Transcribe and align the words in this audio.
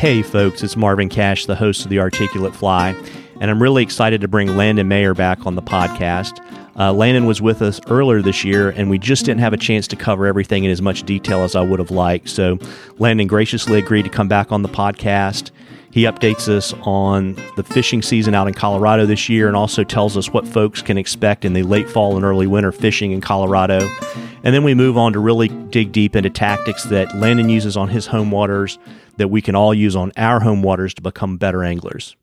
Hey, 0.00 0.22
folks, 0.22 0.62
it's 0.62 0.78
Marvin 0.78 1.10
Cash, 1.10 1.44
the 1.44 1.54
host 1.54 1.84
of 1.84 1.90
The 1.90 1.98
Articulate 1.98 2.56
Fly, 2.56 2.96
and 3.38 3.50
I'm 3.50 3.60
really 3.60 3.82
excited 3.82 4.22
to 4.22 4.28
bring 4.28 4.56
Landon 4.56 4.88
Mayer 4.88 5.12
back 5.12 5.44
on 5.44 5.56
the 5.56 5.62
podcast. 5.62 6.42
Uh, 6.74 6.90
Landon 6.90 7.26
was 7.26 7.42
with 7.42 7.60
us 7.60 7.82
earlier 7.86 8.22
this 8.22 8.42
year, 8.42 8.70
and 8.70 8.88
we 8.88 8.96
just 8.98 9.26
didn't 9.26 9.42
have 9.42 9.52
a 9.52 9.58
chance 9.58 9.86
to 9.88 9.96
cover 9.96 10.24
everything 10.24 10.64
in 10.64 10.70
as 10.70 10.80
much 10.80 11.02
detail 11.02 11.42
as 11.42 11.54
I 11.54 11.60
would 11.60 11.80
have 11.80 11.90
liked. 11.90 12.30
So, 12.30 12.58
Landon 12.98 13.26
graciously 13.26 13.78
agreed 13.78 14.04
to 14.04 14.08
come 14.08 14.26
back 14.26 14.50
on 14.50 14.62
the 14.62 14.70
podcast. 14.70 15.50
He 15.92 16.04
updates 16.04 16.48
us 16.48 16.72
on 16.82 17.34
the 17.56 17.64
fishing 17.64 18.00
season 18.00 18.32
out 18.32 18.46
in 18.46 18.54
Colorado 18.54 19.06
this 19.06 19.28
year 19.28 19.48
and 19.48 19.56
also 19.56 19.82
tells 19.82 20.16
us 20.16 20.32
what 20.32 20.46
folks 20.46 20.82
can 20.82 20.96
expect 20.96 21.44
in 21.44 21.52
the 21.52 21.64
late 21.64 21.90
fall 21.90 22.14
and 22.14 22.24
early 22.24 22.46
winter 22.46 22.70
fishing 22.70 23.10
in 23.10 23.20
Colorado. 23.20 23.88
And 24.44 24.54
then 24.54 24.62
we 24.62 24.74
move 24.74 24.96
on 24.96 25.12
to 25.14 25.18
really 25.18 25.48
dig 25.48 25.90
deep 25.90 26.14
into 26.14 26.30
tactics 26.30 26.84
that 26.84 27.16
Landon 27.16 27.48
uses 27.48 27.76
on 27.76 27.88
his 27.88 28.06
home 28.06 28.30
waters 28.30 28.78
that 29.16 29.28
we 29.28 29.42
can 29.42 29.56
all 29.56 29.74
use 29.74 29.96
on 29.96 30.12
our 30.16 30.40
home 30.40 30.62
waters 30.62 30.94
to 30.94 31.02
become 31.02 31.36
better 31.36 31.64
anglers. 31.64 32.16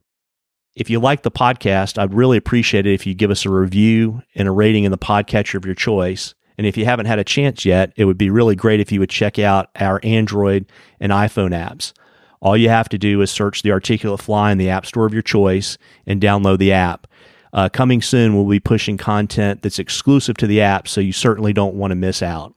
If 0.74 0.90
you 0.90 1.00
like 1.00 1.24
the 1.24 1.32
podcast, 1.32 1.98
I'd 1.98 2.14
really 2.14 2.38
appreciate 2.38 2.86
it 2.86 2.94
if 2.94 3.06
you 3.06 3.16
give 3.16 3.32
us 3.32 3.46
a 3.46 3.50
review 3.50 4.22
and 4.34 4.48
a 4.48 4.52
rating 4.52 4.86
in 4.86 4.92
the 4.92 4.98
podcatcher 4.98 5.56
of 5.56 5.66
your 5.66 5.76
choice. 5.76 6.36
And 6.58 6.66
if 6.66 6.78
you 6.78 6.86
haven't 6.86 7.08
had 7.08 7.20
a 7.20 7.24
chance 7.24 7.66
yet, 7.66 7.92
it 7.98 8.06
would 8.06 8.18
be 8.18 8.30
really 8.30 8.56
great 8.56 8.80
if 8.80 8.92
you 8.92 9.00
would 9.00 9.10
check 9.10 9.38
out 9.38 9.70
our 9.76 10.00
Android 10.04 10.72
and 11.00 11.12
iPhone 11.12 11.52
apps. 11.52 11.94
All 12.42 12.58
you 12.58 12.70
have 12.70 12.90
to 12.90 12.98
do 12.98 13.22
is 13.22 13.32
search 13.32 13.62
the 13.62 13.72
Articulate 13.72 14.22
Fly 14.22 14.52
in 14.52 14.58
the 14.58 14.70
App 14.70 14.86
Store 14.86 15.06
of 15.06 15.14
your 15.14 15.22
choice 15.22 15.78
and 16.06 16.22
download 16.22 16.60
the 16.60 16.72
app. 16.72 17.08
Uh, 17.54 17.70
coming 17.70 18.02
soon, 18.02 18.36
we'll 18.36 18.46
be 18.46 18.60
pushing 18.60 18.98
content 18.98 19.62
that's 19.62 19.80
exclusive 19.80 20.38
to 20.38 20.48
the 20.48 20.62
app, 20.62 20.88
so 20.88 21.02
you 21.02 21.12
certainly 21.12 21.54
don't 21.54 21.76
want 21.76 21.92
to 21.92 21.96
miss 21.96 22.22
out. 22.22 22.54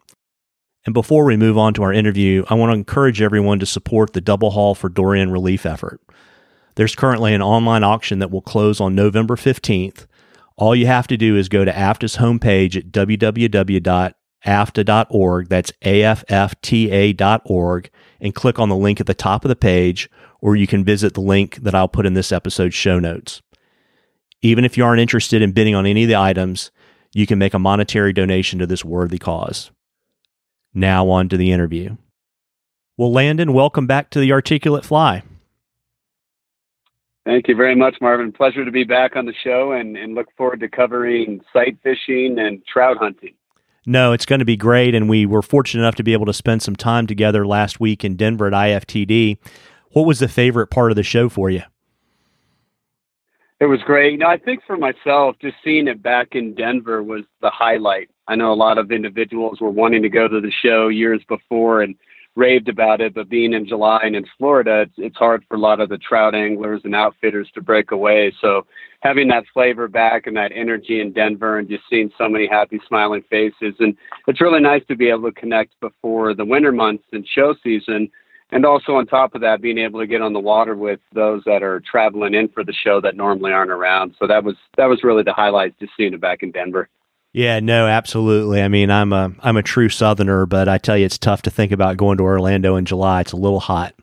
And 0.87 0.95
before 0.95 1.25
we 1.25 1.37
move 1.37 1.59
on 1.59 1.75
to 1.75 1.83
our 1.83 1.93
interview, 1.93 2.45
I 2.49 2.55
want 2.55 2.71
to 2.71 2.79
encourage 2.79 3.21
everyone 3.21 3.59
to 3.61 3.67
support 3.67 4.13
the 4.13 4.21
Double 4.21 4.51
Haul 4.51 4.75
for 4.75 4.89
Dorian 4.89 5.31
relief 5.31 5.67
effort. 5.67 6.01
There's 6.75 6.95
currently 6.95 7.35
an 7.35 7.43
online 7.43 7.85
auction 7.85 8.19
that 8.21 8.31
will 8.31 8.41
close 8.41 8.81
on 8.81 8.95
November 8.95 9.37
15th. 9.37 10.07
All 10.57 10.75
you 10.75 10.87
have 10.87 11.07
to 11.09 11.17
do 11.17 11.37
is 11.37 11.49
go 11.49 11.65
to 11.65 11.73
AFFTA's 11.73 12.17
homepage 12.17 12.77
at 12.77 12.91
www.affta.org, 12.91 15.49
that's 15.49 15.73
A-F-F-T-A.org, 15.85 17.91
and 18.21 18.35
click 18.35 18.59
on 18.59 18.69
the 18.69 18.77
link 18.77 19.01
at 19.01 19.07
the 19.07 19.15
top 19.15 19.45
of 19.45 19.49
the 19.49 19.57
page, 19.57 20.11
or 20.41 20.57
you 20.57 20.67
can 20.67 20.85
visit 20.85 21.15
the 21.15 21.21
link 21.21 21.57
that 21.57 21.75
I'll 21.75 21.89
put 21.89 22.07
in 22.07 22.15
this 22.15 22.33
episode's 22.33 22.75
show 22.75 22.99
notes. 22.99 23.43
Even 24.43 24.65
if 24.65 24.77
you 24.77 24.85
aren't 24.85 25.01
interested 25.01 25.43
in 25.43 25.53
bidding 25.53 25.75
on 25.75 25.87
any 25.87 26.05
of 26.05 26.09
the 26.09 26.17
items, 26.17 26.71
you 27.13 27.27
can 27.27 27.39
make 27.39 27.55
a 27.55 27.59
monetary 27.59 28.13
donation 28.13 28.59
to 28.59 28.67
this 28.67 28.85
worthy 28.85 29.19
cause. 29.19 29.71
Now, 30.73 31.09
on 31.09 31.29
to 31.29 31.37
the 31.37 31.53
interview. 31.53 31.97
Well, 32.97 33.13
Landon, 33.13 33.53
welcome 33.53 33.87
back 33.87 34.11
to 34.11 34.21
the 34.21 34.33
Articulate 34.33 34.85
Fly. 34.85 35.23
Thank 37.27 37.49
you 37.49 37.55
very 37.55 37.75
much, 37.75 37.97
Marvin. 38.01 38.33
Pleasure 38.33 38.65
to 38.65 38.71
be 38.71 38.85
back 38.85 39.15
on 39.15 39.27
the 39.27 39.35
show 39.45 39.73
and, 39.73 39.97
and 39.97 40.15
look 40.15 40.29
forward 40.37 40.61
to 40.61 40.69
covering 40.69 41.41
sight 41.53 41.79
fishing 41.83 42.39
and 42.39 42.65
trout 42.67 42.97
hunting. 42.99 43.35
No, 43.91 44.13
it's 44.13 44.25
going 44.25 44.39
to 44.39 44.45
be 44.45 44.57
great. 44.57 44.95
And 44.95 45.09
we 45.09 45.27
were 45.27 45.43
fortunate 45.43 45.83
enough 45.83 45.97
to 45.97 46.05
be 46.05 46.13
able 46.13 46.27
to 46.27 46.33
spend 46.33 46.63
some 46.63 46.77
time 46.77 47.09
together 47.09 47.45
last 47.45 47.81
week 47.81 48.05
in 48.05 48.15
Denver 48.15 48.47
at 48.47 48.53
IFTD. 48.53 49.39
What 49.91 50.07
was 50.07 50.21
the 50.21 50.29
favorite 50.29 50.69
part 50.69 50.93
of 50.93 50.97
the 50.97 51.03
show 51.03 51.29
for 51.29 51.51
you? 51.51 51.63
It 53.59 53.67
was 53.67 53.81
great. 53.85 54.13
You 54.13 54.19
know, 54.19 54.29
I 54.29 54.39
think 54.39 54.61
for 54.65 54.77
myself, 54.77 55.35
just 55.43 55.57
seeing 55.65 55.89
it 55.89 56.05
back 56.05 56.37
in 56.37 56.55
Denver 56.55 57.03
was 57.03 57.25
the 57.43 57.51
highlight. 57.51 58.09
I 58.29 58.37
know 58.37 58.53
a 58.53 58.55
lot 58.55 58.79
of 58.79 58.93
individuals 58.93 59.61
were 59.61 59.71
wanting 59.71 60.03
to 60.03 60.09
go 60.09 60.29
to 60.29 60.41
the 60.41 60.53
show 60.53 60.87
years 60.87 61.21
before 61.29 61.83
and 61.83 61.97
raved 62.37 62.69
about 62.69 63.01
it, 63.01 63.15
but 63.15 63.29
being 63.29 63.53
in 63.53 63.67
July 63.67 64.01
and 64.05 64.15
in 64.15 64.25
Florida, 64.39 64.83
it's, 64.83 64.95
it's 64.97 65.17
hard 65.17 65.45
for 65.49 65.57
a 65.57 65.61
lot 65.61 65.81
of 65.81 65.89
the 65.89 65.99
trout 65.99 66.35
anglers 66.35 66.81
and 66.85 66.95
outfitters 66.95 67.49
to 67.55 67.61
break 67.61 67.91
away. 67.91 68.33
So 68.41 68.67
having 69.01 69.29
that 69.29 69.45
flavor 69.53 69.89
back 69.89 70.27
and 70.27 70.37
that 70.37 70.53
energy 70.55 71.01
in 71.01 71.13
Denver 71.13 71.59
and 71.59 71.69
just 71.69 71.85
seeing 71.91 72.11
so 72.17 72.29
many 72.29 72.47
happy, 72.47 72.81
smiling 72.87 73.23
faces. 73.29 73.75
And 73.81 73.97
it's 74.27 74.41
really 74.41 74.61
nice 74.61 74.83
to 74.89 74.97
be 74.97 75.09
able 75.09 75.31
to 75.31 75.41
connect 75.41 75.79
before 75.81 76.35
the 76.35 76.45
winter 76.45 76.73
months 76.73 77.05
and 77.13 77.27
show 77.27 77.55
season 77.63 78.11
and 78.53 78.67
also 78.67 78.97
on 78.97 79.07
top 79.07 79.35
of 79.35 79.41
that 79.41 79.63
being 79.63 79.79
able 79.79 80.01
to 80.01 80.07
get 80.07 80.23
on 80.23 80.33
the 80.33 80.41
water 80.41 80.75
with 80.75 81.01
those 81.15 81.43
that 81.47 81.63
are 81.63 81.81
traveling 81.81 82.35
in 82.35 82.49
for 82.49 82.65
the 82.65 82.73
show 82.73 83.01
that 83.01 83.17
normally 83.17 83.53
aren't 83.53 83.71
around 83.71 84.15
so 84.19 84.27
that 84.27 84.43
was 84.43 84.57
that 84.77 84.87
was 84.87 85.05
really 85.05 85.23
the 85.23 85.33
highlight 85.33 85.79
just 85.79 85.93
seeing 85.97 86.13
it 86.13 86.21
back 86.21 86.43
in 86.43 86.51
denver 86.51 86.89
yeah 87.33 87.61
no 87.61 87.87
absolutely 87.87 88.63
i 88.63 88.69
mean 88.69 88.91
i'm 88.91 89.13
a 89.13 89.33
i'm 89.41 89.57
a 89.57 89.63
true 89.63 89.89
southerner 89.89 90.47
but 90.47 90.69
i 90.69 90.79
tell 90.79 90.97
you 90.97 91.05
it's 91.05 91.19
tough 91.19 91.43
to 91.43 91.51
think 91.51 91.73
about 91.73 91.97
going 91.97 92.19
to 92.19 92.25
orlando 92.25 92.77
in 92.77 92.85
july 92.85 93.21
it's 93.21 93.33
a 93.33 93.37
little 93.37 93.61
hot 93.61 93.95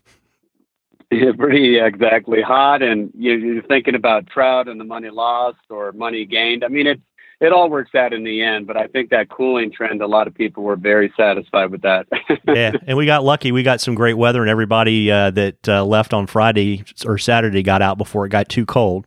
yeah, 1.12 1.32
pretty 1.36 1.78
exactly 1.78 2.40
hot 2.40 2.82
and 2.82 3.10
you're 3.16 3.62
thinking 3.62 3.94
about 3.94 4.26
trout 4.28 4.68
and 4.68 4.78
the 4.78 4.84
money 4.84 5.10
lost 5.10 5.58
or 5.68 5.92
money 5.92 6.24
gained 6.24 6.64
i 6.64 6.68
mean 6.68 6.86
it's 6.86 7.02
it 7.40 7.52
all 7.52 7.70
works 7.70 7.94
out 7.94 8.12
in 8.12 8.22
the 8.22 8.42
end. 8.42 8.66
But 8.66 8.76
I 8.76 8.86
think 8.86 9.10
that 9.10 9.28
cooling 9.30 9.72
trend, 9.72 10.02
a 10.02 10.06
lot 10.06 10.26
of 10.26 10.34
people 10.34 10.62
were 10.62 10.76
very 10.76 11.12
satisfied 11.16 11.70
with 11.70 11.82
that. 11.82 12.06
yeah, 12.46 12.72
and 12.86 12.96
we 12.96 13.06
got 13.06 13.24
lucky. 13.24 13.50
We 13.50 13.62
got 13.62 13.80
some 13.80 13.94
great 13.94 14.14
weather, 14.14 14.40
and 14.42 14.50
everybody 14.50 15.10
uh, 15.10 15.30
that 15.30 15.68
uh, 15.68 15.84
left 15.84 16.12
on 16.12 16.26
Friday 16.26 16.84
or 17.06 17.18
Saturday 17.18 17.62
got 17.62 17.82
out 17.82 17.98
before 17.98 18.26
it 18.26 18.28
got 18.28 18.48
too 18.48 18.66
cold. 18.66 19.06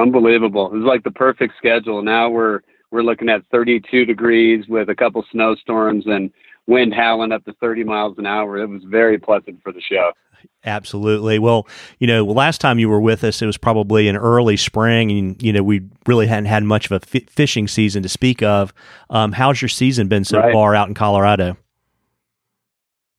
Unbelievable! 0.00 0.66
It 0.66 0.78
was 0.78 0.84
like 0.84 1.04
the 1.04 1.10
perfect 1.10 1.54
schedule. 1.58 2.02
Now 2.02 2.28
we're 2.28 2.60
we're 2.90 3.02
looking 3.02 3.28
at 3.28 3.42
32 3.50 4.04
degrees 4.04 4.66
with 4.68 4.88
a 4.88 4.94
couple 4.94 5.24
snowstorms 5.30 6.04
and 6.06 6.30
wind 6.66 6.94
howling 6.94 7.32
up 7.32 7.44
to 7.44 7.52
30 7.54 7.84
miles 7.84 8.16
an 8.18 8.26
hour. 8.26 8.58
It 8.58 8.68
was 8.68 8.82
very 8.84 9.18
pleasant 9.18 9.62
for 9.62 9.72
the 9.72 9.80
show. 9.80 10.12
Absolutely. 10.64 11.38
Well, 11.38 11.66
you 11.98 12.06
know, 12.06 12.24
last 12.24 12.60
time 12.60 12.78
you 12.78 12.88
were 12.88 13.00
with 13.00 13.24
us, 13.24 13.40
it 13.40 13.46
was 13.46 13.56
probably 13.56 14.08
in 14.08 14.16
early 14.16 14.56
spring, 14.56 15.10
and 15.10 15.42
you 15.42 15.52
know, 15.52 15.62
we 15.62 15.82
really 16.06 16.26
hadn't 16.26 16.46
had 16.46 16.64
much 16.64 16.90
of 16.90 16.92
a 16.92 17.16
f- 17.16 17.28
fishing 17.28 17.68
season 17.68 18.02
to 18.02 18.08
speak 18.08 18.42
of. 18.42 18.72
Um, 19.10 19.32
how's 19.32 19.62
your 19.62 19.68
season 19.68 20.08
been 20.08 20.24
so 20.24 20.38
right. 20.38 20.52
far 20.52 20.74
out 20.74 20.88
in 20.88 20.94
Colorado? 20.94 21.56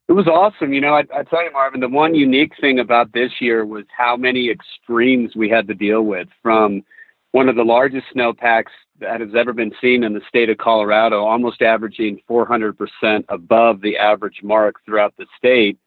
It 0.07 0.13
was 0.13 0.28
awesome. 0.28 0.73
You 0.73 0.81
know, 0.81 0.94
I, 0.94 1.03
I 1.13 1.23
tell 1.23 1.44
you, 1.44 1.51
Marvin, 1.51 1.81
the 1.81 1.90
one 1.90 2.16
unique 2.16 2.53
thing 2.62 2.79
about 2.79 3.12
this 3.12 3.31
year 3.41 3.66
was 3.66 3.84
how 3.95 4.16
many 4.16 4.50
extremes 4.50 5.35
we 5.35 5.50
had 5.50 5.68
to 5.68 5.73
deal 5.73 6.03
with 6.03 6.29
from 6.41 6.84
one 7.31 7.50
of 7.50 7.57
the 7.57 7.63
largest 7.63 8.06
snowpacks 8.13 8.72
that 9.00 9.19
has 9.19 9.29
ever 9.38 9.51
been 9.51 9.73
seen 9.81 10.03
in 10.03 10.13
the 10.13 10.22
state 10.28 10.50
of 10.50 10.57
Colorado, 10.57 11.23
almost 11.23 11.62
averaging 11.62 12.19
400% 12.29 13.25
above 13.28 13.81
the 13.81 13.97
average 13.97 14.40
mark 14.44 14.78
throughout 14.85 15.13
the 15.18 15.25
state 15.38 15.78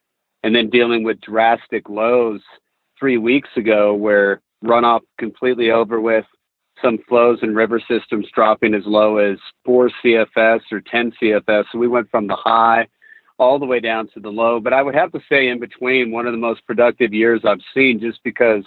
and 0.43 0.55
then 0.55 0.71
dealing 0.71 1.03
with 1.03 1.21
drastic 1.21 1.89
lows 1.89 2.41
three 2.99 3.17
weeks 3.17 3.49
ago 3.57 3.95
where 3.95 4.43
runoff 4.65 5.01
completely 5.19 5.71
over 5.71 6.01
with 6.01 6.25
some 6.83 6.99
flows 7.09 7.39
and 7.43 7.57
river 7.57 7.81
systems 7.89 8.27
dropping 8.35 8.75
as 8.75 8.85
low 8.87 9.17
as 9.17 9.39
4 9.65 9.91
CFS 10.05 10.61
or 10.71 10.81
10 10.81 11.13
CFS. 11.21 11.65
So 11.73 11.79
we 11.79 11.89
went 11.89 12.11
from 12.11 12.27
the 12.27 12.37
high 12.37 12.87
all 13.41 13.59
the 13.59 13.67
way 13.67 13.81
down 13.81 14.07
to 14.15 14.21
the 14.21 14.29
low. 14.29 14.61
But 14.61 14.75
I 14.75 14.83
would 14.83 14.95
have 14.95 15.11
to 15.13 15.21
say, 15.29 15.49
in 15.49 15.59
between, 15.59 16.13
one 16.13 16.27
of 16.27 16.33
the 16.33 16.39
most 16.39 16.65
productive 16.67 17.15
years 17.15 17.41
I've 17.45 17.63
seen 17.75 17.99
just 17.99 18.23
because 18.23 18.65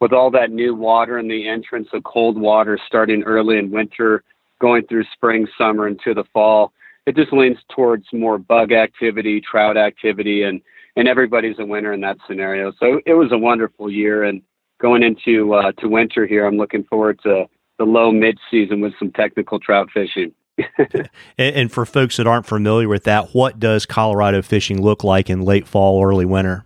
with 0.00 0.12
all 0.12 0.30
that 0.30 0.52
new 0.52 0.74
water 0.74 1.18
and 1.18 1.30
the 1.30 1.48
entrance 1.48 1.88
of 1.92 2.04
cold 2.04 2.40
water 2.40 2.78
starting 2.86 3.24
early 3.24 3.58
in 3.58 3.70
winter, 3.70 4.22
going 4.60 4.86
through 4.86 5.04
spring, 5.12 5.46
summer, 5.58 5.88
into 5.88 6.14
the 6.14 6.24
fall, 6.32 6.72
it 7.04 7.16
just 7.16 7.32
leans 7.32 7.58
towards 7.74 8.06
more 8.12 8.38
bug 8.38 8.70
activity, 8.72 9.40
trout 9.40 9.76
activity, 9.76 10.44
and 10.44 10.62
and 10.94 11.08
everybody's 11.08 11.58
a 11.58 11.64
winner 11.64 11.92
in 11.92 12.02
that 12.02 12.18
scenario. 12.28 12.70
So 12.78 13.00
it 13.06 13.14
was 13.14 13.32
a 13.32 13.38
wonderful 13.38 13.90
year, 13.90 14.24
and 14.24 14.40
going 14.80 15.02
into 15.02 15.54
uh, 15.54 15.72
to 15.78 15.88
winter 15.88 16.26
here, 16.26 16.46
I'm 16.46 16.58
looking 16.58 16.84
forward 16.84 17.18
to 17.24 17.46
the 17.78 17.84
low 17.84 18.12
mid 18.12 18.38
season 18.50 18.80
with 18.80 18.92
some 18.98 19.10
technical 19.10 19.58
trout 19.58 19.88
fishing. 19.92 20.32
and, 20.78 21.08
and 21.38 21.72
for 21.72 21.86
folks 21.86 22.16
that 22.16 22.26
aren't 22.26 22.46
familiar 22.46 22.88
with 22.88 23.04
that, 23.04 23.34
what 23.34 23.58
does 23.58 23.86
Colorado 23.86 24.42
fishing 24.42 24.82
look 24.82 25.02
like 25.02 25.30
in 25.30 25.42
late 25.42 25.66
fall, 25.66 26.04
early 26.04 26.24
winter? 26.24 26.64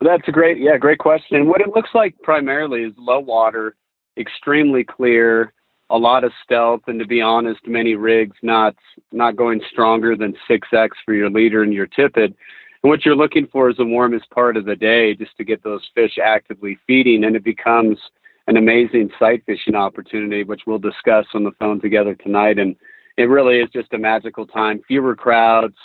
That's 0.00 0.26
a 0.26 0.32
great, 0.32 0.58
yeah, 0.58 0.76
great 0.78 0.98
question. 0.98 1.48
What 1.48 1.60
it 1.60 1.68
looks 1.74 1.90
like 1.94 2.14
primarily 2.22 2.82
is 2.82 2.92
low 2.96 3.20
water, 3.20 3.76
extremely 4.16 4.82
clear, 4.82 5.52
a 5.90 5.98
lot 5.98 6.24
of 6.24 6.32
stealth, 6.42 6.80
and 6.86 6.98
to 6.98 7.06
be 7.06 7.20
honest, 7.20 7.66
many 7.66 7.94
rigs 7.94 8.36
not 8.42 8.74
not 9.12 9.36
going 9.36 9.60
stronger 9.70 10.16
than 10.16 10.34
six 10.48 10.68
X 10.72 10.96
for 11.04 11.14
your 11.14 11.30
leader 11.30 11.62
and 11.62 11.72
your 11.72 11.86
tippet. 11.86 12.34
And 12.82 12.90
what 12.90 13.04
you're 13.04 13.14
looking 13.14 13.46
for 13.46 13.70
is 13.70 13.76
the 13.76 13.84
warmest 13.84 14.28
part 14.30 14.56
of 14.56 14.64
the 14.64 14.74
day, 14.74 15.14
just 15.14 15.36
to 15.36 15.44
get 15.44 15.62
those 15.62 15.88
fish 15.94 16.18
actively 16.22 16.78
feeding, 16.86 17.24
and 17.24 17.36
it 17.36 17.44
becomes 17.44 17.98
an 18.46 18.56
amazing 18.56 19.10
sight 19.18 19.42
fishing 19.46 19.74
opportunity, 19.74 20.44
which 20.44 20.62
we'll 20.66 20.78
discuss 20.78 21.26
on 21.34 21.44
the 21.44 21.52
phone 21.58 21.80
together 21.80 22.14
tonight. 22.14 22.58
And 22.58 22.76
it 23.16 23.24
really 23.24 23.58
is 23.60 23.70
just 23.70 23.92
a 23.92 23.98
magical 23.98 24.46
time. 24.46 24.82
Fewer 24.88 25.14
crowds, 25.14 25.76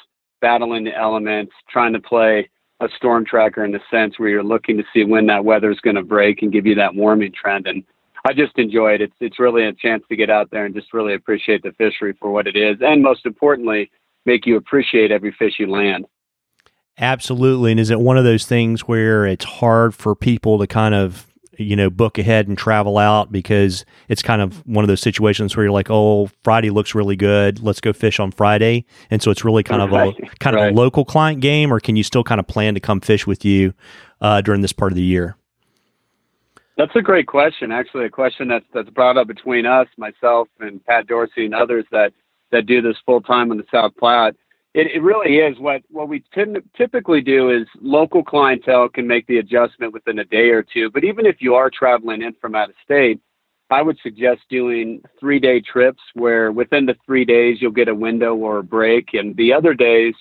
battling 0.42 0.83
the 0.83 0.95
elements, 0.95 1.54
trying 1.69 1.94
to 1.94 2.00
play 2.00 2.50
a 2.80 2.88
storm 2.95 3.25
tracker 3.25 3.65
in 3.65 3.71
the 3.71 3.80
sense 3.89 4.19
where 4.19 4.30
you're 4.30 4.44
looking 4.44 4.77
to 4.77 4.83
see 4.94 5.04
when 5.04 5.25
that 5.27 5.45
weather 5.45 5.71
is 5.71 5.80
going 5.80 5.95
to 5.95 6.04
break 6.04 6.42
and 6.42 6.51
give 6.51 6.65
you 6.65 6.75
that 6.75 6.95
warming 6.95 7.31
trend. 7.31 7.68
And 7.68 7.83
I 8.25 8.33
just 8.33 8.57
enjoy 8.57 8.94
it. 8.94 9.01
It's 9.01 9.15
it's 9.19 9.39
really 9.39 9.65
a 9.65 9.74
chance 9.74 10.04
to 10.09 10.15
get 10.15 10.30
out 10.30 10.51
there 10.51 10.65
and 10.65 10.75
just 10.75 10.94
really 10.94 11.13
appreciate 11.13 11.63
the 11.63 11.71
fishery 11.71 12.13
for 12.19 12.31
what 12.31 12.48
it 12.48 12.56
is, 12.56 12.77
and 12.81 13.01
most 13.01 13.25
importantly, 13.25 13.89
make 14.25 14.45
you 14.45 14.57
appreciate 14.57 15.12
every 15.12 15.31
fish 15.31 15.54
you 15.59 15.68
land. 15.71 16.06
Absolutely. 17.00 17.71
And 17.71 17.80
is 17.80 17.89
it 17.89 18.00
one 18.00 18.18
of 18.18 18.24
those 18.24 18.45
things 18.45 18.81
where 18.81 19.25
it's 19.25 19.45
hard 19.45 19.94
for 19.94 20.15
people 20.15 20.57
to 20.57 20.68
kind 20.68 20.95
of 20.95 21.26
you 21.57 21.75
know, 21.75 21.89
book 21.89 22.18
ahead 22.18 22.48
and 22.48 22.57
travel 22.57 22.98
out 22.98 23.31
because 23.31 23.86
it's 24.07 24.21
kind 24.21 24.42
of 24.42 24.65
one 24.65 24.83
of 24.83 24.88
those 24.88 25.01
situations 25.01 25.56
where 25.56 25.65
you're 25.65 25.74
like, 25.74 25.89
oh, 25.89 26.30
Friday 26.44 26.69
looks 26.69 26.95
really 26.95 27.15
good. 27.15 27.62
Let's 27.62 27.81
go 27.81 27.94
fish 27.94 28.19
on 28.19 28.31
Friday. 28.31 28.86
And 29.09 29.21
so 29.21 29.31
it's 29.31 29.44
really 29.44 29.63
kind 29.63 29.81
of 29.81 29.92
a 29.94 30.13
kind 30.39 30.56
right. 30.56 30.69
of 30.69 30.74
a 30.74 30.77
local 30.77 31.06
client 31.06 31.42
game, 31.42 31.74
or 31.74 31.80
can 31.80 31.95
you 31.95 32.04
still 32.04 32.24
kind 32.24 32.39
of 32.39 32.48
plan 32.48 32.74
to 32.74 32.80
come 32.80 33.01
fish 33.01 33.27
with 33.27 33.44
you 33.44 33.74
uh, 34.21 34.42
during 34.42 34.62
this 34.62 34.74
part 34.74 34.92
of 34.92 34.95
the 34.95 35.04
year? 35.04 35.36
That's 36.77 36.95
a 36.95 37.01
great 37.01 37.25
question. 37.25 37.71
Actually, 37.71 38.06
a 38.06 38.09
question 38.09 38.48
that's 38.48 38.65
that's 38.74 38.89
brought 38.89 39.18
up 39.18 39.27
between 39.27 39.65
us, 39.65 39.88
myself, 39.98 40.48
and 40.59 40.83
Pat 40.86 41.07
Dorsey, 41.07 41.45
and 41.45 41.56
others 41.56 41.86
that 41.92 42.13
that 42.51 42.65
do 42.65 42.81
this 42.81 42.95
full 43.06 43.21
time 43.21 43.51
on 43.51 43.57
the 43.57 43.65
South 43.71 43.94
Platte 43.98 44.36
it, 44.77 44.91
it 44.94 45.01
really 45.01 45.38
is 45.38 45.57
what 45.57 45.81
what 45.89 46.07
we 46.07 46.24
tend 46.33 46.62
typically 46.77 47.19
do 47.19 47.50
is 47.50 47.68
local 47.81 48.24
clientele 48.24 48.88
can 48.88 49.07
make 49.07 49.25
the 49.25 49.39
adjustment 49.39 49.91
within 49.91 50.19
a 50.19 50.24
day 50.25 50.50
or 50.50 50.62
two. 50.62 50.91
But 50.91 51.03
even 51.03 51.25
if 51.25 51.38
you 51.39 51.56
are 51.56 51.71
traveling 51.71 52.21
in 52.21 52.33
from 52.39 52.53
out 52.53 52.69
of 52.69 52.75
state, 52.85 53.19
I 53.71 53.81
would 53.81 53.97
suggest 54.03 54.41
doing 54.51 55.01
three 55.19 55.39
day 55.39 55.62
trips 55.62 56.01
where 56.13 56.51
within 56.51 56.85
the 56.85 56.95
three 57.07 57.25
days 57.25 57.57
you'll 57.59 57.71
get 57.71 57.88
a 57.88 57.95
window 57.95 58.35
or 58.35 58.59
a 58.59 58.63
break, 58.63 59.15
and 59.15 59.35
the 59.35 59.51
other 59.51 59.74
days, 59.74 60.13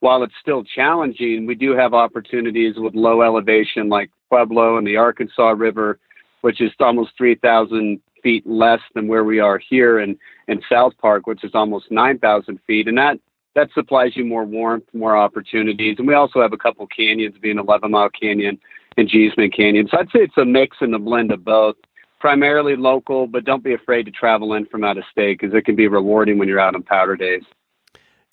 while 0.00 0.22
it's 0.22 0.34
still 0.38 0.64
challenging, 0.64 1.46
we 1.46 1.54
do 1.54 1.74
have 1.74 1.94
opportunities 1.94 2.74
with 2.76 2.94
low 2.94 3.22
elevation 3.22 3.88
like 3.88 4.10
Pueblo 4.28 4.76
and 4.76 4.86
the 4.86 4.98
Arkansas 4.98 5.54
River, 5.56 5.98
which 6.42 6.60
is 6.60 6.72
almost 6.78 7.12
three 7.16 7.36
thousand 7.36 8.00
feet 8.22 8.46
less 8.46 8.80
than 8.94 9.08
where 9.08 9.24
we 9.24 9.40
are 9.40 9.58
here 9.58 10.00
in, 10.00 10.18
in 10.48 10.60
South 10.70 10.92
Park, 10.98 11.26
which 11.26 11.44
is 11.44 11.50
almost 11.52 11.90
9,000 11.90 12.58
feet. 12.66 12.88
And 12.88 12.96
that 12.96 13.18
that 13.54 13.70
supplies 13.72 14.16
you 14.16 14.24
more 14.24 14.44
warmth, 14.44 14.84
more 14.92 15.16
opportunities. 15.16 15.96
And 15.98 16.08
we 16.08 16.14
also 16.14 16.42
have 16.42 16.52
a 16.52 16.58
couple 16.58 16.86
canyons, 16.86 17.36
being 17.40 17.58
11 17.58 17.90
Mile 17.90 18.10
Canyon 18.10 18.58
and 18.96 19.08
Cheesman 19.08 19.50
Canyon. 19.50 19.88
So 19.90 19.98
I'd 19.98 20.10
say 20.10 20.20
it's 20.20 20.36
a 20.36 20.44
mix 20.44 20.76
and 20.80 20.94
a 20.94 20.98
blend 20.98 21.32
of 21.32 21.44
both. 21.44 21.76
Primarily 22.20 22.74
local, 22.74 23.26
but 23.26 23.44
don't 23.44 23.62
be 23.62 23.74
afraid 23.74 24.04
to 24.04 24.10
travel 24.10 24.54
in 24.54 24.64
from 24.64 24.82
out 24.82 24.96
of 24.96 25.04
state 25.12 25.38
because 25.38 25.54
it 25.54 25.66
can 25.66 25.76
be 25.76 25.88
rewarding 25.88 26.38
when 26.38 26.48
you're 26.48 26.58
out 26.58 26.74
on 26.74 26.82
powder 26.82 27.16
days. 27.16 27.42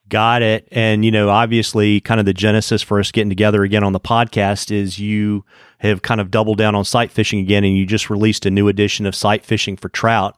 Got 0.08 0.42
it. 0.42 0.68
And, 0.72 1.04
you 1.04 1.12
know, 1.12 1.30
obviously, 1.30 2.00
kind 2.00 2.20
of 2.20 2.26
the 2.26 2.34
genesis 2.34 2.82
for 2.82 3.00
us 3.00 3.12
getting 3.12 3.30
together 3.30 3.64
again 3.64 3.84
on 3.84 3.92
the 3.92 4.00
podcast 4.00 4.72
is 4.72 4.98
you 4.98 5.44
have 5.80 6.02
kind 6.04 6.22
of 6.22 6.32
doubled 6.32 6.58
down 6.58 6.74
on 6.74 6.86
sight 6.86 7.12
fishing 7.12 7.40
again, 7.40 7.64
and 7.64 7.76
you 7.76 7.86
just 7.86 8.10
released 8.10 8.46
a 8.46 8.52
new 8.52 8.68
edition 8.70 9.06
of 9.06 9.16
Sight 9.16 9.46
Fishing 9.46 9.76
for 9.76 9.90
Trout. 9.90 10.38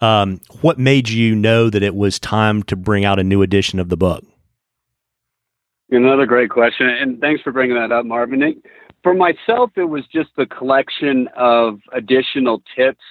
Um, 0.00 0.40
what 0.60 0.78
made 0.78 1.08
you 1.08 1.34
know 1.34 1.70
that 1.70 1.82
it 1.82 1.94
was 1.94 2.18
time 2.18 2.62
to 2.64 2.76
bring 2.76 3.04
out 3.04 3.18
a 3.18 3.24
new 3.24 3.42
edition 3.42 3.78
of 3.78 3.88
the 3.88 3.96
book? 3.96 4.24
Another 5.90 6.26
great 6.26 6.50
question, 6.50 6.86
and 6.86 7.20
thanks 7.20 7.42
for 7.42 7.50
bringing 7.50 7.76
that 7.76 7.92
up, 7.92 8.04
Marvin. 8.04 8.62
For 9.02 9.14
myself, 9.14 9.70
it 9.76 9.84
was 9.84 10.04
just 10.12 10.30
the 10.36 10.46
collection 10.46 11.28
of 11.36 11.80
additional 11.92 12.62
tips, 12.76 13.02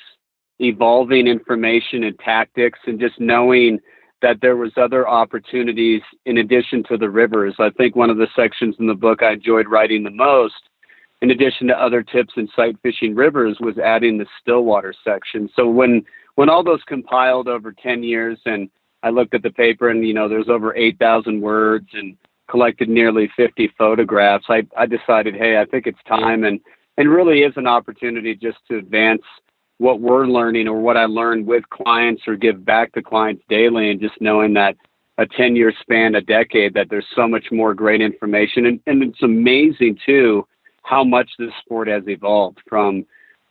evolving 0.59 1.27
information 1.27 2.03
and 2.03 2.17
tactics, 2.19 2.79
and 2.85 2.99
just 2.99 3.19
knowing 3.19 3.79
that 4.21 4.41
there 4.41 4.55
was 4.55 4.71
other 4.77 5.07
opportunities 5.07 6.01
in 6.25 6.37
addition 6.37 6.83
to 6.83 6.97
the 6.97 7.09
rivers. 7.09 7.55
I 7.59 7.69
think 7.71 7.95
one 7.95 8.09
of 8.09 8.17
the 8.17 8.27
sections 8.35 8.75
in 8.79 8.87
the 8.87 8.95
book 8.95 9.21
I 9.21 9.33
enjoyed 9.33 9.67
writing 9.67 10.03
the 10.03 10.11
most, 10.11 10.69
in 11.21 11.31
addition 11.31 11.67
to 11.67 11.81
other 11.81 12.03
tips 12.03 12.33
in 12.37 12.47
sight 12.55 12.77
fishing 12.83 13.15
rivers, 13.15 13.57
was 13.59 13.77
adding 13.77 14.17
the 14.17 14.27
Stillwater 14.41 14.93
section. 15.03 15.49
So 15.55 15.67
when 15.67 16.03
when 16.37 16.49
all 16.49 16.63
those 16.63 16.83
compiled 16.83 17.47
over 17.47 17.71
10 17.71 18.03
years 18.03 18.37
and 18.45 18.69
I 19.01 19.09
looked 19.09 19.33
at 19.33 19.41
the 19.41 19.49
paper 19.49 19.89
and, 19.89 20.07
you 20.07 20.13
know, 20.13 20.29
there's 20.29 20.49
over 20.49 20.75
8,000 20.75 21.41
words 21.41 21.87
and 21.93 22.15
collected 22.47 22.87
nearly 22.87 23.27
50 23.35 23.71
photographs, 23.75 24.45
I, 24.47 24.61
I 24.77 24.85
decided, 24.85 25.33
hey, 25.33 25.57
I 25.57 25.65
think 25.65 25.87
it's 25.87 25.97
time 26.07 26.43
and, 26.43 26.59
and 26.95 27.09
really 27.09 27.41
is 27.41 27.53
an 27.55 27.65
opportunity 27.65 28.35
just 28.35 28.59
to 28.69 28.77
advance 28.77 29.23
what 29.79 29.99
we're 29.99 30.27
learning 30.27 30.67
or 30.67 30.79
what 30.79 30.95
I 30.95 31.05
learned 31.05 31.47
with 31.47 31.67
clients 31.71 32.21
or 32.27 32.35
give 32.35 32.63
back 32.63 32.93
to 32.93 33.01
clients 33.01 33.43
daily 33.49 33.89
and 33.89 33.99
just 33.99 34.21
knowing 34.21 34.53
that 34.53 34.75
a 35.17 35.25
10 35.25 35.55
year 35.55 35.73
span, 35.81 36.13
a 36.13 36.21
decade, 36.21 36.75
that 36.75 36.91
there's 36.91 37.07
so 37.15 37.27
much 37.27 37.47
more 37.51 37.73
great 37.73 37.99
information. 37.99 38.67
And, 38.67 38.79
and 38.85 39.01
it's 39.01 39.23
amazing 39.23 39.97
too 40.05 40.47
how 40.83 41.03
much 41.03 41.31
this 41.39 41.51
sport 41.61 41.87
has 41.87 42.03
evolved 42.07 42.59
from 42.69 43.07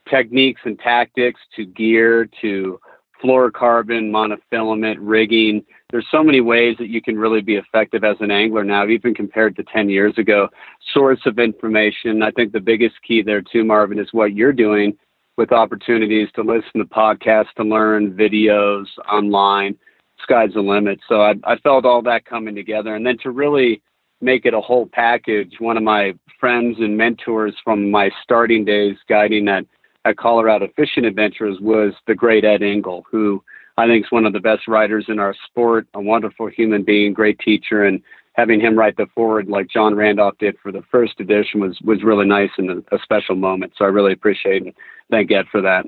techniques 0.08 0.60
and 0.64 0.78
tactics 0.78 1.40
to 1.56 1.66
gear 1.66 2.28
to 2.40 2.78
fluorocarbon, 3.22 4.10
monofilament, 4.10 4.96
rigging. 5.00 5.64
There's 5.90 6.06
so 6.10 6.22
many 6.22 6.40
ways 6.40 6.76
that 6.78 6.88
you 6.88 7.00
can 7.00 7.18
really 7.18 7.40
be 7.40 7.56
effective 7.56 8.04
as 8.04 8.16
an 8.20 8.30
angler 8.30 8.64
now, 8.64 8.86
even 8.86 9.14
compared 9.14 9.56
to 9.56 9.64
10 9.64 9.88
years 9.88 10.16
ago. 10.18 10.48
Source 10.92 11.20
of 11.26 11.38
information. 11.38 12.22
I 12.22 12.30
think 12.30 12.52
the 12.52 12.60
biggest 12.60 12.96
key 13.06 13.22
there 13.22 13.42
too, 13.42 13.64
Marvin, 13.64 13.98
is 13.98 14.08
what 14.12 14.34
you're 14.34 14.52
doing 14.52 14.96
with 15.36 15.52
opportunities 15.52 16.28
to 16.34 16.42
listen 16.42 16.78
to 16.78 16.84
podcasts, 16.84 17.52
to 17.56 17.64
learn 17.64 18.12
videos 18.12 18.86
online. 19.10 19.76
Sky's 20.22 20.54
the 20.54 20.60
limit. 20.60 20.98
So 21.08 21.22
I, 21.22 21.34
I 21.44 21.56
felt 21.58 21.84
all 21.84 22.02
that 22.02 22.24
coming 22.24 22.54
together. 22.54 22.94
And 22.94 23.06
then 23.06 23.18
to 23.22 23.30
really 23.30 23.82
make 24.20 24.46
it 24.46 24.54
a 24.54 24.60
whole 24.60 24.86
package, 24.86 25.54
one 25.58 25.76
of 25.76 25.82
my 25.82 26.14
friends 26.40 26.76
and 26.78 26.96
mentors 26.96 27.54
from 27.62 27.90
my 27.90 28.10
starting 28.22 28.64
days 28.64 28.96
guiding 29.08 29.48
at 29.48 29.66
at 30.06 30.16
Colorado 30.16 30.68
Fishing 30.76 31.04
Adventures 31.04 31.58
was 31.60 31.92
the 32.06 32.14
great 32.14 32.44
Ed 32.44 32.62
Engle, 32.62 33.04
who 33.10 33.42
I 33.76 33.86
think 33.86 34.06
is 34.06 34.12
one 34.12 34.24
of 34.24 34.32
the 34.32 34.40
best 34.40 34.68
writers 34.68 35.06
in 35.08 35.18
our 35.18 35.34
sport, 35.46 35.86
a 35.94 36.00
wonderful 36.00 36.46
human 36.46 36.84
being, 36.84 37.12
great 37.12 37.38
teacher, 37.40 37.82
and 37.82 38.00
having 38.34 38.60
him 38.60 38.78
write 38.78 38.96
the 38.96 39.06
forward 39.14 39.48
like 39.48 39.68
John 39.68 39.96
Randolph 39.96 40.38
did 40.38 40.56
for 40.62 40.70
the 40.70 40.82
first 40.90 41.18
edition 41.18 41.60
was 41.60 41.78
was 41.82 42.04
really 42.04 42.26
nice 42.26 42.50
and 42.56 42.70
a, 42.70 42.94
a 42.94 42.98
special 43.02 43.34
moment. 43.34 43.72
So 43.76 43.84
I 43.84 43.88
really 43.88 44.12
appreciate 44.12 44.62
and 44.62 44.72
thank 45.10 45.32
Ed 45.32 45.46
for 45.50 45.60
that. 45.62 45.86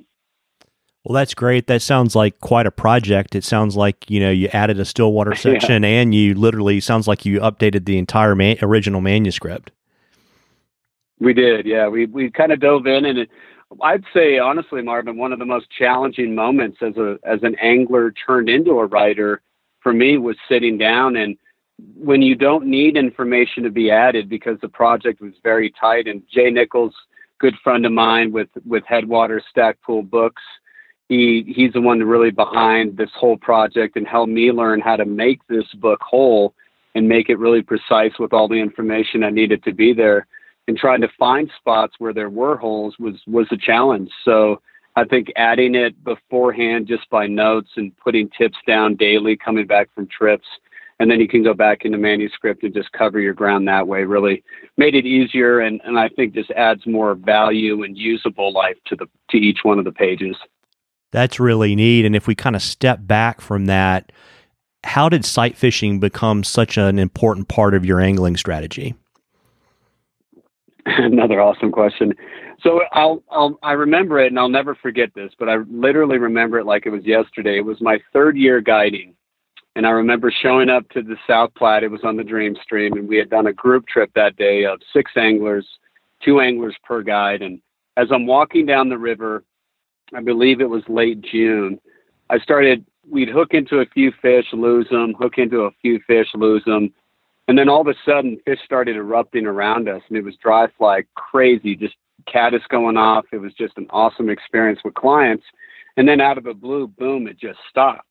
Well, 1.04 1.14
that's 1.14 1.34
great. 1.34 1.68
That 1.68 1.80
sounds 1.80 2.16
like 2.16 2.40
quite 2.40 2.66
a 2.66 2.72
project. 2.72 3.36
It 3.36 3.44
sounds 3.44 3.76
like 3.76 4.10
you 4.10 4.18
know 4.18 4.30
you 4.30 4.48
added 4.52 4.80
a 4.80 4.84
Stillwater 4.84 5.34
section, 5.36 5.84
yeah. 5.84 6.00
and 6.00 6.12
you 6.12 6.34
literally 6.34 6.80
sounds 6.80 7.06
like 7.06 7.24
you 7.24 7.38
updated 7.38 7.84
the 7.84 7.98
entire 7.98 8.34
man- 8.34 8.58
original 8.62 9.00
manuscript. 9.00 9.70
We 11.20 11.34
did, 11.34 11.66
yeah. 11.66 11.88
We 11.88 12.06
we 12.06 12.30
kind 12.30 12.52
of 12.52 12.60
dove 12.60 12.86
in, 12.86 13.04
and 13.04 13.18
it, 13.20 13.30
I'd 13.82 14.04
say 14.14 14.38
honestly, 14.38 14.82
Marvin, 14.82 15.18
one 15.18 15.32
of 15.32 15.38
the 15.38 15.44
most 15.44 15.66
challenging 15.70 16.34
moments 16.34 16.78
as 16.80 16.96
a 16.96 17.18
as 17.24 17.40
an 17.42 17.54
angler 17.60 18.12
turned 18.12 18.48
into 18.48 18.72
a 18.78 18.86
writer 18.86 19.42
for 19.80 19.92
me 19.92 20.18
was 20.18 20.36
sitting 20.48 20.78
down. 20.78 21.16
And 21.16 21.36
when 21.94 22.22
you 22.22 22.34
don't 22.34 22.66
need 22.66 22.96
information 22.96 23.62
to 23.64 23.70
be 23.70 23.90
added 23.90 24.28
because 24.28 24.58
the 24.60 24.68
project 24.68 25.20
was 25.20 25.34
very 25.42 25.72
tight 25.78 26.08
and 26.08 26.22
Jay 26.32 26.50
Nichols, 26.50 26.94
good 27.38 27.54
friend 27.62 27.84
of 27.84 27.92
mine 27.92 28.32
with 28.32 28.48
with 28.66 28.84
Headwater 28.86 29.42
Stackpole 29.50 30.02
Books, 30.02 30.42
he 31.08 31.52
he's 31.54 31.74
the 31.74 31.80
one 31.80 32.02
really 32.02 32.30
behind 32.30 32.96
this 32.96 33.10
whole 33.14 33.36
project 33.36 33.96
and 33.96 34.06
helped 34.06 34.32
me 34.32 34.50
learn 34.50 34.80
how 34.80 34.96
to 34.96 35.04
make 35.04 35.46
this 35.46 35.66
book 35.74 36.00
whole 36.00 36.54
and 36.94 37.06
make 37.06 37.28
it 37.28 37.38
really 37.38 37.62
precise 37.62 38.12
with 38.18 38.32
all 38.32 38.48
the 38.48 38.56
information 38.56 39.22
I 39.22 39.30
needed 39.30 39.62
to 39.64 39.74
be 39.74 39.92
there 39.92 40.26
and 40.68 40.76
trying 40.76 41.00
to 41.00 41.08
find 41.18 41.50
spots 41.56 41.94
where 41.98 42.12
there 42.12 42.30
were 42.30 42.56
holes 42.56 42.94
was 42.98 43.16
was 43.26 43.48
a 43.50 43.56
challenge. 43.56 44.10
So 44.24 44.62
I 44.94 45.04
think 45.04 45.32
adding 45.36 45.74
it 45.74 46.02
beforehand 46.04 46.86
just 46.86 47.08
by 47.10 47.26
notes 47.26 47.70
and 47.76 47.96
putting 47.96 48.30
tips 48.30 48.58
down 48.66 48.94
daily 48.94 49.36
coming 49.36 49.66
back 49.66 49.88
from 49.94 50.06
trips 50.06 50.46
and 51.00 51.10
then 51.10 51.20
you 51.20 51.28
can 51.28 51.42
go 51.44 51.54
back 51.54 51.84
into 51.84 51.98
manuscript 51.98 52.64
and 52.64 52.74
just 52.74 52.90
cover 52.92 53.20
your 53.20 53.34
ground 53.34 53.68
that 53.68 53.86
way 53.86 54.04
really 54.04 54.42
made 54.76 54.94
it 54.94 55.06
easier 55.06 55.60
and, 55.60 55.80
and 55.84 55.98
I 55.98 56.08
think 56.08 56.34
just 56.34 56.50
adds 56.52 56.86
more 56.86 57.14
value 57.14 57.84
and 57.84 57.96
usable 57.96 58.52
life 58.52 58.76
to 58.86 58.96
the 58.96 59.06
to 59.30 59.36
each 59.36 59.60
one 59.62 59.78
of 59.78 59.84
the 59.84 59.92
pages. 59.92 60.36
That's 61.10 61.40
really 61.40 61.74
neat. 61.74 62.04
And 62.04 62.14
if 62.14 62.26
we 62.26 62.34
kind 62.34 62.54
of 62.56 62.62
step 62.62 63.00
back 63.02 63.40
from 63.40 63.66
that, 63.66 64.12
how 64.84 65.08
did 65.08 65.24
sight 65.24 65.56
fishing 65.56 66.00
become 66.00 66.44
such 66.44 66.76
an 66.76 66.98
important 66.98 67.48
part 67.48 67.74
of 67.74 67.86
your 67.86 68.00
angling 68.00 68.36
strategy? 68.36 68.94
Another 70.86 71.40
awesome 71.40 71.70
question. 71.70 72.14
So 72.60 72.80
I'll, 72.92 73.22
I'll, 73.30 73.58
I 73.62 73.72
remember 73.72 74.18
it 74.20 74.28
and 74.28 74.38
I'll 74.38 74.48
never 74.48 74.74
forget 74.74 75.10
this, 75.14 75.32
but 75.38 75.48
I 75.48 75.56
literally 75.70 76.18
remember 76.18 76.58
it 76.58 76.66
like 76.66 76.86
it 76.86 76.90
was 76.90 77.04
yesterday. 77.04 77.58
It 77.58 77.64
was 77.64 77.80
my 77.80 77.98
third 78.12 78.36
year 78.36 78.60
guiding. 78.60 79.14
And 79.76 79.86
I 79.86 79.90
remember 79.90 80.32
showing 80.42 80.68
up 80.68 80.88
to 80.90 81.02
the 81.02 81.16
South 81.26 81.50
Platte. 81.56 81.84
It 81.84 81.90
was 81.90 82.00
on 82.02 82.16
the 82.16 82.24
Dream 82.24 82.56
Stream, 82.62 82.94
and 82.94 83.08
we 83.08 83.16
had 83.16 83.30
done 83.30 83.46
a 83.46 83.52
group 83.52 83.86
trip 83.86 84.10
that 84.16 84.36
day 84.36 84.64
of 84.64 84.80
six 84.92 85.12
anglers, 85.16 85.66
two 86.24 86.40
anglers 86.40 86.74
per 86.82 87.02
guide. 87.02 87.42
And 87.42 87.60
as 87.96 88.08
I'm 88.10 88.26
walking 88.26 88.66
down 88.66 88.88
the 88.88 88.98
river, 88.98 89.44
I 90.14 90.20
believe 90.20 90.60
it 90.60 90.68
was 90.68 90.82
late 90.88 91.20
June, 91.20 91.78
I 92.30 92.38
started, 92.38 92.84
we'd 93.08 93.28
hook 93.28 93.50
into 93.52 93.78
a 93.78 93.86
few 93.86 94.12
fish, 94.20 94.46
lose 94.52 94.88
them, 94.90 95.14
hook 95.18 95.34
into 95.38 95.62
a 95.62 95.70
few 95.80 96.00
fish, 96.06 96.28
lose 96.34 96.62
them. 96.64 96.92
And 97.48 97.58
then 97.58 97.68
all 97.68 97.80
of 97.80 97.86
a 97.88 97.94
sudden, 98.04 98.38
fish 98.44 98.60
started 98.64 98.94
erupting 98.96 99.46
around 99.46 99.88
us, 99.88 100.02
and 100.08 100.18
it 100.18 100.22
was 100.24 100.36
dry 100.36 100.68
fly 100.76 101.02
crazy, 101.14 101.74
just 101.74 101.96
caddis 102.26 102.62
going 102.68 102.96
off. 102.98 103.24
It 103.32 103.38
was 103.38 103.54
just 103.54 103.76
an 103.78 103.86
awesome 103.90 104.28
experience 104.28 104.80
with 104.84 104.94
clients. 104.94 105.44
And 105.96 106.06
then 106.06 106.20
out 106.20 106.38
of 106.38 106.44
the 106.44 106.54
blue, 106.54 106.86
boom, 106.86 107.26
it 107.26 107.38
just 107.38 107.58
stopped. 107.70 108.04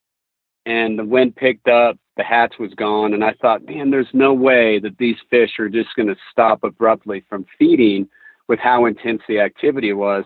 and 0.67 1.00
the 1.00 1.06
wind 1.06 1.34
picked 1.36 1.70
up, 1.70 1.98
the 2.17 2.24
hatch 2.24 2.56
was 2.60 2.74
gone, 2.74 3.13
and 3.13 3.24
I 3.24 3.34
thought, 3.41 3.65
man, 3.65 3.89
there's 3.89 4.10
no 4.12 4.34
way 4.34 4.79
that 4.79 4.98
these 4.98 5.15
fish 5.29 5.60
are 5.60 5.70
just 5.70 5.96
going 5.96 6.10
to 6.10 6.15
stop 6.29 6.63
abruptly 6.63 7.24
from 7.29 7.46
feeding 7.58 8.10
with 8.50 8.60
how 8.60 8.86
intense 8.86 9.22
the 9.29 9.39
activity 9.39 9.94
was. 9.94 10.25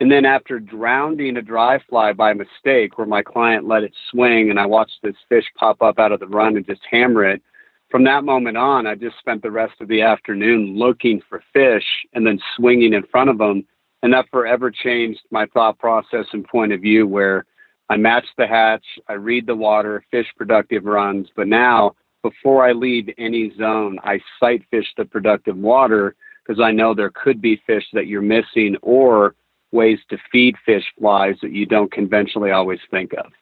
And 0.00 0.10
then 0.10 0.24
after 0.24 0.58
drowning 0.58 1.36
a 1.36 1.42
dry 1.42 1.78
fly 1.90 2.14
by 2.14 2.32
mistake, 2.32 2.96
where 2.96 3.06
my 3.06 3.22
client 3.22 3.68
let 3.68 3.82
it 3.82 3.92
swing 4.10 4.48
and 4.50 4.58
I 4.58 4.64
watched 4.64 4.98
this 5.02 5.16
fish 5.28 5.44
pop 5.56 5.82
up 5.82 5.98
out 5.98 6.12
of 6.12 6.20
the 6.20 6.26
run 6.26 6.56
and 6.56 6.66
just 6.66 6.82
hammer 6.90 7.24
it, 7.24 7.42
from 7.90 8.04
that 8.04 8.24
moment 8.24 8.56
on, 8.56 8.86
I 8.86 8.94
just 8.94 9.18
spent 9.18 9.42
the 9.42 9.50
rest 9.50 9.74
of 9.80 9.88
the 9.88 10.02
afternoon 10.02 10.76
looking 10.76 11.20
for 11.28 11.42
fish 11.52 11.84
and 12.12 12.26
then 12.26 12.40
swinging 12.56 12.92
in 12.92 13.04
front 13.04 13.30
of 13.30 13.38
them. 13.38 13.64
And 14.02 14.12
that 14.12 14.28
forever 14.30 14.70
changed 14.70 15.20
my 15.30 15.46
thought 15.46 15.78
process 15.78 16.26
and 16.32 16.44
point 16.44 16.72
of 16.72 16.80
view 16.80 17.06
where 17.06 17.44
I 17.88 17.96
match 17.96 18.26
the 18.36 18.46
hatch, 18.46 18.84
I 19.08 19.14
read 19.14 19.46
the 19.46 19.54
water, 19.54 20.04
fish 20.10 20.26
productive 20.36 20.84
runs. 20.84 21.28
But 21.36 21.46
now, 21.46 21.94
before 22.22 22.66
I 22.66 22.72
leave 22.72 23.08
any 23.18 23.52
zone, 23.56 23.98
I 24.02 24.20
sight 24.40 24.62
fish 24.70 24.86
the 24.96 25.04
productive 25.04 25.56
water 25.56 26.16
because 26.44 26.60
I 26.60 26.72
know 26.72 26.94
there 26.94 27.10
could 27.10 27.40
be 27.40 27.62
fish 27.66 27.84
that 27.92 28.06
you're 28.06 28.22
missing 28.22 28.76
or 28.82 29.34
ways 29.72 29.98
to 30.10 30.18
feed 30.32 30.56
fish 30.64 30.84
flies 30.98 31.36
that 31.42 31.52
you 31.52 31.66
don't 31.66 31.92
conventionally 31.92 32.50
always 32.50 32.80
think 32.90 33.12
of. 33.12 33.32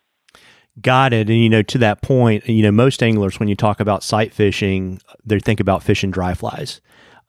Got 0.80 1.12
it. 1.12 1.30
And 1.30 1.38
you 1.38 1.48
know, 1.48 1.62
to 1.62 1.78
that 1.78 2.02
point, 2.02 2.48
you 2.48 2.62
know, 2.62 2.72
most 2.72 3.02
anglers 3.02 3.38
when 3.38 3.48
you 3.48 3.54
talk 3.54 3.80
about 3.80 4.02
sight 4.02 4.34
fishing, 4.34 5.00
they 5.24 5.38
think 5.38 5.60
about 5.60 5.82
fishing 5.82 6.10
dry 6.10 6.34
flies. 6.34 6.80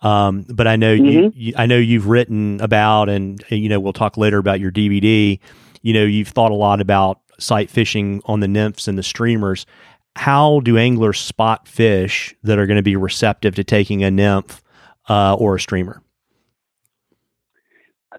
Um, 0.01 0.45
but 0.49 0.67
I 0.67 0.75
know 0.75 0.95
mm-hmm. 0.95 1.05
you, 1.05 1.31
you, 1.35 1.53
I 1.57 1.65
know 1.65 1.77
you've 1.77 2.07
written 2.07 2.59
about, 2.61 3.09
and 3.09 3.43
you 3.49 3.69
know, 3.69 3.79
we'll 3.79 3.93
talk 3.93 4.17
later 4.17 4.37
about 4.37 4.59
your 4.59 4.71
DVD. 4.71 5.39
You 5.81 5.93
know, 5.93 6.03
you've 6.03 6.27
thought 6.29 6.51
a 6.51 6.55
lot 6.55 6.81
about 6.81 7.19
sight 7.39 7.69
fishing 7.69 8.21
on 8.25 8.39
the 8.39 8.47
nymphs 8.47 8.87
and 8.87 8.97
the 8.97 9.03
streamers. 9.03 9.65
How 10.15 10.61
do 10.61 10.77
anglers 10.77 11.19
spot 11.19 11.67
fish 11.67 12.35
that 12.43 12.57
are 12.57 12.65
going 12.65 12.77
to 12.77 12.83
be 12.83 12.95
receptive 12.95 13.55
to 13.55 13.63
taking 13.63 14.03
a 14.03 14.09
nymph 14.09 14.61
uh, 15.09 15.35
or 15.35 15.55
a 15.55 15.59
streamer? 15.59 16.01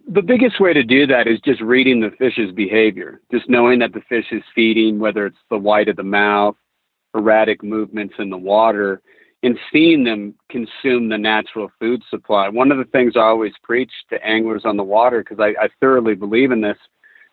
The 0.09 0.23
biggest 0.23 0.61
way 0.61 0.73
to 0.73 0.83
do 0.83 1.07
that 1.07 1.27
is 1.27 1.41
just 1.41 1.61
reading 1.61 2.01
the 2.01 2.11
fish's 2.19 2.53
behavior, 2.53 3.21
just 3.31 3.49
knowing 3.49 3.79
that 3.81 3.93
the 3.93 4.03
fish 4.09 4.27
is 4.31 4.43
feeding, 4.55 4.99
whether 4.99 5.27
it's 5.27 5.37
the 5.51 5.59
white 5.59 5.89
of 5.89 5.97
the 5.97 6.03
mouth, 6.03 6.57
erratic 7.15 7.63
movements 7.63 8.15
in 8.19 8.31
the 8.31 8.37
water, 8.37 9.01
and 9.43 9.59
seeing 9.73 10.05
them 10.05 10.35
consume 10.51 11.09
the 11.09 11.19
natural 11.19 11.71
food 11.79 12.03
supply. 12.11 12.49
One 12.49 12.73
of 12.73 12.79
the 12.79 12.85
things 12.85 13.15
I 13.17 13.21
always 13.21 13.53
preach 13.63 13.91
to 14.11 14.25
anglers 14.25 14.63
on 14.65 14.77
the 14.77 14.83
water, 14.83 15.21
because 15.21 15.41
I, 15.41 15.65
I 15.65 15.69
thoroughly 15.81 16.15
believe 16.15 16.51
in 16.51 16.61
this, 16.61 16.79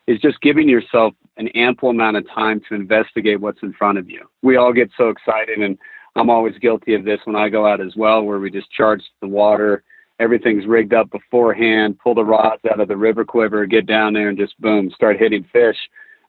is 0.08 0.20
just 0.20 0.42
giving 0.42 0.70
yourself 0.70 1.14
an 1.38 1.48
ample 1.50 1.90
amount 1.90 2.18
of 2.18 2.28
time 2.30 2.62
to 2.70 2.76
investigate 2.76 3.40
what's 3.40 3.64
in 3.64 3.74
front 3.74 3.98
of 3.98 4.10
you. 4.10 4.28
We 4.42 4.58
all 4.58 4.74
get 4.74 4.92
so 4.98 5.10
excited, 5.10 5.60
and 5.60 5.78
I'm 6.16 6.30
always 6.30 6.58
guilty 6.60 6.94
of 6.94 7.06
this 7.06 7.20
when 7.26 7.36
I 7.36 7.50
go 7.50 7.66
out 7.66 7.82
as 7.82 7.96
well, 7.96 8.22
where 8.24 8.40
we 8.40 8.52
just 8.52 8.72
charge 8.72 9.02
the 9.22 9.28
water 9.28 9.84
everything's 10.20 10.66
rigged 10.66 10.94
up 10.94 11.10
beforehand, 11.12 11.98
pull 12.00 12.16
the 12.16 12.24
rods 12.26 12.62
out 12.72 12.80
of 12.80 12.88
the 12.88 12.98
river 12.98 13.26
quiver, 13.26 13.66
get 13.66 13.86
down 13.86 14.14
there 14.14 14.30
and 14.30 14.38
just 14.38 14.60
boom, 14.62 14.92
start 14.92 15.20
hitting 15.20 15.46
fish. 15.52 15.78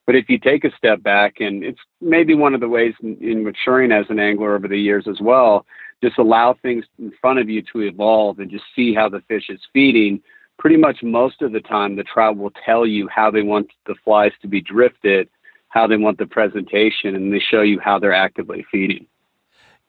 But 0.06 0.16
if 0.16 0.28
you 0.28 0.38
take 0.38 0.64
a 0.64 0.76
step 0.76 1.02
back, 1.02 1.40
and 1.40 1.64
it's 1.64 1.80
maybe 2.00 2.34
one 2.34 2.54
of 2.54 2.60
the 2.60 2.68
ways 2.68 2.94
in, 3.02 3.16
in 3.22 3.42
maturing 3.42 3.90
as 3.90 4.04
an 4.10 4.18
angler 4.18 4.54
over 4.54 4.68
the 4.68 4.78
years 4.78 5.06
as 5.08 5.20
well, 5.20 5.64
just 6.02 6.18
allow 6.18 6.54
things 6.60 6.84
in 6.98 7.12
front 7.20 7.38
of 7.38 7.48
you 7.48 7.62
to 7.72 7.80
evolve 7.80 8.38
and 8.38 8.50
just 8.50 8.64
see 8.76 8.94
how 8.94 9.08
the 9.08 9.22
fish 9.28 9.48
is 9.48 9.60
feeding. 9.72 10.20
Pretty 10.58 10.76
much 10.76 11.02
most 11.02 11.40
of 11.40 11.52
the 11.52 11.60
time, 11.60 11.96
the 11.96 12.04
trout 12.04 12.36
will 12.36 12.52
tell 12.64 12.86
you 12.86 13.08
how 13.08 13.30
they 13.30 13.42
want 13.42 13.68
the 13.86 13.94
flies 14.04 14.32
to 14.42 14.48
be 14.48 14.60
drifted, 14.60 15.28
how 15.68 15.86
they 15.86 15.96
want 15.96 16.18
the 16.18 16.26
presentation, 16.26 17.16
and 17.16 17.32
they 17.32 17.40
show 17.40 17.62
you 17.62 17.80
how 17.80 17.98
they're 17.98 18.12
actively 18.12 18.64
feeding. 18.70 19.06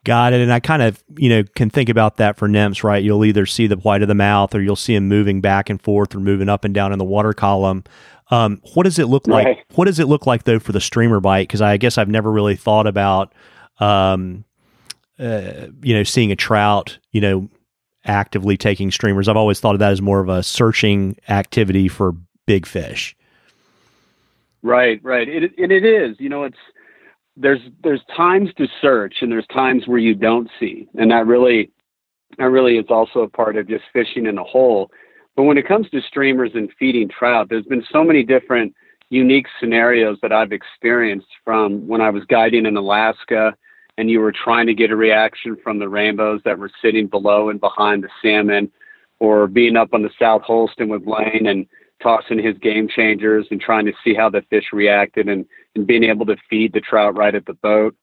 Got 0.06 0.34
it. 0.34 0.40
And 0.40 0.52
I 0.52 0.60
kind 0.60 0.82
of, 0.82 1.02
you 1.18 1.28
know, 1.28 1.42
can 1.56 1.68
think 1.68 1.88
about 1.88 2.18
that 2.18 2.36
for 2.36 2.46
nymphs, 2.46 2.84
right? 2.84 3.02
You'll 3.02 3.24
either 3.24 3.44
see 3.44 3.66
the 3.66 3.74
white 3.74 4.02
of 4.02 4.08
the 4.08 4.14
mouth 4.14 4.54
or 4.54 4.62
you'll 4.62 4.76
see 4.76 4.94
them 4.94 5.08
moving 5.08 5.40
back 5.40 5.68
and 5.68 5.82
forth 5.82 6.14
or 6.14 6.20
moving 6.20 6.48
up 6.48 6.64
and 6.64 6.72
down 6.72 6.92
in 6.92 7.00
the 7.00 7.04
water 7.04 7.32
column. 7.32 7.82
Um, 8.30 8.60
what 8.74 8.84
does 8.84 9.00
it 9.00 9.06
look 9.06 9.26
like? 9.26 9.46
Right. 9.46 9.64
What 9.74 9.86
does 9.86 9.98
it 9.98 10.06
look 10.06 10.24
like 10.24 10.44
though 10.44 10.60
for 10.60 10.70
the 10.70 10.80
streamer 10.80 11.18
bite? 11.18 11.48
Because 11.48 11.60
I 11.60 11.76
guess 11.76 11.98
I've 11.98 12.08
never 12.08 12.30
really 12.30 12.54
thought 12.54 12.86
about, 12.86 13.34
um, 13.80 14.44
uh, 15.18 15.66
you 15.82 15.92
know, 15.92 16.04
seeing 16.04 16.30
a 16.30 16.36
trout, 16.36 16.98
you 17.10 17.20
know, 17.20 17.50
actively 18.04 18.56
taking 18.56 18.92
streamers. 18.92 19.26
I've 19.26 19.36
always 19.36 19.58
thought 19.58 19.74
of 19.74 19.80
that 19.80 19.90
as 19.90 20.00
more 20.00 20.20
of 20.20 20.28
a 20.28 20.44
searching 20.44 21.16
activity 21.28 21.88
for 21.88 22.14
big 22.46 22.64
fish. 22.64 23.16
Right, 24.62 25.00
right. 25.02 25.28
It, 25.28 25.52
and 25.58 25.72
it 25.72 25.84
is. 25.84 26.14
You 26.20 26.28
know, 26.28 26.44
it's 26.44 26.58
there's 27.36 27.60
there's 27.82 28.02
times 28.16 28.50
to 28.56 28.66
search 28.80 29.16
and 29.20 29.30
there's 29.30 29.46
times 29.48 29.86
where 29.86 29.98
you 29.98 30.14
don't 30.14 30.48
see. 30.58 30.88
And 30.98 31.10
that 31.10 31.26
really 31.26 31.70
that 32.38 32.50
really 32.50 32.76
is 32.76 32.86
also 32.88 33.20
a 33.20 33.28
part 33.28 33.56
of 33.56 33.68
just 33.68 33.84
fishing 33.92 34.26
in 34.26 34.38
a 34.38 34.44
hole. 34.44 34.90
But 35.36 35.44
when 35.44 35.58
it 35.58 35.68
comes 35.68 35.88
to 35.90 36.00
streamers 36.00 36.52
and 36.54 36.70
feeding 36.78 37.08
trout 37.08 37.48
there's 37.48 37.66
been 37.66 37.84
so 37.92 38.02
many 38.02 38.22
different 38.22 38.74
unique 39.10 39.46
scenarios 39.60 40.18
that 40.22 40.32
i've 40.32 40.52
experienced 40.52 41.28
from 41.44 41.86
when 41.86 42.00
i 42.00 42.10
was 42.10 42.24
guiding 42.24 42.66
in 42.66 42.76
alaska 42.76 43.54
and 43.98 44.10
you 44.10 44.20
were 44.20 44.32
trying 44.32 44.66
to 44.66 44.74
get 44.74 44.90
a 44.90 44.96
reaction 44.96 45.56
from 45.62 45.78
the 45.78 45.88
rainbows 45.88 46.40
that 46.44 46.58
were 46.58 46.70
sitting 46.82 47.06
below 47.06 47.48
and 47.48 47.60
behind 47.60 48.02
the 48.02 48.08
salmon 48.20 48.70
or 49.20 49.46
being 49.46 49.76
up 49.76 49.94
on 49.94 50.02
the 50.02 50.10
south 50.18 50.42
holston 50.42 50.88
with 50.88 51.04
Blane 51.04 51.46
and 51.46 51.66
tossing 52.02 52.42
his 52.42 52.58
game 52.58 52.88
changers 52.88 53.46
and 53.50 53.60
trying 53.60 53.86
to 53.86 53.92
see 54.04 54.12
how 54.12 54.28
the 54.28 54.42
fish 54.50 54.66
reacted 54.72 55.28
and, 55.28 55.46
and 55.76 55.86
being 55.86 56.04
able 56.04 56.26
to 56.26 56.36
feed 56.50 56.72
the 56.72 56.80
trout 56.80 57.16
right 57.16 57.34
at 57.34 57.46
the 57.46 57.54
boat. 57.54 57.94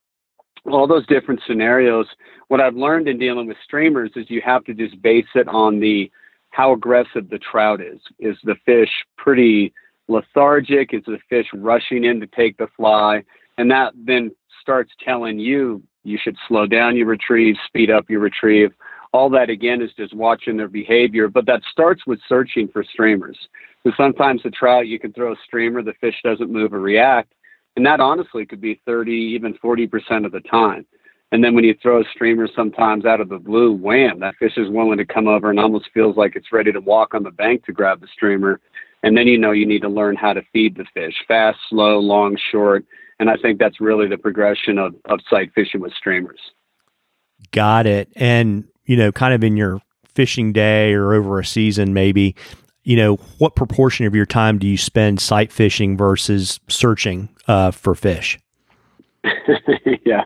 All 0.66 0.86
those 0.86 1.06
different 1.06 1.40
scenarios. 1.46 2.06
What 2.48 2.60
I've 2.60 2.76
learned 2.76 3.08
in 3.08 3.18
dealing 3.18 3.46
with 3.46 3.58
streamers 3.62 4.12
is 4.16 4.30
you 4.30 4.40
have 4.42 4.64
to 4.64 4.74
just 4.74 5.00
base 5.02 5.26
it 5.34 5.48
on 5.48 5.80
the 5.80 6.10
how 6.50 6.72
aggressive 6.72 7.28
the 7.28 7.38
trout 7.38 7.80
is. 7.80 8.00
Is 8.18 8.36
the 8.44 8.54
fish 8.64 8.90
pretty 9.18 9.74
lethargic? 10.08 10.94
Is 10.94 11.02
the 11.04 11.18
fish 11.28 11.46
rushing 11.52 12.04
in 12.04 12.20
to 12.20 12.26
take 12.28 12.56
the 12.56 12.68
fly? 12.76 13.24
And 13.58 13.70
that 13.70 13.92
then 13.96 14.30
starts 14.60 14.92
telling 15.04 15.38
you 15.38 15.82
you 16.04 16.18
should 16.22 16.36
slow 16.48 16.66
down 16.66 16.96
your 16.96 17.06
retrieve, 17.06 17.56
speed 17.66 17.90
up 17.90 18.08
your 18.08 18.20
retrieve. 18.20 18.72
All 19.12 19.28
that 19.30 19.50
again 19.50 19.82
is 19.82 19.90
just 19.96 20.14
watching 20.14 20.56
their 20.56 20.68
behavior, 20.68 21.28
but 21.28 21.46
that 21.46 21.62
starts 21.70 22.06
with 22.06 22.20
searching 22.28 22.68
for 22.68 22.84
streamers. 22.84 23.38
Because 23.82 23.96
sometimes 23.96 24.42
the 24.42 24.50
trout, 24.50 24.86
you 24.86 24.98
can 24.98 25.12
throw 25.12 25.32
a 25.32 25.36
streamer, 25.44 25.82
the 25.82 25.92
fish 26.00 26.16
doesn't 26.24 26.50
move 26.50 26.72
or 26.72 26.80
react. 26.80 27.32
And 27.76 27.84
that 27.86 28.00
honestly 28.00 28.46
could 28.46 28.60
be 28.60 28.80
30, 28.86 29.12
even 29.12 29.54
40% 29.54 30.24
of 30.24 30.32
the 30.32 30.40
time. 30.40 30.86
And 31.32 31.42
then 31.42 31.54
when 31.54 31.64
you 31.64 31.74
throw 31.82 32.00
a 32.00 32.04
streamer 32.14 32.48
sometimes 32.54 33.04
out 33.04 33.20
of 33.20 33.28
the 33.28 33.38
blue, 33.38 33.72
wham, 33.72 34.20
that 34.20 34.36
fish 34.36 34.56
is 34.56 34.70
willing 34.70 34.98
to 34.98 35.04
come 35.04 35.26
over 35.26 35.50
and 35.50 35.58
almost 35.58 35.90
feels 35.92 36.16
like 36.16 36.36
it's 36.36 36.52
ready 36.52 36.70
to 36.70 36.80
walk 36.80 37.12
on 37.14 37.24
the 37.24 37.32
bank 37.32 37.64
to 37.64 37.72
grab 37.72 38.00
the 38.00 38.06
streamer. 38.06 38.60
And 39.02 39.16
then 39.16 39.26
you 39.26 39.36
know 39.36 39.50
you 39.50 39.66
need 39.66 39.82
to 39.82 39.88
learn 39.88 40.14
how 40.14 40.32
to 40.32 40.42
feed 40.52 40.76
the 40.76 40.84
fish 40.94 41.14
fast, 41.26 41.58
slow, 41.68 41.98
long, 41.98 42.38
short. 42.52 42.84
And 43.18 43.28
I 43.28 43.36
think 43.36 43.58
that's 43.58 43.80
really 43.80 44.06
the 44.06 44.16
progression 44.16 44.78
of, 44.78 44.94
of 45.06 45.20
sight 45.28 45.50
fishing 45.54 45.80
with 45.80 45.92
streamers. 45.94 46.38
Got 47.50 47.86
it. 47.86 48.08
And, 48.14 48.68
you 48.84 48.96
know, 48.96 49.10
kind 49.10 49.34
of 49.34 49.42
in 49.42 49.56
your 49.56 49.80
fishing 50.14 50.52
day 50.52 50.92
or 50.94 51.14
over 51.14 51.40
a 51.40 51.44
season, 51.44 51.92
maybe, 51.92 52.36
you 52.84 52.96
know, 52.96 53.16
what 53.38 53.56
proportion 53.56 54.06
of 54.06 54.14
your 54.14 54.26
time 54.26 54.58
do 54.58 54.66
you 54.66 54.76
spend 54.76 55.20
sight 55.20 55.50
fishing 55.50 55.96
versus 55.96 56.60
searching 56.68 57.28
uh, 57.48 57.70
for 57.70 57.94
fish? 57.94 58.38
yeah, 60.04 60.24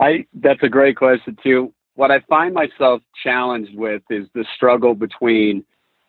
I 0.00 0.24
that's 0.34 0.62
a 0.62 0.68
great 0.68 0.96
question 0.96 1.36
too. 1.42 1.72
What 1.94 2.10
I 2.10 2.20
find 2.20 2.54
myself 2.54 3.02
challenged 3.22 3.76
with 3.76 4.02
is 4.08 4.26
the 4.34 4.46
struggle 4.56 4.94
between 4.94 5.62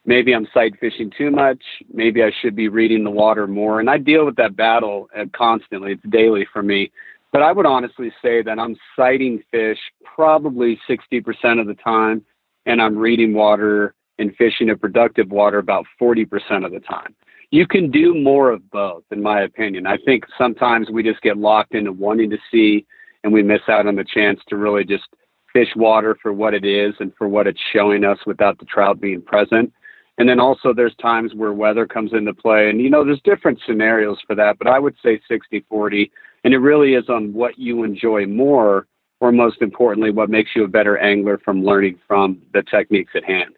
maybe 0.06 0.34
I'm 0.34 0.48
sight 0.54 0.80
fishing 0.80 1.12
too 1.16 1.30
much, 1.30 1.62
maybe 1.94 2.24
I 2.24 2.32
should 2.42 2.56
be 2.56 2.70
reading 2.70 3.04
the 3.04 3.12
water 3.12 3.46
more, 3.46 3.82
and 3.82 3.90
I 3.90 3.98
deal 3.98 4.26
with 4.26 4.38
that 4.38 4.56
battle 4.56 5.10
uh, 5.16 5.26
constantly. 5.36 5.94
It's 5.94 6.04
daily 6.10 6.48
for 6.52 6.64
me. 6.64 6.92
But 7.34 7.42
I 7.42 7.52
would 7.52 7.66
honestly 7.66 8.12
say 8.22 8.42
that 8.42 8.60
I'm 8.60 8.76
sighting 8.96 9.42
fish 9.52 9.80
probably 10.04 10.80
60% 10.90 11.62
of 11.62 11.68
the 11.68 11.76
time, 11.76 12.26
and 12.66 12.82
I'm 12.82 12.98
reading 12.98 13.34
water 13.34 13.94
and 14.22 14.36
fishing 14.36 14.70
a 14.70 14.78
productive 14.78 15.32
water 15.32 15.58
about 15.58 15.86
40% 16.00 16.66
of 16.66 16.72
the 16.72 16.80
time. 16.80 17.16
You 17.50 17.68
can 17.68 17.92
do 17.92 18.16
more 18.16 18.52
of 18.52 18.70
both, 18.72 19.04
in 19.12 19.22
my 19.22 19.42
opinion. 19.42 19.86
I 19.86 19.98
think 19.98 20.24
sometimes 20.38 20.90
we 20.90 21.04
just 21.04 21.22
get 21.22 21.38
locked 21.38 21.74
into 21.74 21.92
wanting 21.92 22.30
to 22.30 22.38
see 22.50 22.86
and 23.24 23.34
we 23.34 23.44
miss 23.44 23.62
out 23.68 23.88
on 23.88 23.96
the 23.96 24.06
chance 24.06 24.40
to 24.48 24.56
really 24.56 24.86
just 24.86 25.04
fish 25.52 25.70
water 25.76 26.16
for 26.22 26.32
what 26.32 26.54
it 26.54 26.64
is 26.64 26.94
and 27.00 27.12
for 27.18 27.28
what 27.28 27.48
it's 27.48 27.60
showing 27.74 28.06
us 28.06 28.20
without 28.26 28.58
the 28.58 28.66
trout 28.66 29.02
being 29.02 29.22
present. 29.22 29.74
And 30.18 30.30
then 30.30 30.40
also 30.40 30.74
there's 30.74 30.96
times 30.96 31.34
where 31.34 31.52
weather 31.52 31.86
comes 31.86 32.14
into 32.14 32.34
play 32.34 32.70
and 32.70 32.80
you 32.80 32.90
know 32.90 33.04
there's 33.04 33.22
different 33.24 33.60
scenarios 33.66 34.20
for 34.26 34.36
that, 34.36 34.58
but 34.58 34.68
I 34.68 34.80
would 34.80 34.96
say 35.04 35.20
60/40 35.30 36.10
and 36.44 36.54
it 36.54 36.60
really 36.60 36.94
is 36.94 37.10
on 37.10 37.34
what 37.34 37.58
you 37.58 37.84
enjoy 37.84 38.28
more 38.28 38.88
or 39.20 39.32
most 39.32 39.62
importantly 39.62 40.12
what 40.12 40.30
makes 40.30 40.52
you 40.56 40.64
a 40.64 40.68
better 40.68 40.98
angler 40.98 41.38
from 41.38 41.64
learning 41.64 42.00
from 42.08 42.42
the 42.54 42.64
techniques 42.64 43.12
at 43.16 43.24
hand. 43.24 43.56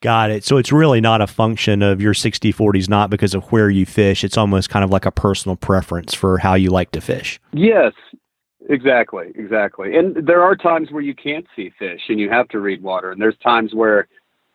Got 0.00 0.30
it. 0.30 0.44
So 0.44 0.56
it's 0.56 0.72
really 0.72 1.00
not 1.00 1.20
a 1.20 1.26
function 1.26 1.82
of 1.82 2.00
your 2.00 2.14
60 2.14 2.52
40s, 2.52 2.88
not 2.88 3.10
because 3.10 3.34
of 3.34 3.44
where 3.52 3.68
you 3.68 3.84
fish. 3.84 4.24
It's 4.24 4.38
almost 4.38 4.70
kind 4.70 4.84
of 4.84 4.90
like 4.90 5.04
a 5.04 5.10
personal 5.10 5.56
preference 5.56 6.14
for 6.14 6.38
how 6.38 6.54
you 6.54 6.70
like 6.70 6.90
to 6.92 7.00
fish. 7.00 7.38
Yes. 7.52 7.92
Exactly, 8.68 9.32
exactly. 9.34 9.96
And 9.96 10.26
there 10.26 10.42
are 10.42 10.54
times 10.54 10.92
where 10.92 11.02
you 11.02 11.14
can't 11.14 11.46
see 11.56 11.72
fish 11.78 12.02
and 12.08 12.20
you 12.20 12.30
have 12.30 12.46
to 12.48 12.60
read 12.60 12.82
water. 12.82 13.10
And 13.10 13.20
there's 13.20 13.36
times 13.38 13.74
where 13.74 14.06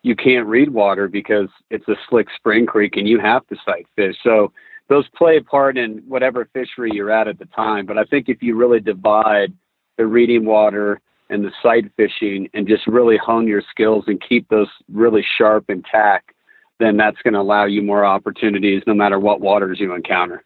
you 0.02 0.16
can't 0.16 0.46
read 0.46 0.70
water 0.70 1.06
because 1.06 1.48
it's 1.70 1.86
a 1.88 1.96
slick 2.08 2.28
spring 2.34 2.64
creek 2.64 2.96
and 2.96 3.06
you 3.06 3.18
have 3.18 3.46
to 3.48 3.56
sight 3.64 3.86
fish. 3.94 4.16
So 4.22 4.52
those 4.88 5.06
play 5.16 5.36
a 5.36 5.42
part 5.42 5.76
in 5.76 5.98
whatever 6.06 6.48
fishery 6.54 6.90
you're 6.94 7.10
at 7.10 7.28
at 7.28 7.38
the 7.38 7.46
time. 7.46 7.84
But 7.84 7.98
I 7.98 8.04
think 8.04 8.28
if 8.28 8.42
you 8.42 8.56
really 8.56 8.80
divide 8.80 9.52
the 9.98 10.06
reading 10.06 10.44
water 10.44 11.00
and 11.28 11.44
the 11.44 11.52
sight 11.62 11.90
fishing 11.96 12.48
and 12.54 12.66
just 12.68 12.86
really 12.86 13.16
hone 13.16 13.46
your 13.46 13.62
skills 13.70 14.04
and 14.06 14.22
keep 14.26 14.48
those 14.48 14.68
really 14.92 15.24
sharp 15.36 15.64
and 15.68 15.84
tack, 15.84 16.34
then 16.78 16.96
that's 16.96 17.20
going 17.22 17.34
to 17.34 17.40
allow 17.40 17.64
you 17.64 17.82
more 17.82 18.04
opportunities 18.04 18.82
no 18.86 18.94
matter 18.94 19.18
what 19.18 19.40
waters 19.40 19.80
you 19.80 19.94
encounter. 19.94 20.44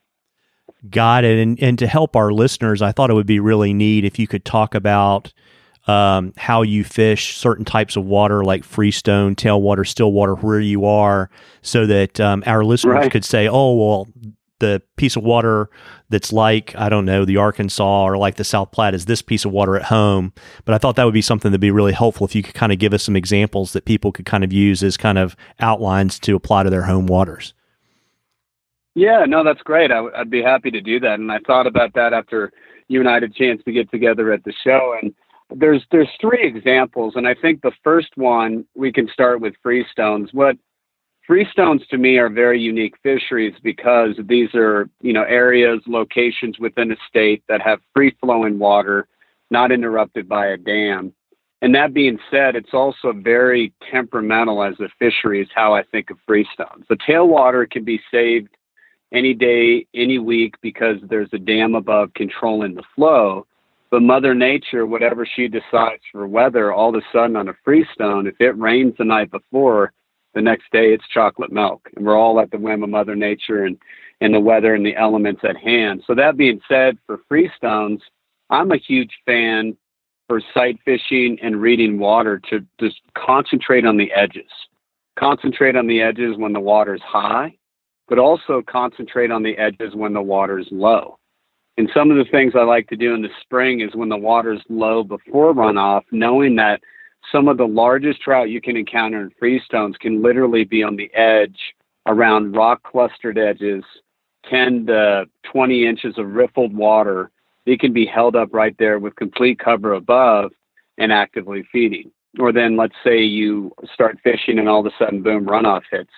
Got 0.89 1.25
it. 1.25 1.39
And 1.39 1.61
and 1.61 1.79
to 1.79 1.87
help 1.87 2.17
our 2.17 2.33
listeners, 2.33 2.81
I 2.81 2.93
thought 2.93 3.11
it 3.11 3.15
would 3.15 3.27
be 3.27 3.41
really 3.41 3.75
neat 3.75 4.05
if 4.05 4.19
you 4.19 4.27
could 4.27 4.45
talk 4.45 4.75
about 4.75 5.33
um, 5.87 6.33
how 6.37 6.63
you 6.63 6.85
fish 6.85 7.37
certain 7.37 7.65
types 7.65 7.97
of 7.97 8.05
water 8.05 8.45
like 8.45 8.65
freestone, 8.65 9.35
tailwater, 9.35 9.87
still 9.87 10.13
water, 10.13 10.35
where 10.37 10.61
you 10.61 10.85
are, 10.85 11.29
so 11.63 11.87
that 11.87 12.21
um, 12.21 12.43
our 12.47 12.65
listeners 12.65 12.95
right. 12.95 13.13
could 13.13 13.25
say, 13.25 13.49
"Oh, 13.49 13.75
well, 13.75 14.09
the 14.61 14.81
piece 14.97 15.17
of 15.17 15.23
water 15.23 15.69
that's 16.09 16.33
like 16.33 16.75
I 16.77 16.89
don't 16.89 17.05
know 17.05 17.25
the 17.25 17.37
Arkansas 17.37 18.05
or 18.05 18.17
like 18.17 18.37
the 18.37 18.45
South 18.45 18.71
Platte 18.71 18.95
is 18.95 19.07
this 19.07 19.23
piece 19.23 19.45
of 19.45 19.53
water 19.53 19.77
at 19.77 19.85
home." 19.85 20.33
But 20.65 20.75
I 20.75 20.79
thought 20.79 20.97
that 20.97 21.05
would 21.05 21.15
be 21.15 21.23
something 21.23 21.51
that'd 21.51 21.61
be 21.61 21.71
really 21.71 21.93
helpful 21.93 22.27
if 22.27 22.35
you 22.35 22.43
could 22.43 22.55
kind 22.55 22.73
of 22.73 22.79
give 22.79 22.95
us 22.95 23.03
some 23.03 23.17
examples 23.17 23.73
that 23.73 23.85
people 23.85 24.13
could 24.13 24.27
kind 24.27 24.45
of 24.45 24.53
use 24.53 24.83
as 24.83 24.97
kind 24.97 25.19
of 25.19 25.37
outlines 25.59 26.19
to 26.21 26.37
apply 26.37 26.63
to 26.63 26.71
their 26.71 26.83
home 26.83 27.07
waters. 27.07 27.53
Yeah, 28.95 29.25
no, 29.27 29.45
that's 29.45 29.63
great. 29.63 29.91
i 29.91 29.97
w- 29.97 30.15
I'd 30.17 30.31
be 30.31 30.43
happy 30.43 30.71
to 30.71 30.81
do 30.81 31.01
that. 31.01 31.21
And 31.21 31.31
I 31.31 31.39
thought 31.47 31.67
about 31.67 31.95
that 31.95 32.13
after 32.13 32.53
you 32.89 33.01
and 33.01 33.09
I 33.09 33.15
had 33.15 33.23
a 33.23 33.29
chance 33.29 33.63
to 33.65 33.73
get 33.73 33.91
together 33.91 34.33
at 34.33 34.43
the 34.45 34.53
show. 34.65 34.97
And 35.01 35.15
there's 35.55 35.85
there's 35.91 36.09
three 36.21 36.47
examples, 36.47 37.15
and 37.17 37.27
I 37.27 37.35
think 37.35 37.63
the 37.63 37.73
first 37.83 38.11
one 38.17 38.65
we 38.75 38.93
can 38.93 39.09
start 39.13 39.41
with 39.41 39.55
freestones. 39.65 40.33
What 40.33 40.57
freestones 41.31 41.87
to 41.89 41.97
me 41.97 42.19
are 42.19 42.29
very 42.29 42.61
unique 42.61 42.95
fisheries 43.05 43.55
because 43.63 44.17
these 44.27 44.53
are 44.55 44.89
you 45.01 45.13
know 45.13 45.23
areas, 45.23 45.81
locations 45.87 46.59
within 46.59 46.91
a 46.91 46.97
state 47.09 47.43
that 47.49 47.63
have 47.63 47.79
free 47.95 48.15
flowing 48.21 48.59
water, 48.59 49.07
not 49.51 49.71
interrupted 49.71 50.29
by 50.29 50.49
a 50.49 50.57
dam. 50.57 51.13
And 51.63 51.75
that 51.75 51.95
being 51.95 52.19
said, 52.31 52.57
it's 52.57 52.73
also 52.73 53.13
very 53.13 53.73
temperamental 53.93 54.63
as 54.65 54.81
a 54.81 54.89
fishery, 54.99 55.43
is 55.43 55.49
how 55.55 55.75
I 55.75 55.83
think 55.85 56.11
of 56.11 56.17
freestones. 56.29 56.87
The 56.89 56.97
tailwater 56.97 57.71
can 57.71 57.85
be 57.85 58.01
saved 58.11 58.49
any 59.13 59.35
day, 59.35 59.87
any 59.95 60.19
week 60.19 60.55
because 60.63 60.97
there's 61.09 61.29
a 61.33 61.39
dam 61.39 61.75
above 61.75 62.15
controlling 62.15 62.75
the 62.75 62.83
flow. 62.95 63.47
But 63.91 64.03
Mother 64.03 64.35
Nature, 64.35 64.87
whatever 64.87 65.27
she 65.27 65.49
decides 65.49 66.03
for 66.11 66.27
weather, 66.27 66.73
all 66.73 66.91
of 66.97 67.03
a 67.03 67.07
sudden 67.13 67.37
on 67.37 67.49
a 67.49 67.55
freestone, 67.65 68.27
if 68.27 68.41
it 68.41 68.57
rains 68.57 68.95
the 68.97 69.05
night 69.05 69.31
before, 69.31 69.93
the 70.35 70.43
next 70.43 70.65
day 70.73 70.93
it's 70.93 71.07
chocolate 71.13 71.53
milk. 71.53 71.89
And 71.97 72.07
we're 72.07 72.19
all 72.19 72.41
at 72.41 72.51
the 72.51 72.59
whim 72.59 72.83
of 72.83 72.91
Mother 72.91 73.17
Nature 73.17 73.65
and, 73.65 73.77
and 74.21 74.35
the 74.35 74.41
weather 74.41 74.75
and 74.75 74.85
the 74.85 74.97
elements 74.97 75.43
at 75.45 75.57
hand. 75.57 76.03
So, 76.07 76.15
that 76.15 76.37
being 76.37 76.61
said, 76.69 76.99
for 77.07 77.21
freestones, 77.31 78.01
I'm 78.51 78.73
a 78.73 78.77
huge 78.77 79.13
fan 79.27 79.77
for 80.29 80.41
sight 80.55 80.79
fishing 80.85 81.39
and 81.43 81.61
reading 81.61 81.99
water 81.99 82.41
to 82.51 82.65
just 82.79 83.01
concentrate 83.17 83.85
on 83.85 83.97
the 83.97 84.13
edges. 84.13 84.51
Concentrate 85.19 85.77
on 85.77 85.87
the 85.87 86.01
edges 86.01 86.37
when 86.37 86.53
the 86.53 86.61
water's 86.61 87.03
high 87.03 87.55
but 88.11 88.19
also 88.19 88.61
concentrate 88.67 89.31
on 89.31 89.45
the 89.45 89.57
edges 89.57 89.95
when 89.95 90.13
the 90.13 90.21
water's 90.21 90.67
low. 90.73 91.17
And 91.79 91.89
some 91.95 92.11
of 92.11 92.19
the 92.19 92.31
things 92.31 92.53
I 92.55 92.65
like 92.65 92.89
to 92.89 92.97
do 92.97 93.15
in 93.15 93.23
the 93.23 93.29
spring 93.41 93.81
is 93.81 93.95
when 93.95 94.11
the 94.11 94.17
water's 94.17 94.61
low 94.69 95.05
before 95.05 95.55
runoff, 95.55 96.03
knowing 96.11 96.57
that 96.57 96.83
some 97.31 97.49
of 97.49 97.57
the 97.57 97.67
largest 97.67 98.21
trout 98.21 98.51
you 98.51 98.61
can 98.61 98.77
encounter 98.77 99.21
in 99.21 99.31
freestones 99.41 99.99
can 99.99 100.23
literally 100.23 100.65
be 100.65 100.83
on 100.83 100.97
the 100.97 101.13
edge 101.15 101.59
around 102.07 102.57
rock 102.57 102.83
clustered 102.83 103.39
edges, 103.39 103.85
10 104.49 104.87
to 104.87 105.27
20 105.53 105.87
inches 105.87 106.19
of 106.19 106.27
riffled 106.27 106.75
water. 106.75 107.31
They 107.67 107.77
can 107.77 107.93
be 107.93 108.07
held 108.07 108.37
up 108.37 108.49
right 108.53 108.75
there 108.79 108.99
with 108.99 109.17
complete 109.17 109.59
cover 109.59 109.93
above 109.93 110.53
and 110.99 111.13
actively 111.13 111.65
feeding. 111.71 112.11
Or 112.39 112.53
then 112.53 112.77
let's 112.77 112.95
say 113.05 113.23
you 113.23 113.73
start 113.93 114.19
fishing 114.23 114.59
and 114.59 114.69
all 114.69 114.81
of 114.81 114.87
a 114.87 114.97
sudden, 114.99 115.23
boom, 115.23 115.45
runoff 115.45 115.83
hits 115.91 116.11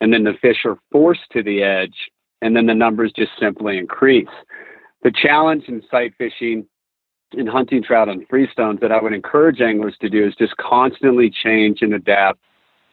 and 0.00 0.12
then 0.12 0.24
the 0.24 0.34
fish 0.40 0.58
are 0.64 0.78
forced 0.90 1.30
to 1.32 1.42
the 1.42 1.62
edge, 1.62 1.96
and 2.42 2.54
then 2.54 2.66
the 2.66 2.74
numbers 2.74 3.12
just 3.14 3.32
simply 3.38 3.78
increase. 3.78 4.28
The 5.02 5.10
challenge 5.10 5.64
in 5.68 5.82
sight 5.90 6.14
fishing 6.18 6.66
and 7.32 7.48
hunting 7.48 7.82
trout 7.82 8.08
on 8.08 8.24
freestones 8.26 8.80
that 8.80 8.92
I 8.92 9.00
would 9.00 9.12
encourage 9.12 9.60
anglers 9.60 9.96
to 10.00 10.08
do 10.08 10.26
is 10.26 10.34
just 10.36 10.56
constantly 10.56 11.30
change 11.30 11.82
and 11.82 11.94
adapt 11.94 12.40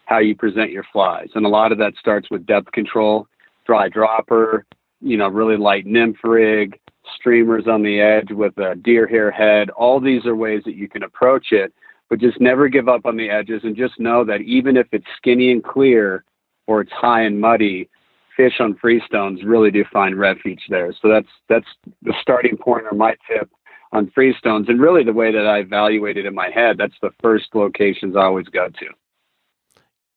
how 0.06 0.19
you 0.19 0.36
present 0.36 0.71
your 0.71 0.86
flies. 0.91 1.30
And 1.36 1.45
a 1.45 1.50
lot 1.50 1.71
of 1.71 1.78
that 1.80 1.93
starts 2.00 2.30
with 2.30 2.45
depth 2.45 2.71
control, 2.71 3.28
dry 3.65 3.89
dropper, 3.89 4.65
you 5.02 5.17
know, 5.17 5.28
really 5.28 5.58
light 5.58 5.86
nymph 5.86 6.17
rig, 6.24 6.80
streamers 7.15 7.67
on 7.67 7.82
the 7.82 8.02
edge 8.02 8.32
with 8.32 8.58
a 8.58 8.76
deer 8.76 9.08
hair 9.08 9.32
head. 9.32 9.69
All 9.71 10.00
these 10.00 10.26
are 10.26 10.36
ways 10.36 10.63
that 10.65 10.76
you 10.76 10.88
can 10.88 11.04
approach 11.04 11.48
it, 11.52 11.74
but 12.10 12.19
just 12.19 12.41
never 12.41 12.67
give 12.67 12.89
up 12.89 13.06
on 13.06 13.17
the 13.17 13.30
edges 13.30 13.62
and 13.63 13.76
just 13.76 14.00
know 14.00 14.24
that 14.26 14.41
even 14.41 14.78
if 14.78 14.88
it's 14.91 15.06
skinny 15.17 15.52
and 15.52 15.63
clear, 15.63 16.24
or 16.67 16.82
it's 16.82 16.91
high 16.91 17.21
and 17.21 17.39
muddy, 17.39 17.89
fish 18.36 18.60
on 18.60 18.74
freestones 18.76 19.39
really 19.45 19.71
do 19.71 19.84
find 19.93 20.17
refuge 20.17 20.63
there. 20.69 20.93
So 21.02 21.08
that's 21.08 21.28
that's 21.48 21.67
the 22.02 22.13
starting 22.21 22.58
point 22.58 22.86
or 22.91 22.98
my 22.98 23.15
tip 23.28 23.50
on 23.91 24.08
freestones, 24.08 24.69
and 24.69 24.80
really 24.80 25.04
the 25.04 25.13
way 25.13 25.32
that 25.32 25.45
I 25.45 25.60
evaluate 25.60 26.17
it 26.17 26.26
in 26.26 26.34
my 26.34 26.50
head. 26.50 26.78
That's 26.78 26.95
the 27.02 27.12
first 27.21 27.54
locations 27.54 28.15
I 28.15 28.24
always 28.24 28.48
go 28.48 28.67
to. 28.67 28.86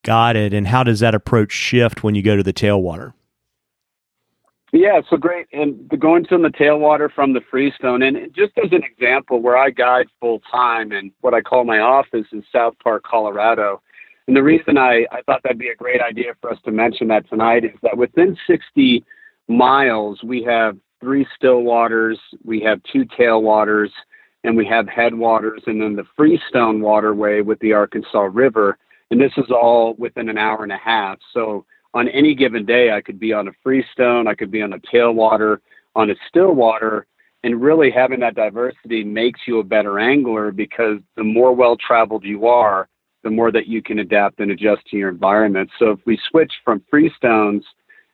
Got 0.05 0.37
it. 0.37 0.55
And 0.55 0.69
how 0.69 0.85
does 0.85 1.01
that 1.01 1.15
approach 1.15 1.53
shift 1.53 2.03
when 2.03 2.15
you 2.15 2.23
go 2.23 2.37
to 2.37 2.43
the 2.43 2.53
tailwater? 2.53 3.13
Yeah, 4.73 5.01
so 5.09 5.17
great. 5.17 5.47
And 5.53 5.89
the 5.91 5.97
going 5.97 6.25
to 6.27 6.39
the 6.39 6.49
tailwater 6.49 7.11
from 7.13 7.33
the 7.33 7.41
freestone, 7.51 8.03
and 8.03 8.35
just 8.35 8.53
as 8.63 8.71
an 8.73 8.83
example, 8.85 9.41
where 9.41 9.57
I 9.57 9.71
guide 9.71 10.09
full 10.21 10.41
time 10.51 10.93
and 10.93 11.11
what 11.21 11.33
I 11.33 11.41
call 11.41 11.65
my 11.65 11.79
office 11.79 12.27
in 12.33 12.45
South 12.53 12.75
Park, 12.83 13.03
Colorado, 13.03 13.81
and 14.27 14.37
the 14.37 14.43
reason 14.43 14.77
I, 14.77 15.07
I 15.11 15.23
thought 15.23 15.43
that'd 15.43 15.59
be 15.59 15.71
a 15.71 15.75
great 15.75 16.03
idea 16.03 16.35
for 16.43 16.51
us 16.51 16.59
to 16.67 16.71
mention 16.71 17.09
that 17.09 17.27
tonight 17.31 17.65
is 17.65 17.79
that 17.83 17.97
within 17.97 18.37
60 18.47 19.03
miles, 19.49 20.23
we 20.23 20.43
have 20.43 20.77
three 21.01 21.27
still 21.37 21.63
waters, 21.63 22.19
we 22.45 22.61
have 22.61 22.81
two 22.93 23.05
tailwaters, 23.05 23.91
and 24.45 24.57
we 24.57 24.67
have 24.67 24.87
headwaters, 24.89 25.63
and 25.67 25.81
then 25.81 25.97
the 25.97 26.07
Freestone 26.17 26.81
waterway 26.81 27.41
with 27.41 27.59
the 27.61 27.73
Arkansas 27.73 28.29
River. 28.33 28.79
And 29.11 29.21
this 29.21 29.33
is 29.37 29.51
all 29.51 29.95
within 29.99 30.29
an 30.29 30.39
hour 30.39 30.63
and 30.63 30.73
a 30.73 30.79
half. 30.79 31.19
So 31.33 31.65
on 31.95 32.09
any 32.09 32.35
given 32.35 32.65
day, 32.65 32.93
I 32.93 33.01
could 33.01 33.19
be 33.19 33.33
on 33.33 33.49
a 33.49 33.53
Freestone, 33.63 34.29
I 34.29 34.35
could 34.35 34.51
be 34.51 34.63
on 34.63 34.73
a 34.73 34.79
tailwater, 34.79 35.59
on 35.97 36.11
a 36.11 36.15
still 36.29 36.53
water, 36.55 37.07
and 37.43 37.61
really 37.61 37.91
having 37.91 38.21
that 38.21 38.35
diversity 38.35 39.05
makes 39.05 39.41
you 39.47 39.59
a 39.59 39.65
better 39.65 39.99
angler 39.99 40.51
because 40.51 40.99
the 41.17 41.25
more 41.25 41.55
well 41.55 41.77
traveled 41.77 42.25
you 42.25 42.47
are, 42.47 42.89
the 43.23 43.31
more 43.31 43.51
that 43.51 43.67
you 43.67 43.83
can 43.83 44.01
adapt 44.01 44.41
and 44.41 44.51
adjust 44.51 44.87
to 44.87 44.97
your 44.97 45.09
environment. 45.09 45.71
So 45.79 45.91
if 45.91 46.01
we 46.05 46.19
switch 46.31 46.53
from 46.65 46.83
freestones 46.93 47.63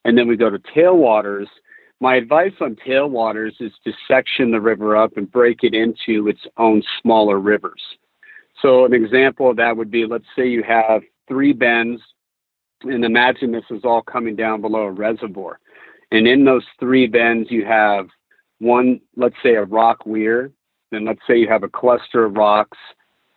and 0.05 0.17
then 0.17 0.29
we 0.29 0.37
go 0.37 0.51
to 0.51 0.59
tailwaters, 0.59 1.47
my 2.01 2.17
advice 2.17 2.53
on 2.61 2.77
tailwaters 2.77 3.61
is 3.61 3.73
to 3.85 3.93
section 4.09 4.51
the 4.51 4.61
river 4.61 4.97
up 4.97 5.17
and 5.17 5.31
break 5.31 5.63
it 5.63 5.75
into 5.75 6.29
its 6.29 6.41
own 6.57 6.83
smaller 7.01 7.39
rivers. 7.39 7.81
So 8.61 8.85
an 8.85 8.93
example 8.93 9.51
of 9.51 9.57
that 9.57 9.77
would 9.77 9.91
be 9.91 10.07
let's 10.07 10.25
say 10.37 10.49
you 10.49 10.63
have 10.63 11.03
three 11.29 11.53
bends 11.53 12.01
and 12.83 13.05
imagine 13.05 13.51
this 13.53 13.65
is 13.71 13.85
all 13.85 14.03
coming 14.03 14.37
down 14.37 14.61
below 14.61 14.83
a 14.83 14.91
reservoir. 14.91 15.59
And 16.11 16.27
in 16.27 16.45
those 16.45 16.65
three 16.79 17.07
bends 17.07 17.51
you 17.51 17.65
have 17.65 18.09
one, 18.59 19.01
let's 19.17 19.37
say 19.43 19.55
a 19.55 19.65
rock 19.65 20.07
weir, 20.07 20.53
then 20.91 21.05
let's 21.05 21.21
say 21.27 21.39
you 21.39 21.49
have 21.49 21.63
a 21.63 21.69
cluster 21.69 22.25
of 22.25 22.35
rocks 22.35 22.79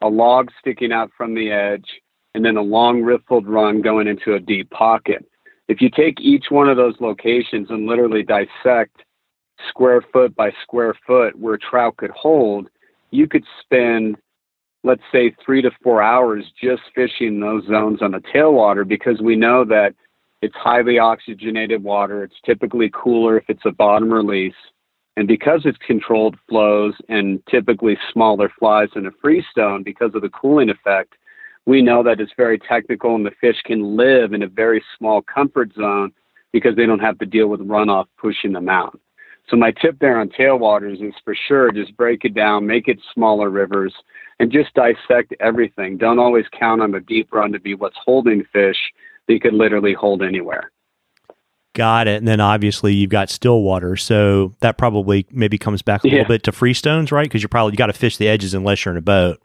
a 0.02 0.08
log 0.08 0.50
sticking 0.60 0.92
out 0.92 1.12
from 1.18 1.34
the 1.34 1.52
edge, 1.52 2.02
and 2.36 2.46
then 2.46 2.58
a 2.58 2.62
long 2.62 3.02
riffled 3.02 3.48
run 3.48 3.82
going 3.82 4.08
into 4.08 4.36
a 4.36 4.40
deep 4.40 4.70
pocket. 4.70 5.26
If 5.68 5.82
you 5.82 5.90
take 5.90 6.22
each 6.22 6.46
one 6.50 6.70
of 6.70 6.78
those 6.78 6.96
locations 7.00 7.70
and 7.70 7.86
literally 7.86 8.24
dissect 8.24 9.04
square 9.70 10.02
foot 10.14 10.36
by 10.36 10.52
square 10.64 10.96
foot 11.06 11.38
where 11.38 11.58
trout 11.58 11.98
could 11.98 12.12
hold, 12.12 12.70
you 13.12 13.28
could 13.28 13.44
spend, 13.62 14.18
let's 14.84 15.02
say, 15.12 15.36
three 15.46 15.62
to 15.62 15.72
four 15.84 16.02
hours 16.02 16.46
just 16.62 16.84
fishing 16.96 17.40
those 17.40 17.66
zones 17.68 18.02
on 18.02 18.12
the 18.12 18.20
tailwater 18.20 18.88
because 18.88 19.22
we 19.22 19.36
know 19.36 19.66
that 19.66 19.94
it's 20.42 20.56
highly 20.56 21.00
oxygenated 21.00 21.84
water. 21.84 22.24
It's 22.24 22.40
typically 22.46 22.92
cooler 22.94 23.38
if 23.38 23.46
it's 23.50 23.66
a 23.66 23.72
bottom 23.72 24.12
release. 24.12 24.54
And 25.18 25.28
because 25.28 25.62
it's 25.66 25.80
controlled 25.80 26.38
flows 26.48 26.94
and 27.10 27.42
typically 27.50 27.98
smaller 28.14 28.52
flies 28.60 28.90
than 28.94 29.08
a 29.08 29.12
freestone, 29.20 29.82
because 29.82 30.14
of 30.14 30.22
the 30.22 30.30
cooling 30.30 30.70
effect, 30.70 31.16
we 31.68 31.82
know 31.82 32.02
that 32.02 32.22
it's 32.22 32.32
very 32.38 32.58
technical 32.58 33.14
and 33.14 33.26
the 33.26 33.32
fish 33.42 33.58
can 33.66 33.98
live 33.98 34.32
in 34.32 34.42
a 34.42 34.48
very 34.48 34.82
small 34.98 35.22
comfort 35.22 35.70
zone 35.74 36.14
because 36.54 36.78
they 36.78 36.86
don't 36.86 37.00
have 37.00 37.20
to 37.20 37.26
deal 37.26 37.48
with 37.48 37.60
runoff 37.60 38.06
pushing 38.18 38.54
them 38.54 38.70
out. 38.70 38.98
So 39.50 39.58
my 39.58 39.72
tip 39.72 40.00
there 40.00 40.18
on 40.18 40.30
tailwaters 40.30 41.06
is 41.06 41.14
for 41.26 41.36
sure 41.36 41.72
just 41.72 41.96
break 41.98 42.24
it 42.24 42.34
down, 42.34 42.66
make 42.66 42.88
it 42.88 43.00
smaller 43.14 43.50
rivers, 43.50 43.94
and 44.40 44.50
just 44.52 44.74
dissect 44.76 45.34
everything. 45.42 45.98
Don't 45.98 46.20
always 46.20 46.46
count 46.58 46.82
on 46.82 46.92
the 46.92 47.02
deep 47.02 47.34
run 47.34 47.52
to 47.52 47.60
be 47.60 47.76
what's 47.76 47.98
holding 48.04 48.46
fish 48.54 48.78
that 49.28 49.34
you 49.34 49.40
could 49.40 49.54
literally 49.54 49.94
hold 49.94 50.24
anywhere. 50.24 50.72
Got 51.74 52.08
it. 52.08 52.18
And 52.18 52.28
then 52.28 52.40
obviously 52.40 52.94
you've 52.94 53.12
got 53.12 53.30
still 53.30 53.62
water, 53.62 53.98
so 53.98 54.56
that 54.62 54.78
probably 54.78 55.28
maybe 55.32 55.58
comes 55.58 55.82
back 55.82 56.06
a 56.06 56.08
yeah. 56.08 56.14
little 56.14 56.30
bit 56.30 56.44
to 56.44 56.52
freestones, 56.52 57.12
right? 57.12 57.26
Because 57.26 57.42
you're 57.42 57.50
probably 57.50 57.74
you 57.74 57.78
got 57.78 57.88
to 57.88 57.94
fish 57.94 58.16
the 58.18 58.30
edges 58.30 58.54
unless 58.54 58.86
you're 58.86 58.94
in 58.94 58.98
a 58.98 59.02
boat. 59.02 59.42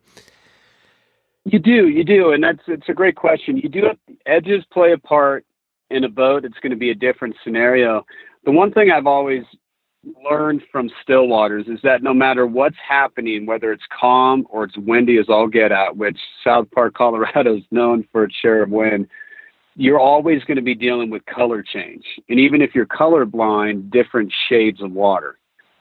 You 1.44 1.58
do, 1.58 1.88
you 1.88 2.04
do, 2.04 2.32
and 2.32 2.42
that's 2.42 2.60
it's 2.68 2.88
a 2.88 2.94
great 2.94 3.16
question. 3.16 3.56
You 3.56 3.68
do 3.68 3.90
edges 4.26 4.64
play 4.72 4.92
a 4.92 4.98
part 4.98 5.44
in 5.90 6.04
a 6.04 6.08
boat. 6.08 6.44
It's 6.44 6.58
going 6.62 6.70
to 6.70 6.76
be 6.76 6.90
a 6.90 6.94
different 6.94 7.34
scenario. 7.42 8.04
The 8.44 8.52
one 8.52 8.72
thing 8.72 8.90
I've 8.90 9.06
always 9.06 9.42
learned 10.28 10.62
from 10.70 10.90
still 11.02 11.28
waters 11.28 11.66
is 11.68 11.78
that 11.82 12.02
no 12.02 12.14
matter 12.14 12.46
what's 12.46 12.76
happening, 12.86 13.46
whether 13.46 13.72
it's 13.72 13.82
calm 13.98 14.46
or 14.50 14.64
it's 14.64 14.76
windy 14.76 15.18
as 15.18 15.26
all 15.28 15.48
get 15.48 15.72
out, 15.72 15.96
which 15.96 16.18
South 16.44 16.70
Park, 16.72 16.94
Colorado 16.94 17.56
is 17.56 17.64
known 17.70 18.06
for 18.12 18.24
its 18.24 18.34
share 18.34 18.62
of 18.62 18.70
wind, 18.70 19.08
you're 19.76 20.00
always 20.00 20.44
going 20.44 20.56
to 20.56 20.62
be 20.62 20.74
dealing 20.74 21.10
with 21.10 21.24
color 21.26 21.62
change. 21.62 22.04
And 22.28 22.38
even 22.38 22.62
if 22.62 22.74
you're 22.74 22.86
colorblind, 22.86 23.90
different 23.90 24.32
shades 24.48 24.82
of 24.82 24.92
water. 24.92 25.38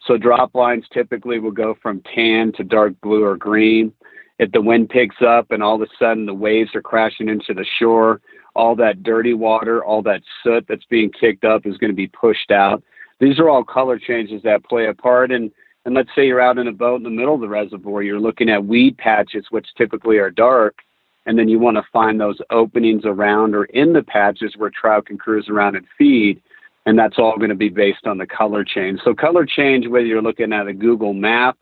So 0.08 0.18
drop 0.18 0.56
lines 0.56 0.86
typically 0.92 1.40
will 1.40 1.52
go 1.52 1.76
from 1.82 2.02
tan 2.16 2.52
to 2.54 2.64
dark 2.64 2.94
blue 3.02 3.24
or 3.24 3.38
green 3.38 3.94
if 4.42 4.52
the 4.52 4.62
wind 4.62 4.90
picks 4.90 5.18
up 5.22 5.52
and 5.52 5.62
all 5.62 5.76
of 5.76 5.84
a 5.84 5.88
sudden 6.00 6.26
the 6.26 6.34
waves 6.34 6.74
are 6.74 6.82
crashing 6.82 7.30
into 7.30 7.54
the 7.54 7.66
shore, 7.78 8.22
all 8.56 8.76
that 8.76 9.04
dirty 9.04 9.36
water, 9.36 9.86
all 9.86 10.02
that 10.02 10.24
soot 10.44 10.66
that's 10.68 10.84
being 10.90 11.12
kicked 11.12 11.46
up 11.46 11.68
is 11.68 11.78
going 11.78 11.92
to 11.92 11.96
be 11.96 12.08
pushed 12.08 12.50
out. 12.50 12.84
These 13.20 13.38
are 13.38 13.50
all 13.50 13.64
color 13.64 14.00
changes 14.00 14.42
that 14.42 14.66
play 14.66 14.88
a 14.88 14.96
part. 14.96 15.32
And, 15.32 15.52
and 15.86 15.94
let's 15.94 16.10
say 16.16 16.26
you're 16.26 16.42
out 16.42 16.58
in 16.58 16.68
a 16.68 16.72
boat 16.72 16.96
in 16.96 17.04
the 17.04 17.12
middle 17.12 17.36
of 17.36 17.42
the 17.42 17.48
reservoir, 17.48 18.02
you're 18.02 18.20
looking 18.20 18.50
at 18.50 18.66
weed 18.66 18.98
patches, 18.98 19.46
which 19.52 19.68
typically 19.78 20.18
are 20.18 20.32
dark, 20.32 20.80
and 21.28 21.38
then 21.38 21.48
you 21.48 21.60
want 21.60 21.78
to 21.78 21.84
find 21.94 22.20
those 22.20 22.40
openings 22.50 23.04
around 23.06 23.54
or 23.54 23.66
in 23.66 23.94
the 23.94 24.02
patches 24.02 24.56
where 24.58 24.72
trout 24.72 25.06
can 25.06 25.20
cruise 25.20 25.50
around 25.50 25.76
and 25.76 25.86
feed. 26.00 26.42
And 26.88 26.98
that's 26.98 27.20
all 27.20 27.38
going 27.38 27.52
to 27.52 27.56
be 27.56 27.70
based 27.70 28.08
on 28.08 28.18
the 28.18 28.26
color 28.26 28.64
change. 28.64 29.02
So, 29.04 29.14
color 29.14 29.46
change, 29.46 29.88
whether 29.88 30.08
you're 30.08 30.20
looking 30.20 30.52
at 30.52 30.66
a 30.66 30.74
Google 30.74 31.14
map, 31.14 31.56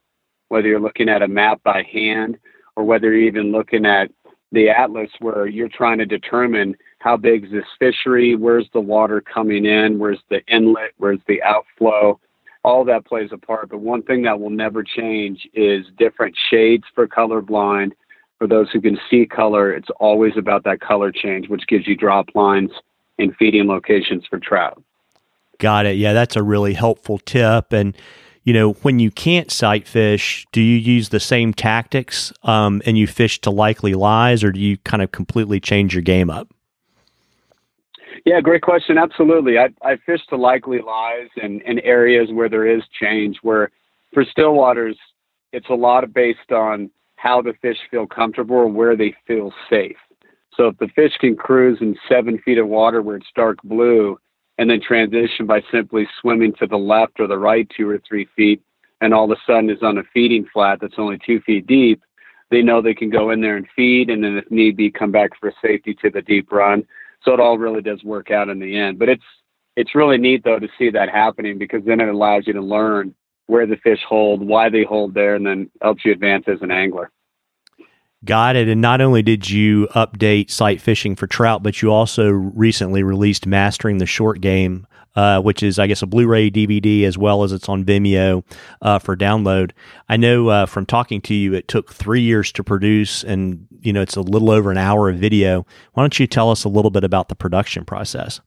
whether 0.48 0.70
you're 0.70 0.80
looking 0.80 1.10
at 1.10 1.22
a 1.22 1.28
map 1.28 1.62
by 1.62 1.84
hand, 1.92 2.38
or 2.80 2.86
whether 2.86 3.08
you're 3.08 3.28
even 3.28 3.52
looking 3.52 3.86
at 3.86 4.10
the 4.54 4.70
atlas 4.70 5.10
where 5.20 5.46
you're 5.46 5.68
trying 5.68 5.98
to 5.98 6.06
determine 6.06 6.74
how 7.00 7.18
big 7.18 7.44
is 7.44 7.52
this 7.52 7.66
fishery, 7.78 8.38
where's 8.38 8.70
the 8.74 8.80
water 8.80 9.20
coming 9.20 9.66
in, 9.66 10.00
where's 10.00 10.22
the 10.30 10.40
inlet, 10.48 10.92
where's 10.98 11.20
the 11.28 11.44
outflow. 11.44 12.18
All 12.64 12.86
that 12.86 13.06
plays 13.06 13.32
a 13.34 13.38
part. 13.38 13.68
But 13.68 13.82
one 13.82 14.02
thing 14.02 14.22
that 14.24 14.40
will 14.40 14.50
never 14.50 14.82
change 14.82 15.46
is 15.54 15.88
different 15.98 16.38
shades 16.50 16.86
for 16.96 17.06
colorblind. 17.06 17.92
For 18.38 18.48
those 18.48 18.72
who 18.72 18.80
can 18.80 18.98
see 19.10 19.26
color, 19.26 19.74
it's 19.74 19.90
always 20.00 20.38
about 20.38 20.64
that 20.64 20.80
color 20.80 21.12
change, 21.12 21.50
which 21.50 21.68
gives 21.68 21.86
you 21.86 21.98
drop 21.98 22.30
lines 22.34 22.72
and 23.18 23.36
feeding 23.36 23.68
locations 23.68 24.26
for 24.26 24.40
trout. 24.40 24.82
Got 25.58 25.86
it. 25.86 25.98
Yeah, 25.98 26.14
that's 26.14 26.38
a 26.38 26.44
really 26.44 26.76
helpful 26.76 27.18
tip. 27.18 27.74
And 27.74 27.94
you 28.50 28.54
know, 28.54 28.74
when 28.82 28.98
you 28.98 29.12
can't 29.12 29.52
sight 29.52 29.88
fish, 29.88 30.48
do 30.52 30.60
you 30.60 30.76
use 30.76 31.10
the 31.10 31.20
same 31.20 31.54
tactics 31.54 32.34
um, 32.42 32.82
and 32.84 32.98
you 32.98 33.06
fish 33.06 33.40
to 33.42 33.52
likely 33.52 33.94
lies, 33.94 34.44
or 34.44 34.52
do 34.52 34.60
you 34.60 34.76
kind 34.80 35.04
of 35.04 35.12
completely 35.12 35.60
change 35.60 35.94
your 35.94 36.02
game 36.02 36.32
up? 36.32 36.48
Yeah, 38.26 38.42
great 38.42 38.64
question. 38.64 38.98
Absolutely. 38.98 39.60
I, 39.60 39.70
I 39.84 39.98
fish 39.98 40.22
to 40.30 40.36
likely 40.36 40.80
lies 40.82 41.28
and, 41.40 41.62
in 41.62 41.78
areas 41.82 42.30
where 42.32 42.50
there 42.50 42.66
is 42.66 42.82
change, 43.00 43.38
where 43.44 43.70
for 44.16 44.26
still 44.26 44.56
waters, 44.56 44.98
it's 45.54 45.70
a 45.70 45.76
lot 45.76 46.12
based 46.12 46.52
on 46.52 46.90
how 47.18 47.44
the 47.44 47.54
fish 47.62 47.78
feel 47.92 48.08
comfortable 48.08 48.56
or 48.56 48.68
where 48.68 48.98
they 48.98 49.14
feel 49.28 49.54
safe. 49.70 49.98
So 50.56 50.70
if 50.70 50.78
the 50.80 50.88
fish 50.88 51.14
can 51.20 51.36
cruise 51.36 51.78
in 51.82 51.96
seven 52.10 52.40
feet 52.40 52.58
of 52.58 52.68
water 52.68 53.04
where 53.04 53.18
it's 53.18 53.28
dark 53.36 53.60
blue, 53.64 54.20
and 54.60 54.70
then 54.70 54.82
transition 54.82 55.48
by 55.48 55.62
simply 55.72 56.06
swimming 56.20 56.54
to 56.60 56.68
the 56.68 56.78
left 56.78 57.20
or 57.20 57.28
the 57.28 57.38
right 57.38 57.68
two 57.76 57.90
or 57.90 57.98
three 58.06 58.28
feet, 58.36 58.62
and 59.00 59.14
all 59.14 59.24
of 59.24 59.32
a 59.32 59.42
sudden 59.48 59.70
is 59.70 59.82
on 59.82 59.98
a 59.98 60.04
feeding 60.14 60.46
flat 60.54 60.80
that's 60.82 60.96
only 60.98 61.18
two 61.26 61.40
feet 61.40 61.66
deep, 61.66 62.04
they 62.52 62.62
know 62.62 62.82
they 62.82 62.94
can 62.94 63.10
go 63.10 63.32
in 63.32 63.40
there 63.40 63.56
and 63.56 63.68
feed, 63.74 64.10
and 64.10 64.22
then 64.22 64.36
if 64.36 64.52
need 64.52 64.76
be, 64.76 64.92
come 64.92 65.14
back 65.14 65.32
for 65.40 65.54
safety 65.62 65.96
to 66.02 66.10
the 66.10 66.22
deep 66.22 66.52
run. 66.52 66.86
So 67.24 67.34
it 67.34 67.40
all 67.40 67.58
really 67.58 67.82
does 67.82 68.04
work 68.04 68.32
out 68.32 68.50
in 68.50 68.60
the 68.60 68.78
end. 68.78 69.00
But 69.00 69.08
it's 69.08 69.24
it's 69.78 69.96
really 69.96 70.18
neat 70.18 70.44
though 70.44 70.60
to 70.60 70.68
see 70.78 70.90
that 70.90 71.10
happening 71.10 71.58
because 71.58 71.86
then 71.86 72.02
it 72.02 72.10
allows 72.10 72.46
you 72.46 72.52
to 72.54 72.62
learn 72.62 73.16
where 73.48 73.66
the 73.66 73.78
fish 73.78 74.02
hold, 74.08 74.46
why 74.46 74.70
they 74.70 74.84
hold 74.84 75.14
there, 75.14 75.36
and 75.36 75.46
then 75.46 75.72
helps 75.82 76.04
you 76.04 76.12
advance 76.12 76.46
as 76.48 76.62
an 76.62 76.70
angler. 76.70 77.12
Got 78.26 78.58
it. 78.58 78.68
And 78.68 78.82
not 78.82 79.00
only 79.00 79.22
did 79.22 79.50
you 79.50 79.88
update 79.96 80.52
sight 80.52 80.82
fishing 80.82 81.16
for 81.16 81.26
trout, 81.26 81.64
but 81.64 81.82
you 81.82 81.92
also 81.92 82.30
recently 82.30 83.02
released 83.02 83.48
Mastering 83.48 83.98
the 83.98 84.06
Short 84.06 84.42
Game, 84.42 84.86
uh, 85.16 85.42
which 85.42 85.64
is, 85.64 85.80
I 85.80 85.88
guess, 85.88 86.02
a 86.02 86.06
Blu 86.06 86.28
ray 86.28 86.52
DVD 86.52 87.04
as 87.04 87.18
well 87.18 87.44
as 87.44 87.54
it's 87.54 87.70
on 87.70 87.86
Vimeo 87.86 88.44
uh, 88.82 89.00
for 89.00 89.16
download. 89.16 89.72
I 90.10 90.18
know 90.18 90.50
uh, 90.50 90.66
from 90.66 90.86
talking 90.86 91.22
to 91.22 91.34
you, 91.34 91.54
it 91.54 91.70
took 91.70 91.94
three 91.94 92.22
years 92.22 92.52
to 92.54 92.64
produce, 92.64 93.24
and 93.24 93.66
you 93.80 93.94
know 93.94 94.02
it's 94.02 94.18
a 94.18 94.22
little 94.22 94.52
over 94.52 94.70
an 94.70 94.78
hour 94.78 95.10
of 95.10 95.16
video. 95.18 95.66
Why 95.94 96.04
don't 96.04 96.20
you 96.20 96.28
tell 96.28 96.52
us 96.52 96.66
a 96.66 96.70
little 96.70 96.92
bit 96.92 97.06
about 97.06 97.30
the 97.30 97.36
production 97.36 97.86
process? 97.86 98.42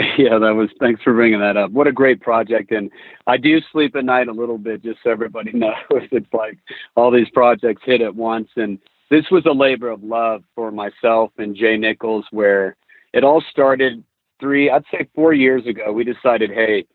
Yeah, 0.18 0.38
that 0.38 0.54
was. 0.54 0.70
Thanks 0.78 1.02
for 1.02 1.12
bringing 1.12 1.40
that 1.40 1.56
up. 1.56 1.70
What 1.70 1.86
a 1.86 1.92
great 1.92 2.20
project, 2.20 2.72
and 2.72 2.90
I 3.26 3.36
do 3.36 3.60
sleep 3.72 3.96
at 3.96 4.04
night 4.04 4.28
a 4.28 4.32
little 4.32 4.58
bit, 4.58 4.82
just 4.82 5.00
so 5.02 5.10
everybody 5.10 5.52
knows. 5.54 5.74
It's 5.90 6.32
like 6.32 6.58
all 6.96 7.10
these 7.10 7.30
projects 7.30 7.82
hit 7.84 8.00
at 8.00 8.14
once, 8.14 8.48
and 8.56 8.78
this 9.10 9.24
was 9.30 9.44
a 9.46 9.52
labor 9.52 9.88
of 9.88 10.02
love 10.02 10.42
for 10.54 10.70
myself 10.70 11.32
and 11.38 11.56
Jay 11.56 11.76
Nichols, 11.76 12.24
where 12.30 12.76
it 13.12 13.24
all 13.24 13.42
started 13.50 14.04
three, 14.38 14.70
I'd 14.70 14.84
say 14.90 15.08
four 15.14 15.32
years 15.32 15.66
ago. 15.66 15.92
We 15.92 16.04
decided, 16.04 16.50
hey, 16.50 16.86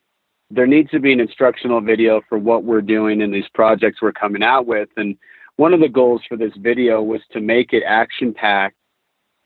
there 0.50 0.68
needs 0.68 0.90
to 0.92 1.00
be 1.00 1.12
an 1.12 1.20
instructional 1.20 1.82
video 1.82 2.22
for 2.30 2.38
what 2.38 2.64
we're 2.64 2.82
doing 2.82 3.22
in 3.22 3.32
these 3.32 3.50
projects 3.54 4.02
we're 4.02 4.14
coming 4.14 4.44
out 4.44 4.66
with, 4.66 4.90
and 4.98 5.18
one 5.58 5.74
of 5.74 5.80
the 5.80 5.90
goals 5.90 6.22
for 6.28 6.38
this 6.38 6.54
video 6.58 7.02
was 7.02 7.22
to 7.32 7.40
make 7.40 7.74
it 7.74 7.84
action 7.86 8.34
packed, 8.34 8.76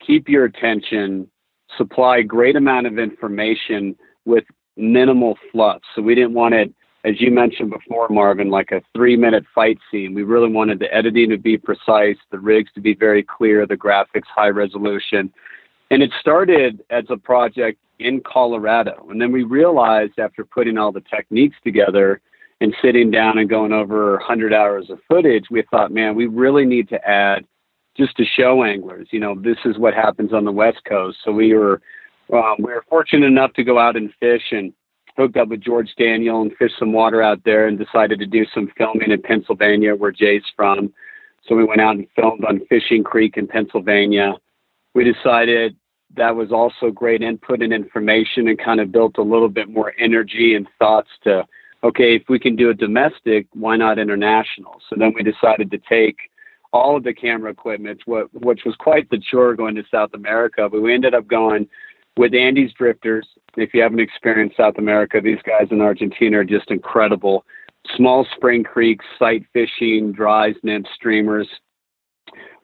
keep 0.04 0.28
your 0.28 0.44
attention 0.44 1.28
supply 1.76 2.22
great 2.22 2.56
amount 2.56 2.86
of 2.86 2.98
information 2.98 3.96
with 4.24 4.44
minimal 4.76 5.36
fluff. 5.52 5.80
So 5.94 6.02
we 6.02 6.14
didn't 6.14 6.34
want 6.34 6.54
it, 6.54 6.72
as 7.04 7.20
you 7.20 7.30
mentioned 7.30 7.70
before, 7.70 8.08
Marvin, 8.08 8.50
like 8.50 8.72
a 8.72 8.82
three 8.94 9.16
minute 9.16 9.44
fight 9.54 9.78
scene. 9.90 10.14
We 10.14 10.22
really 10.22 10.50
wanted 10.50 10.78
the 10.78 10.92
editing 10.94 11.30
to 11.30 11.38
be 11.38 11.56
precise, 11.56 12.16
the 12.30 12.38
rigs 12.38 12.70
to 12.74 12.80
be 12.80 12.94
very 12.94 13.22
clear, 13.22 13.66
the 13.66 13.76
graphics 13.76 14.28
high 14.34 14.48
resolution. 14.48 15.32
And 15.90 16.02
it 16.02 16.12
started 16.20 16.82
as 16.90 17.04
a 17.08 17.16
project 17.16 17.78
in 17.98 18.20
Colorado. 18.20 19.06
And 19.10 19.20
then 19.20 19.32
we 19.32 19.42
realized 19.42 20.18
after 20.18 20.44
putting 20.44 20.78
all 20.78 20.92
the 20.92 21.02
techniques 21.02 21.56
together 21.62 22.20
and 22.60 22.74
sitting 22.82 23.10
down 23.10 23.38
and 23.38 23.48
going 23.48 23.72
over 23.72 24.12
100 24.12 24.52
hours 24.52 24.90
of 24.90 25.00
footage, 25.08 25.46
we 25.50 25.62
thought, 25.70 25.92
man, 25.92 26.14
we 26.14 26.26
really 26.26 26.64
need 26.64 26.88
to 26.90 27.08
add 27.08 27.44
just 27.96 28.16
to 28.16 28.24
show 28.24 28.62
anglers, 28.62 29.08
you 29.10 29.20
know, 29.20 29.34
this 29.34 29.58
is 29.64 29.78
what 29.78 29.94
happens 29.94 30.32
on 30.32 30.44
the 30.44 30.52
West 30.52 30.80
Coast. 30.88 31.18
So 31.24 31.32
we 31.32 31.54
were 31.54 31.80
um, 32.32 32.56
we 32.58 32.72
were 32.72 32.84
fortunate 32.88 33.26
enough 33.26 33.52
to 33.54 33.64
go 33.64 33.78
out 33.78 33.96
and 33.96 34.12
fish 34.20 34.52
and 34.52 34.72
hooked 35.16 35.36
up 35.36 35.48
with 35.48 35.60
George 35.60 35.92
Daniel 35.98 36.42
and 36.42 36.56
fish 36.56 36.70
some 36.78 36.92
water 36.92 37.22
out 37.22 37.42
there 37.44 37.66
and 37.66 37.78
decided 37.78 38.20
to 38.20 38.26
do 38.26 38.46
some 38.54 38.70
filming 38.78 39.10
in 39.10 39.20
Pennsylvania 39.20 39.94
where 39.94 40.12
Jay's 40.12 40.44
from. 40.54 40.92
So 41.46 41.56
we 41.56 41.64
went 41.64 41.80
out 41.80 41.96
and 41.96 42.06
filmed 42.14 42.44
on 42.44 42.64
Fishing 42.68 43.02
Creek 43.02 43.36
in 43.36 43.48
Pennsylvania. 43.48 44.34
We 44.94 45.04
decided 45.04 45.76
that 46.16 46.36
was 46.36 46.52
also 46.52 46.90
great 46.90 47.22
input 47.22 47.62
and 47.62 47.72
information 47.72 48.48
and 48.48 48.58
kind 48.58 48.80
of 48.80 48.92
built 48.92 49.18
a 49.18 49.22
little 49.22 49.48
bit 49.48 49.68
more 49.68 49.92
energy 49.98 50.54
and 50.54 50.68
thoughts 50.78 51.10
to 51.24 51.44
okay, 51.82 52.14
if 52.16 52.24
we 52.28 52.38
can 52.38 52.56
do 52.56 52.68
a 52.68 52.74
domestic, 52.74 53.46
why 53.54 53.74
not 53.76 53.98
international? 53.98 54.80
So 54.88 54.96
then 54.98 55.14
we 55.14 55.22
decided 55.22 55.70
to 55.70 55.78
take 55.78 56.29
all 56.72 56.96
of 56.96 57.04
the 57.04 57.14
camera 57.14 57.50
equipment, 57.50 58.02
which 58.06 58.60
was 58.64 58.76
quite 58.78 59.08
the 59.10 59.18
chore 59.18 59.54
going 59.54 59.74
to 59.74 59.84
South 59.90 60.10
America. 60.14 60.68
But 60.70 60.82
we 60.82 60.94
ended 60.94 61.14
up 61.14 61.26
going 61.26 61.68
with 62.16 62.34
Andes 62.34 62.72
Drifters. 62.74 63.26
If 63.56 63.74
you 63.74 63.82
haven't 63.82 64.00
experienced 64.00 64.56
South 64.56 64.78
America, 64.78 65.20
these 65.20 65.42
guys 65.44 65.68
in 65.70 65.80
Argentina 65.80 66.38
are 66.38 66.44
just 66.44 66.70
incredible. 66.70 67.44
Small 67.96 68.26
spring 68.36 68.62
creeks, 68.62 69.04
sight 69.18 69.44
fishing, 69.52 70.12
dries, 70.12 70.54
nymphs, 70.62 70.90
streamers, 70.94 71.48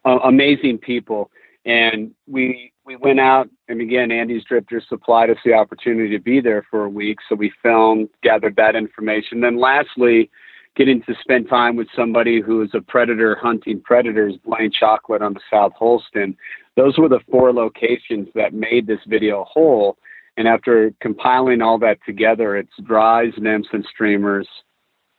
uh, 0.05 0.19
amazing 0.25 0.79
people. 0.79 1.31
And 1.65 2.13
we 2.29 2.73
we 2.85 2.95
went 2.95 3.19
out, 3.19 3.49
and 3.67 3.81
again, 3.81 4.13
Andes 4.13 4.45
Drifters 4.45 4.85
supplied 4.89 5.31
us 5.31 5.39
the 5.45 5.55
opportunity 5.55 6.17
to 6.17 6.23
be 6.23 6.41
there 6.41 6.65
for 6.71 6.85
a 6.85 6.89
week. 6.89 7.19
So 7.29 7.35
we 7.35 7.53
filmed, 7.61 8.09
gathered 8.23 8.55
that 8.57 8.77
information. 8.77 9.41
Then 9.41 9.59
lastly, 9.59 10.31
getting 10.77 11.03
to 11.03 11.15
spend 11.21 11.49
time 11.49 11.75
with 11.75 11.89
somebody 11.97 12.41
who 12.41 12.63
is 12.63 12.71
a 12.75 12.81
predator 12.81 13.35
hunting 13.35 13.81
predators, 13.81 14.35
Blane 14.45 14.71
Chocklett 14.71 15.23
on 15.23 15.35
the 15.35 15.41
South 15.51 15.73
Holston. 15.73 16.37
Those 16.77 16.99
were 16.99 17.09
the 17.09 17.21
four 17.31 17.53
locations 17.53 18.29
that 18.35 18.53
made 18.53 18.87
this 18.87 19.01
video 19.07 19.45
whole. 19.45 19.97
And 20.37 20.47
after 20.47 20.93
compiling 21.01 21.63
all 21.63 21.79
that 21.79 21.99
together, 22.05 22.57
it's 22.57 22.77
dries, 22.85 23.33
nymphs, 23.39 23.71
and 23.73 23.87
streamers, 23.91 24.47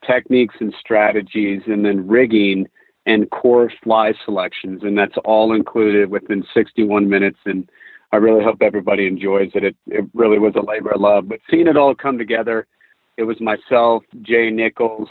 techniques 0.06 0.54
and 0.60 0.72
strategies, 0.78 1.62
and 1.66 1.84
then 1.84 2.06
rigging 2.06 2.68
and 3.06 3.28
core 3.30 3.72
fly 3.82 4.12
selections. 4.24 4.82
And 4.84 4.96
that's 4.96 5.16
all 5.24 5.52
included 5.54 6.08
within 6.08 6.44
61 6.54 7.08
minutes. 7.08 7.38
And 7.46 7.68
I 8.12 8.16
really 8.16 8.44
hope 8.44 8.62
everybody 8.62 9.08
enjoys 9.08 9.50
it. 9.54 9.64
It, 9.64 9.76
it 9.88 10.04
really 10.14 10.38
was 10.38 10.54
a 10.54 10.64
labor 10.64 10.90
of 10.90 11.00
love. 11.00 11.28
But 11.28 11.40
seeing 11.50 11.66
it 11.66 11.76
all 11.76 11.96
come 11.96 12.16
together, 12.16 12.68
it 13.16 13.24
was 13.24 13.40
myself, 13.40 14.04
Jay 14.22 14.50
Nichols, 14.50 15.08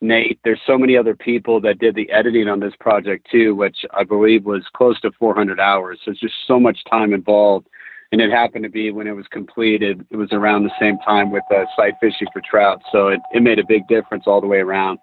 Nate. 0.00 0.38
There's 0.44 0.60
so 0.66 0.78
many 0.78 0.96
other 0.96 1.16
people 1.16 1.60
that 1.62 1.78
did 1.78 1.94
the 1.94 2.10
editing 2.10 2.48
on 2.48 2.60
this 2.60 2.74
project 2.78 3.28
too, 3.30 3.54
which 3.54 3.78
I 3.92 4.04
believe 4.04 4.44
was 4.44 4.64
close 4.74 5.00
to 5.00 5.10
400 5.18 5.58
hours. 5.58 6.00
So 6.04 6.12
it's 6.12 6.20
just 6.20 6.34
so 6.46 6.60
much 6.60 6.78
time 6.88 7.12
involved. 7.12 7.66
And 8.10 8.20
it 8.20 8.30
happened 8.30 8.64
to 8.64 8.70
be 8.70 8.90
when 8.90 9.06
it 9.06 9.12
was 9.12 9.26
completed, 9.28 10.06
it 10.10 10.16
was 10.16 10.32
around 10.32 10.64
the 10.64 10.72
same 10.80 10.98
time 11.00 11.30
with 11.30 11.44
uh, 11.54 11.64
sight 11.76 11.94
fishing 12.00 12.28
for 12.32 12.40
trout. 12.40 12.80
So 12.90 13.08
it, 13.08 13.20
it 13.32 13.42
made 13.42 13.58
a 13.58 13.66
big 13.66 13.86
difference 13.86 14.24
all 14.26 14.40
the 14.40 14.46
way 14.46 14.58
around. 14.58 14.98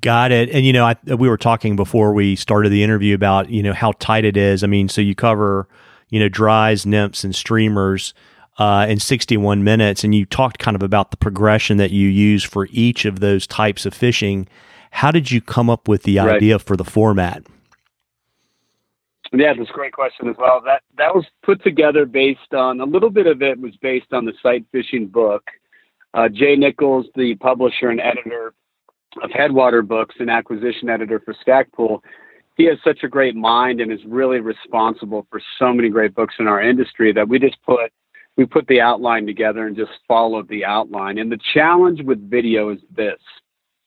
Got 0.00 0.30
it. 0.30 0.50
And 0.50 0.66
you 0.66 0.72
know, 0.72 0.84
I, 0.84 0.96
we 1.14 1.28
were 1.28 1.38
talking 1.38 1.76
before 1.76 2.12
we 2.12 2.36
started 2.36 2.68
the 2.68 2.82
interview 2.82 3.14
about 3.14 3.50
you 3.50 3.62
know 3.62 3.72
how 3.72 3.92
tight 3.98 4.24
it 4.24 4.36
is. 4.36 4.62
I 4.62 4.68
mean, 4.68 4.88
so 4.88 5.00
you 5.00 5.16
cover 5.16 5.66
you 6.10 6.20
know 6.20 6.28
dries, 6.28 6.86
nymphs, 6.86 7.24
and 7.24 7.34
streamers 7.34 8.14
uh, 8.60 8.86
in 8.86 9.00
61 9.00 9.64
minutes, 9.64 10.04
and 10.04 10.14
you 10.14 10.26
talked 10.26 10.58
kind 10.58 10.74
of 10.74 10.82
about 10.82 11.10
the 11.10 11.16
progression 11.16 11.78
that 11.78 11.90
you 11.90 12.08
use 12.08 12.44
for 12.44 12.68
each 12.70 13.06
of 13.06 13.20
those 13.20 13.46
types 13.46 13.86
of 13.86 13.94
fishing. 13.94 14.46
How 14.90 15.10
did 15.10 15.30
you 15.30 15.40
come 15.40 15.70
up 15.70 15.88
with 15.88 16.02
the 16.02 16.18
right. 16.18 16.36
idea 16.36 16.58
for 16.58 16.76
the 16.76 16.84
format? 16.84 17.42
Yeah, 19.32 19.54
that's 19.56 19.70
a 19.70 19.72
great 19.72 19.94
question 19.94 20.28
as 20.28 20.36
well. 20.38 20.60
That 20.60 20.82
that 20.98 21.14
was 21.14 21.24
put 21.42 21.62
together 21.62 22.04
based 22.04 22.52
on 22.52 22.80
a 22.80 22.84
little 22.84 23.10
bit 23.10 23.26
of 23.26 23.40
it 23.42 23.58
was 23.58 23.74
based 23.76 24.12
on 24.12 24.26
the 24.26 24.32
sight 24.42 24.66
fishing 24.72 25.06
book. 25.06 25.44
Uh, 26.12 26.28
Jay 26.28 26.56
Nichols, 26.56 27.06
the 27.14 27.36
publisher 27.36 27.88
and 27.88 28.00
editor 28.00 28.52
of 29.22 29.30
Headwater 29.30 29.82
Books 29.82 30.16
and 30.18 30.28
acquisition 30.28 30.90
editor 30.90 31.20
for 31.20 31.34
Stackpole, 31.40 32.02
he 32.56 32.64
has 32.64 32.76
such 32.84 33.04
a 33.04 33.08
great 33.08 33.36
mind 33.36 33.80
and 33.80 33.90
is 33.90 34.04
really 34.04 34.40
responsible 34.40 35.26
for 35.30 35.40
so 35.58 35.72
many 35.72 35.88
great 35.88 36.14
books 36.14 36.34
in 36.38 36.46
our 36.48 36.60
industry 36.60 37.12
that 37.12 37.28
we 37.28 37.38
just 37.38 37.56
put 37.62 37.92
we 38.40 38.46
put 38.46 38.66
the 38.68 38.80
outline 38.80 39.26
together 39.26 39.66
and 39.66 39.76
just 39.76 39.90
followed 40.08 40.48
the 40.48 40.64
outline. 40.64 41.18
And 41.18 41.30
the 41.30 41.38
challenge 41.52 42.00
with 42.02 42.30
video 42.30 42.70
is 42.70 42.78
this 42.90 43.18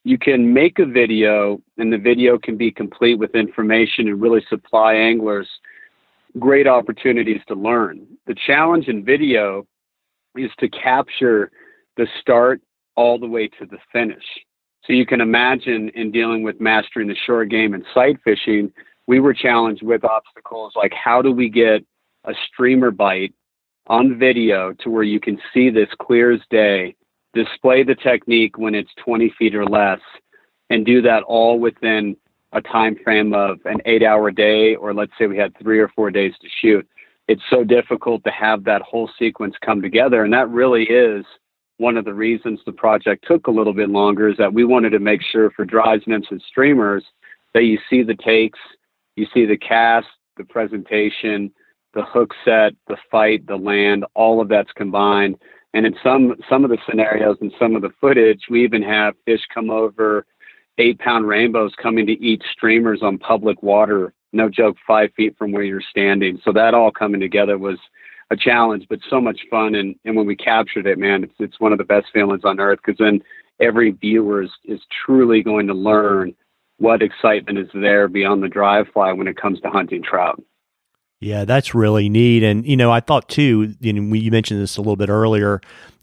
you 0.04 0.16
can 0.16 0.54
make 0.54 0.78
a 0.78 0.86
video, 0.86 1.60
and 1.76 1.92
the 1.92 1.98
video 1.98 2.38
can 2.38 2.56
be 2.56 2.70
complete 2.70 3.18
with 3.18 3.34
information 3.34 4.06
and 4.06 4.22
really 4.22 4.44
supply 4.48 4.94
anglers 4.94 5.48
great 6.38 6.68
opportunities 6.68 7.40
to 7.48 7.54
learn. 7.54 8.06
The 8.28 8.36
challenge 8.46 8.86
in 8.86 9.04
video 9.04 9.66
is 10.36 10.52
to 10.60 10.68
capture 10.68 11.50
the 11.96 12.06
start 12.20 12.60
all 12.94 13.18
the 13.18 13.26
way 13.26 13.48
to 13.48 13.66
the 13.66 13.78
finish. 13.92 14.24
So 14.84 14.92
you 14.92 15.04
can 15.04 15.20
imagine 15.20 15.88
in 15.96 16.12
dealing 16.12 16.44
with 16.44 16.60
mastering 16.60 17.08
the 17.08 17.16
short 17.26 17.48
game 17.48 17.74
and 17.74 17.84
sight 17.92 18.18
fishing, 18.22 18.72
we 19.08 19.18
were 19.18 19.34
challenged 19.34 19.82
with 19.82 20.04
obstacles 20.04 20.74
like 20.76 20.92
how 20.92 21.22
do 21.22 21.32
we 21.32 21.48
get 21.48 21.84
a 22.24 22.34
streamer 22.46 22.92
bite 22.92 23.34
on 23.86 24.18
video 24.18 24.72
to 24.80 24.90
where 24.90 25.02
you 25.02 25.20
can 25.20 25.38
see 25.52 25.70
this 25.70 25.88
clear 26.00 26.32
as 26.32 26.40
day, 26.50 26.94
display 27.34 27.82
the 27.82 27.94
technique 27.94 28.58
when 28.58 28.74
it's 28.74 28.90
20 29.04 29.34
feet 29.38 29.54
or 29.54 29.66
less, 29.66 30.00
and 30.70 30.86
do 30.86 31.02
that 31.02 31.22
all 31.24 31.58
within 31.58 32.16
a 32.52 32.62
time 32.62 32.96
frame 33.02 33.34
of 33.34 33.58
an 33.64 33.78
eight 33.84 34.02
hour 34.02 34.30
day, 34.30 34.76
or 34.76 34.94
let's 34.94 35.12
say 35.18 35.26
we 35.26 35.36
had 35.36 35.56
three 35.58 35.78
or 35.78 35.88
four 35.88 36.10
days 36.10 36.32
to 36.40 36.48
shoot. 36.60 36.88
It's 37.26 37.42
so 37.50 37.64
difficult 37.64 38.22
to 38.24 38.30
have 38.30 38.64
that 38.64 38.82
whole 38.82 39.10
sequence 39.18 39.54
come 39.64 39.82
together. 39.82 40.24
And 40.24 40.32
that 40.32 40.48
really 40.50 40.84
is 40.84 41.24
one 41.78 41.96
of 41.96 42.04
the 42.04 42.14
reasons 42.14 42.60
the 42.64 42.72
project 42.72 43.24
took 43.26 43.46
a 43.46 43.50
little 43.50 43.72
bit 43.72 43.88
longer 43.88 44.28
is 44.28 44.36
that 44.36 44.52
we 44.52 44.64
wanted 44.64 44.90
to 44.90 45.00
make 45.00 45.22
sure 45.22 45.50
for 45.50 45.64
dries, 45.64 46.00
nymphs, 46.06 46.28
and 46.30 46.42
streamers 46.48 47.04
that 47.52 47.64
you 47.64 47.78
see 47.90 48.02
the 48.02 48.14
takes, 48.14 48.58
you 49.16 49.26
see 49.34 49.44
the 49.46 49.56
cast, 49.56 50.06
the 50.36 50.44
presentation, 50.44 51.50
the 51.94 52.04
hook 52.04 52.34
set, 52.44 52.72
the 52.88 52.96
fight, 53.10 53.46
the 53.46 53.56
land, 53.56 54.04
all 54.14 54.40
of 54.40 54.48
that's 54.48 54.72
combined. 54.72 55.36
And 55.72 55.86
in 55.86 55.94
some 56.02 56.34
some 56.48 56.64
of 56.64 56.70
the 56.70 56.78
scenarios 56.88 57.38
and 57.40 57.52
some 57.58 57.74
of 57.74 57.82
the 57.82 57.92
footage, 58.00 58.42
we 58.48 58.62
even 58.64 58.82
have 58.82 59.14
fish 59.24 59.42
come 59.52 59.70
over, 59.70 60.26
eight 60.78 60.98
pound 60.98 61.26
rainbows 61.26 61.72
coming 61.80 62.06
to 62.06 62.12
eat 62.12 62.42
streamers 62.52 63.02
on 63.02 63.18
public 63.18 63.62
water. 63.62 64.12
No 64.32 64.48
joke, 64.48 64.76
five 64.86 65.10
feet 65.16 65.36
from 65.38 65.52
where 65.52 65.62
you're 65.62 65.82
standing. 65.90 66.40
So 66.44 66.52
that 66.52 66.74
all 66.74 66.90
coming 66.90 67.20
together 67.20 67.58
was 67.58 67.78
a 68.30 68.36
challenge, 68.36 68.86
but 68.88 68.98
so 69.08 69.20
much 69.20 69.40
fun. 69.50 69.74
And, 69.74 69.94
and 70.04 70.16
when 70.16 70.26
we 70.26 70.36
captured 70.36 70.86
it, 70.86 70.98
man, 70.98 71.24
it's 71.24 71.34
it's 71.38 71.60
one 71.60 71.72
of 71.72 71.78
the 71.78 71.84
best 71.84 72.06
feelings 72.12 72.44
on 72.44 72.60
earth 72.60 72.78
because 72.84 72.98
then 72.98 73.20
every 73.60 73.92
viewer 73.92 74.42
is, 74.42 74.50
is 74.64 74.80
truly 75.04 75.42
going 75.42 75.66
to 75.66 75.74
learn 75.74 76.34
what 76.78 77.02
excitement 77.02 77.58
is 77.58 77.68
there 77.74 78.08
beyond 78.08 78.42
the 78.42 78.48
dry 78.48 78.82
fly 78.92 79.12
when 79.12 79.28
it 79.28 79.36
comes 79.36 79.60
to 79.60 79.70
hunting 79.70 80.02
trout. 80.02 80.42
Yeah, 81.24 81.46
that's 81.46 81.74
really 81.74 82.10
neat. 82.10 82.42
And, 82.42 82.66
you 82.66 82.76
know, 82.76 82.92
I 82.92 83.00
thought 83.00 83.30
too, 83.30 83.74
you 83.80 83.94
know, 83.94 84.14
you 84.14 84.30
mentioned 84.30 84.60
this 84.60 84.76
a 84.76 84.82
little 84.82 84.94
bit 84.94 85.08
earlier, 85.08 85.62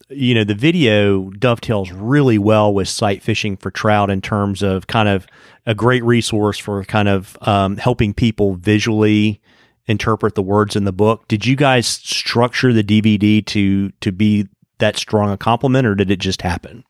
you 0.10 0.34
know, 0.34 0.44
the 0.44 0.56
video 0.56 1.30
dovetails 1.30 1.92
really 1.92 2.40
well 2.40 2.74
with 2.74 2.88
sight 2.88 3.22
fishing 3.22 3.56
for 3.56 3.70
trout 3.70 4.10
in 4.10 4.22
terms 4.22 4.64
of 4.64 4.88
kind 4.88 5.08
of 5.08 5.28
a 5.68 5.76
great 5.76 6.04
resource 6.04 6.58
for 6.58 6.84
kind 6.86 7.08
of 7.08 7.38
um, 7.42 7.78
helping 7.78 8.16
people 8.16 8.56
visually 8.56 9.40
interpret 9.86 10.34
the 10.34 10.42
words 10.42 10.76
in 10.76 10.86
the 10.86 10.92
book. 10.92 11.28
Did 11.28 11.46
you 11.46 11.56
guys 11.56 11.86
structure 11.86 12.74
the 12.74 12.84
DVD 12.84 13.46
to 13.46 13.92
to 14.02 14.12
be 14.12 14.48
that 14.80 14.98
strong 14.98 15.30
a 15.30 15.38
compliment 15.38 15.86
or 15.86 15.94
did 15.94 16.10
it 16.10 16.20
just 16.20 16.42
happen? 16.42 16.84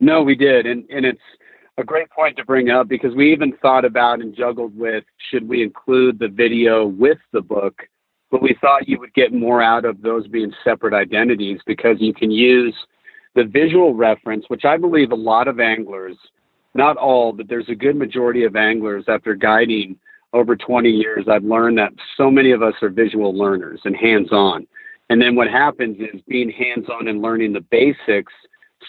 No, 0.00 0.22
we 0.22 0.34
did. 0.34 0.64
And 0.64 0.88
and 0.88 1.04
it's 1.04 1.20
a 1.78 1.84
great 1.84 2.10
point 2.10 2.36
to 2.36 2.44
bring 2.44 2.70
up 2.70 2.88
because 2.88 3.14
we 3.14 3.32
even 3.32 3.56
thought 3.62 3.84
about 3.84 4.20
and 4.20 4.34
juggled 4.34 4.76
with 4.76 5.04
should 5.30 5.48
we 5.48 5.62
include 5.62 6.18
the 6.18 6.28
video 6.28 6.84
with 6.84 7.18
the 7.32 7.40
book, 7.40 7.82
but 8.30 8.42
we 8.42 8.56
thought 8.60 8.88
you 8.88 8.98
would 8.98 9.14
get 9.14 9.32
more 9.32 9.62
out 9.62 9.84
of 9.84 10.02
those 10.02 10.26
being 10.26 10.52
separate 10.64 10.92
identities 10.92 11.60
because 11.66 11.96
you 12.00 12.12
can 12.12 12.30
use 12.30 12.74
the 13.34 13.44
visual 13.44 13.94
reference, 13.94 14.44
which 14.48 14.64
I 14.64 14.76
believe 14.76 15.12
a 15.12 15.16
lot 15.16 15.46
of 15.46 15.60
anglers, 15.60 16.16
not 16.74 16.96
all, 16.96 17.32
but 17.32 17.48
there's 17.48 17.68
a 17.68 17.74
good 17.74 17.96
majority 17.96 18.44
of 18.44 18.56
anglers 18.56 19.04
after 19.06 19.34
guiding 19.34 19.96
over 20.32 20.56
20 20.56 20.90
years, 20.90 21.26
I've 21.26 21.44
learned 21.44 21.78
that 21.78 21.92
so 22.16 22.30
many 22.30 22.50
of 22.50 22.62
us 22.62 22.74
are 22.82 22.90
visual 22.90 23.34
learners 23.34 23.80
and 23.84 23.96
hands 23.96 24.30
on. 24.30 24.66
And 25.08 25.22
then 25.22 25.34
what 25.36 25.48
happens 25.48 25.96
is 26.00 26.20
being 26.28 26.50
hands 26.50 26.86
on 26.90 27.08
and 27.08 27.22
learning 27.22 27.54
the 27.54 27.62
basics 27.62 28.32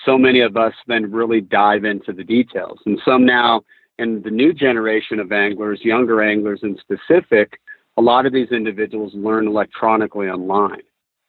so 0.06 0.18
many 0.18 0.42
of 0.42 0.58
us 0.58 0.74
then 0.88 1.12
really 1.12 1.42
dive 1.42 1.84
into 1.84 2.14
the 2.14 2.24
details. 2.24 2.80
And 2.86 3.00
some 3.04 3.26
now, 3.26 3.62
in 3.98 4.22
the 4.22 4.32
new 4.32 4.54
generation 4.54 5.20
of 5.20 5.32
anglers, 5.32 5.82
younger 5.84 6.22
anglers 6.22 6.62
in 6.64 6.78
specific, 6.78 7.60
a 7.98 8.02
lot 8.02 8.26
of 8.26 8.34
these 8.34 8.52
individuals 8.52 9.14
learn 9.14 9.48
electronically 9.48 10.30
online. 10.30 10.82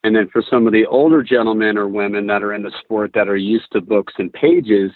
And 0.04 0.16
then 0.16 0.28
for 0.32 0.42
some 0.48 0.66
of 0.66 0.72
the 0.72 0.86
older 0.86 1.22
gentlemen 1.22 1.76
or 1.76 1.88
women 1.88 2.26
that 2.28 2.42
are 2.42 2.54
in 2.54 2.62
the 2.62 2.72
sport 2.82 3.10
that 3.14 3.28
are 3.28 3.36
used 3.36 3.70
to 3.72 3.80
books 3.80 4.14
and 4.18 4.32
pages, 4.32 4.92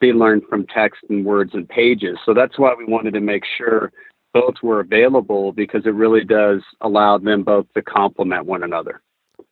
they 0.00 0.12
learn 0.12 0.42
from 0.48 0.66
text 0.66 1.02
and 1.08 1.24
words 1.24 1.54
and 1.54 1.68
pages. 1.68 2.18
So 2.24 2.34
that's 2.34 2.58
why 2.58 2.74
we 2.76 2.84
wanted 2.84 3.14
to 3.14 3.20
make 3.20 3.44
sure 3.56 3.90
both 4.32 4.54
were 4.62 4.80
available 4.80 5.52
because 5.52 5.86
it 5.86 5.94
really 5.94 6.24
does 6.24 6.60
allow 6.82 7.18
them 7.18 7.42
both 7.42 7.66
to 7.74 7.82
complement 7.82 8.46
one 8.46 8.64
another. 8.64 9.00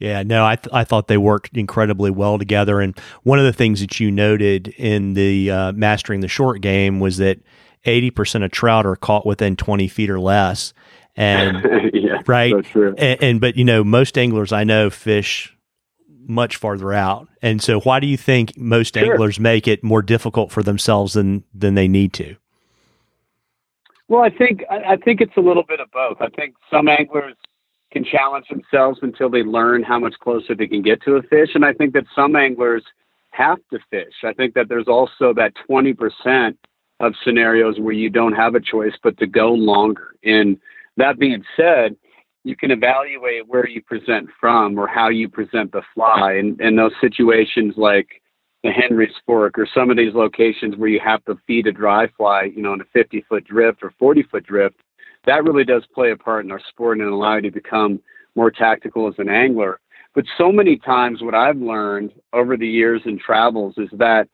Yeah, 0.02 0.24
no, 0.24 0.44
I, 0.44 0.56
th- 0.56 0.74
I 0.74 0.82
thought 0.82 1.06
they 1.06 1.16
worked 1.16 1.56
incredibly 1.56 2.10
well 2.10 2.36
together. 2.36 2.80
And 2.80 2.98
one 3.22 3.38
of 3.38 3.44
the 3.44 3.52
things 3.52 3.78
that 3.78 4.00
you 4.00 4.10
noted 4.10 4.66
in 4.76 5.14
the 5.14 5.48
uh, 5.48 5.72
Mastering 5.72 6.22
the 6.22 6.28
Short 6.28 6.60
game 6.60 6.98
was 6.98 7.18
that 7.18 7.38
80% 7.86 8.44
of 8.44 8.50
trout 8.50 8.84
are 8.84 8.96
caught 8.96 9.24
within 9.24 9.54
20 9.54 9.86
feet 9.86 10.10
or 10.10 10.18
less. 10.18 10.74
And 11.14 11.64
yeah, 11.94 12.20
right. 12.26 12.50
So 12.50 12.62
true. 12.62 12.94
And, 12.98 13.22
and, 13.22 13.40
but 13.40 13.56
you 13.56 13.64
know, 13.64 13.84
most 13.84 14.18
anglers 14.18 14.50
I 14.50 14.64
know 14.64 14.90
fish 14.90 15.56
much 16.26 16.56
farther 16.56 16.92
out. 16.92 17.28
And 17.40 17.62
so 17.62 17.78
why 17.78 18.00
do 18.00 18.08
you 18.08 18.16
think 18.16 18.58
most 18.58 18.94
sure. 18.94 19.08
anglers 19.08 19.38
make 19.38 19.68
it 19.68 19.84
more 19.84 20.02
difficult 20.02 20.50
for 20.50 20.64
themselves 20.64 21.12
than 21.12 21.44
than 21.54 21.76
they 21.76 21.86
need 21.86 22.12
to? 22.14 22.34
Well, 24.08 24.22
I 24.22 24.30
think 24.30 24.64
I 24.68 24.96
think 24.96 25.20
it's 25.20 25.36
a 25.36 25.40
little 25.40 25.62
bit 25.62 25.78
of 25.78 25.92
both. 25.92 26.16
I 26.20 26.28
think 26.28 26.56
some 26.72 26.88
anglers 26.88 27.36
can 27.92 28.04
challenge 28.04 28.46
themselves 28.48 28.98
until 29.02 29.28
they 29.28 29.42
learn 29.42 29.82
how 29.82 29.98
much 29.98 30.14
closer 30.20 30.54
they 30.54 30.66
can 30.66 30.82
get 30.82 31.02
to 31.02 31.16
a 31.16 31.22
fish. 31.22 31.50
And 31.54 31.64
I 31.64 31.72
think 31.72 31.92
that 31.92 32.04
some 32.16 32.34
anglers 32.34 32.82
have 33.30 33.58
to 33.70 33.78
fish. 33.90 34.14
I 34.24 34.32
think 34.32 34.54
that 34.54 34.68
there's 34.68 34.88
also 34.88 35.32
that 35.34 35.52
20% 35.68 36.56
of 37.00 37.14
scenarios 37.24 37.78
where 37.78 37.92
you 37.92 38.10
don't 38.10 38.34
have 38.34 38.54
a 38.54 38.60
choice 38.60 38.94
but 39.02 39.18
to 39.18 39.26
go 39.26 39.52
longer. 39.52 40.14
And 40.24 40.58
that 40.96 41.18
being 41.18 41.44
said, 41.56 41.96
you 42.44 42.56
can 42.56 42.70
evaluate 42.70 43.46
where 43.46 43.68
you 43.68 43.82
present 43.82 44.28
from 44.40 44.78
or 44.78 44.86
how 44.86 45.08
you 45.08 45.28
present 45.28 45.72
the 45.72 45.82
fly. 45.94 46.32
And 46.34 46.60
in 46.60 46.76
those 46.76 46.92
situations 47.00 47.74
like 47.76 48.22
the 48.62 48.70
Henry's 48.70 49.14
Fork 49.26 49.58
or 49.58 49.66
some 49.72 49.90
of 49.90 49.96
these 49.96 50.14
locations 50.14 50.76
where 50.76 50.88
you 50.88 51.00
have 51.00 51.24
to 51.24 51.36
feed 51.46 51.66
a 51.66 51.72
dry 51.72 52.08
fly, 52.16 52.44
you 52.54 52.62
know, 52.62 52.72
in 52.72 52.80
a 52.80 52.84
50 52.92 53.24
foot 53.28 53.44
drift 53.44 53.82
or 53.82 53.92
40 53.98 54.22
foot 54.24 54.44
drift, 54.44 54.76
that 55.26 55.44
really 55.44 55.64
does 55.64 55.84
play 55.94 56.10
a 56.10 56.16
part 56.16 56.44
in 56.44 56.50
our 56.50 56.60
sport 56.68 56.98
and 56.98 57.08
allow 57.08 57.36
you 57.36 57.42
to 57.42 57.50
become 57.50 58.00
more 58.34 58.50
tactical 58.50 59.08
as 59.08 59.14
an 59.18 59.28
angler. 59.28 59.80
But 60.14 60.24
so 60.36 60.52
many 60.52 60.76
times, 60.76 61.22
what 61.22 61.34
I've 61.34 61.56
learned 61.56 62.12
over 62.32 62.56
the 62.56 62.68
years 62.68 63.02
in 63.04 63.18
travels 63.18 63.74
is 63.78 63.88
that 63.94 64.28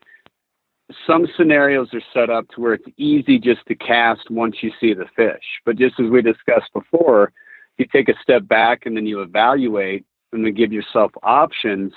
some 1.06 1.26
scenarios 1.36 1.92
are 1.92 2.02
set 2.12 2.30
up 2.30 2.48
to 2.48 2.60
where 2.60 2.74
it's 2.74 2.88
easy 2.96 3.38
just 3.38 3.64
to 3.66 3.74
cast 3.74 4.30
once 4.30 4.56
you 4.62 4.72
see 4.80 4.94
the 4.94 5.06
fish. 5.14 5.44
But 5.64 5.76
just 5.76 6.00
as 6.00 6.10
we 6.10 6.22
discussed 6.22 6.72
before, 6.72 7.32
you 7.76 7.86
take 7.92 8.08
a 8.08 8.14
step 8.22 8.48
back 8.48 8.86
and 8.86 8.96
then 8.96 9.06
you 9.06 9.20
evaluate 9.20 10.04
and 10.32 10.44
then 10.44 10.54
give 10.54 10.72
yourself 10.72 11.12
options. 11.22 11.92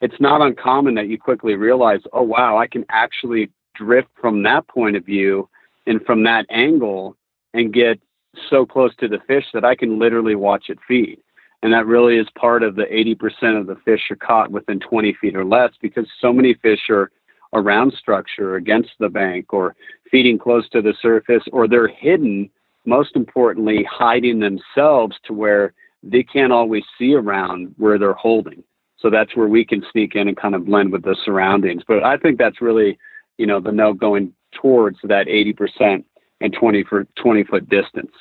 It's 0.00 0.20
not 0.20 0.40
uncommon 0.40 0.94
that 0.94 1.08
you 1.08 1.18
quickly 1.18 1.54
realize, 1.54 2.00
oh, 2.12 2.22
wow, 2.22 2.56
I 2.56 2.66
can 2.66 2.84
actually 2.88 3.50
drift 3.74 4.08
from 4.20 4.42
that 4.42 4.66
point 4.68 4.96
of 4.96 5.04
view 5.04 5.48
and 5.86 6.04
from 6.04 6.24
that 6.24 6.46
angle 6.50 7.16
and 7.54 7.72
get 7.72 8.00
so 8.48 8.64
close 8.64 8.94
to 8.96 9.08
the 9.08 9.18
fish 9.26 9.44
that 9.54 9.64
I 9.64 9.74
can 9.74 9.98
literally 9.98 10.34
watch 10.34 10.66
it 10.68 10.78
feed. 10.86 11.18
And 11.62 11.72
that 11.72 11.86
really 11.86 12.16
is 12.16 12.26
part 12.36 12.62
of 12.62 12.74
the 12.74 12.84
80% 12.84 13.60
of 13.60 13.66
the 13.66 13.76
fish 13.84 14.10
are 14.10 14.16
caught 14.16 14.50
within 14.50 14.80
20 14.80 15.14
feet 15.20 15.36
or 15.36 15.44
less 15.44 15.72
because 15.82 16.06
so 16.20 16.32
many 16.32 16.54
fish 16.54 16.88
are 16.88 17.10
around 17.52 17.92
structure 17.92 18.56
against 18.56 18.90
the 18.98 19.08
bank 19.08 19.52
or 19.52 19.74
feeding 20.10 20.38
close 20.38 20.68
to 20.70 20.80
the 20.80 20.94
surface 21.02 21.42
or 21.52 21.66
they're 21.66 21.88
hidden 21.88 22.48
most 22.86 23.14
importantly 23.14 23.86
hiding 23.90 24.40
themselves 24.40 25.16
to 25.24 25.32
where 25.32 25.74
they 26.02 26.22
can't 26.22 26.52
always 26.52 26.84
see 26.98 27.14
around 27.14 27.74
where 27.76 27.98
they're 27.98 28.12
holding 28.14 28.62
so 28.98 29.10
that's 29.10 29.36
where 29.36 29.48
we 29.48 29.64
can 29.64 29.84
sneak 29.90 30.14
in 30.14 30.28
and 30.28 30.36
kind 30.36 30.54
of 30.54 30.64
blend 30.64 30.92
with 30.92 31.02
the 31.02 31.16
surroundings 31.24 31.82
but 31.86 32.02
i 32.04 32.16
think 32.16 32.38
that's 32.38 32.62
really 32.62 32.98
you 33.36 33.46
know 33.46 33.60
the 33.60 33.72
note 33.72 33.98
going 33.98 34.32
towards 34.52 34.98
that 35.04 35.26
80% 35.26 36.04
and 36.40 36.52
20 36.52 36.84
for 36.84 37.04
20 37.16 37.44
foot 37.44 37.68
distance 37.68 38.12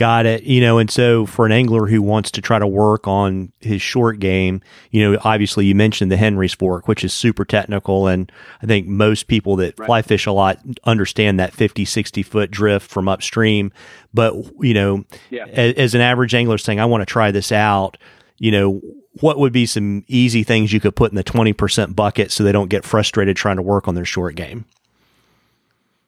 Got 0.00 0.24
it. 0.24 0.44
You 0.44 0.62
know, 0.62 0.78
and 0.78 0.90
so 0.90 1.26
for 1.26 1.44
an 1.44 1.52
angler 1.52 1.86
who 1.86 2.00
wants 2.00 2.30
to 2.30 2.40
try 2.40 2.58
to 2.58 2.66
work 2.66 3.06
on 3.06 3.52
his 3.60 3.82
short 3.82 4.18
game, 4.18 4.62
you 4.90 5.02
know, 5.02 5.20
obviously 5.24 5.66
you 5.66 5.74
mentioned 5.74 6.10
the 6.10 6.16
Henry's 6.16 6.54
fork, 6.54 6.88
which 6.88 7.04
is 7.04 7.12
super 7.12 7.44
technical. 7.44 8.06
And 8.06 8.32
I 8.62 8.66
think 8.66 8.86
most 8.86 9.26
people 9.26 9.56
that 9.56 9.78
right. 9.78 9.84
fly 9.84 10.00
fish 10.00 10.24
a 10.24 10.32
lot 10.32 10.58
understand 10.84 11.38
that 11.38 11.52
50, 11.52 11.84
60 11.84 12.22
foot 12.22 12.50
drift 12.50 12.90
from 12.90 13.08
upstream. 13.08 13.72
But, 14.14 14.34
you 14.60 14.72
know, 14.72 15.04
yeah. 15.28 15.44
as, 15.48 15.74
as 15.74 15.94
an 15.94 16.00
average 16.00 16.34
angler 16.34 16.56
saying, 16.56 16.80
I 16.80 16.86
want 16.86 17.02
to 17.02 17.06
try 17.06 17.30
this 17.30 17.52
out, 17.52 17.98
you 18.38 18.52
know, 18.52 18.80
what 19.20 19.38
would 19.38 19.52
be 19.52 19.66
some 19.66 20.06
easy 20.08 20.44
things 20.44 20.72
you 20.72 20.80
could 20.80 20.96
put 20.96 21.12
in 21.12 21.16
the 21.16 21.24
20% 21.24 21.94
bucket 21.94 22.32
so 22.32 22.42
they 22.42 22.52
don't 22.52 22.70
get 22.70 22.86
frustrated 22.86 23.36
trying 23.36 23.56
to 23.56 23.62
work 23.62 23.86
on 23.86 23.94
their 23.94 24.06
short 24.06 24.34
game? 24.34 24.64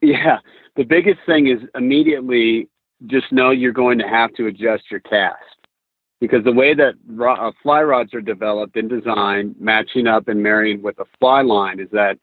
Yeah. 0.01 0.39
The 0.75 0.83
biggest 0.83 1.19
thing 1.25 1.47
is 1.47 1.59
immediately 1.75 2.67
just 3.07 3.31
know 3.31 3.51
you're 3.51 3.71
going 3.71 3.99
to 3.99 4.07
have 4.07 4.33
to 4.35 4.47
adjust 4.47 4.89
your 4.89 5.01
cast 5.01 5.37
because 6.19 6.43
the 6.43 6.53
way 6.53 6.73
that 6.73 6.93
uh, 7.21 7.51
fly 7.61 7.81
rods 7.81 8.13
are 8.13 8.21
developed 8.21 8.75
and 8.75 8.89
designed, 8.89 9.55
matching 9.59 10.07
up 10.07 10.29
and 10.29 10.41
marrying 10.41 10.81
with 10.81 10.97
a 10.99 11.05
fly 11.19 11.41
line, 11.41 11.79
is 11.79 11.89
that 11.91 12.17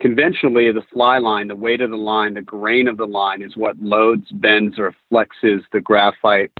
conventionally 0.00 0.70
the 0.72 0.82
fly 0.92 1.18
line, 1.18 1.48
the 1.48 1.56
weight 1.56 1.80
of 1.80 1.90
the 1.90 1.96
line, 1.96 2.34
the 2.34 2.42
grain 2.42 2.88
of 2.88 2.96
the 2.96 3.06
line 3.06 3.40
is 3.40 3.56
what 3.56 3.78
loads, 3.78 4.26
bends, 4.32 4.78
or 4.78 4.94
flexes 5.10 5.60
the 5.72 5.80
graphite, 5.80 6.50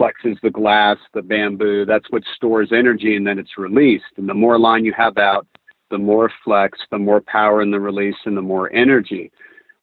flexes 0.00 0.40
the 0.42 0.50
glass, 0.50 0.96
the 1.12 1.22
bamboo. 1.22 1.84
That's 1.84 2.10
what 2.10 2.22
stores 2.34 2.70
energy 2.72 3.14
and 3.14 3.26
then 3.26 3.38
it's 3.38 3.58
released. 3.58 4.04
And 4.16 4.28
the 4.28 4.34
more 4.34 4.58
line 4.58 4.84
you 4.84 4.94
have 4.94 5.18
out, 5.18 5.46
the 5.90 5.98
more 5.98 6.32
flex, 6.42 6.78
the 6.90 6.98
more 6.98 7.20
power 7.20 7.60
in 7.60 7.70
the 7.70 7.80
release, 7.80 8.16
and 8.24 8.36
the 8.36 8.42
more 8.42 8.72
energy 8.72 9.30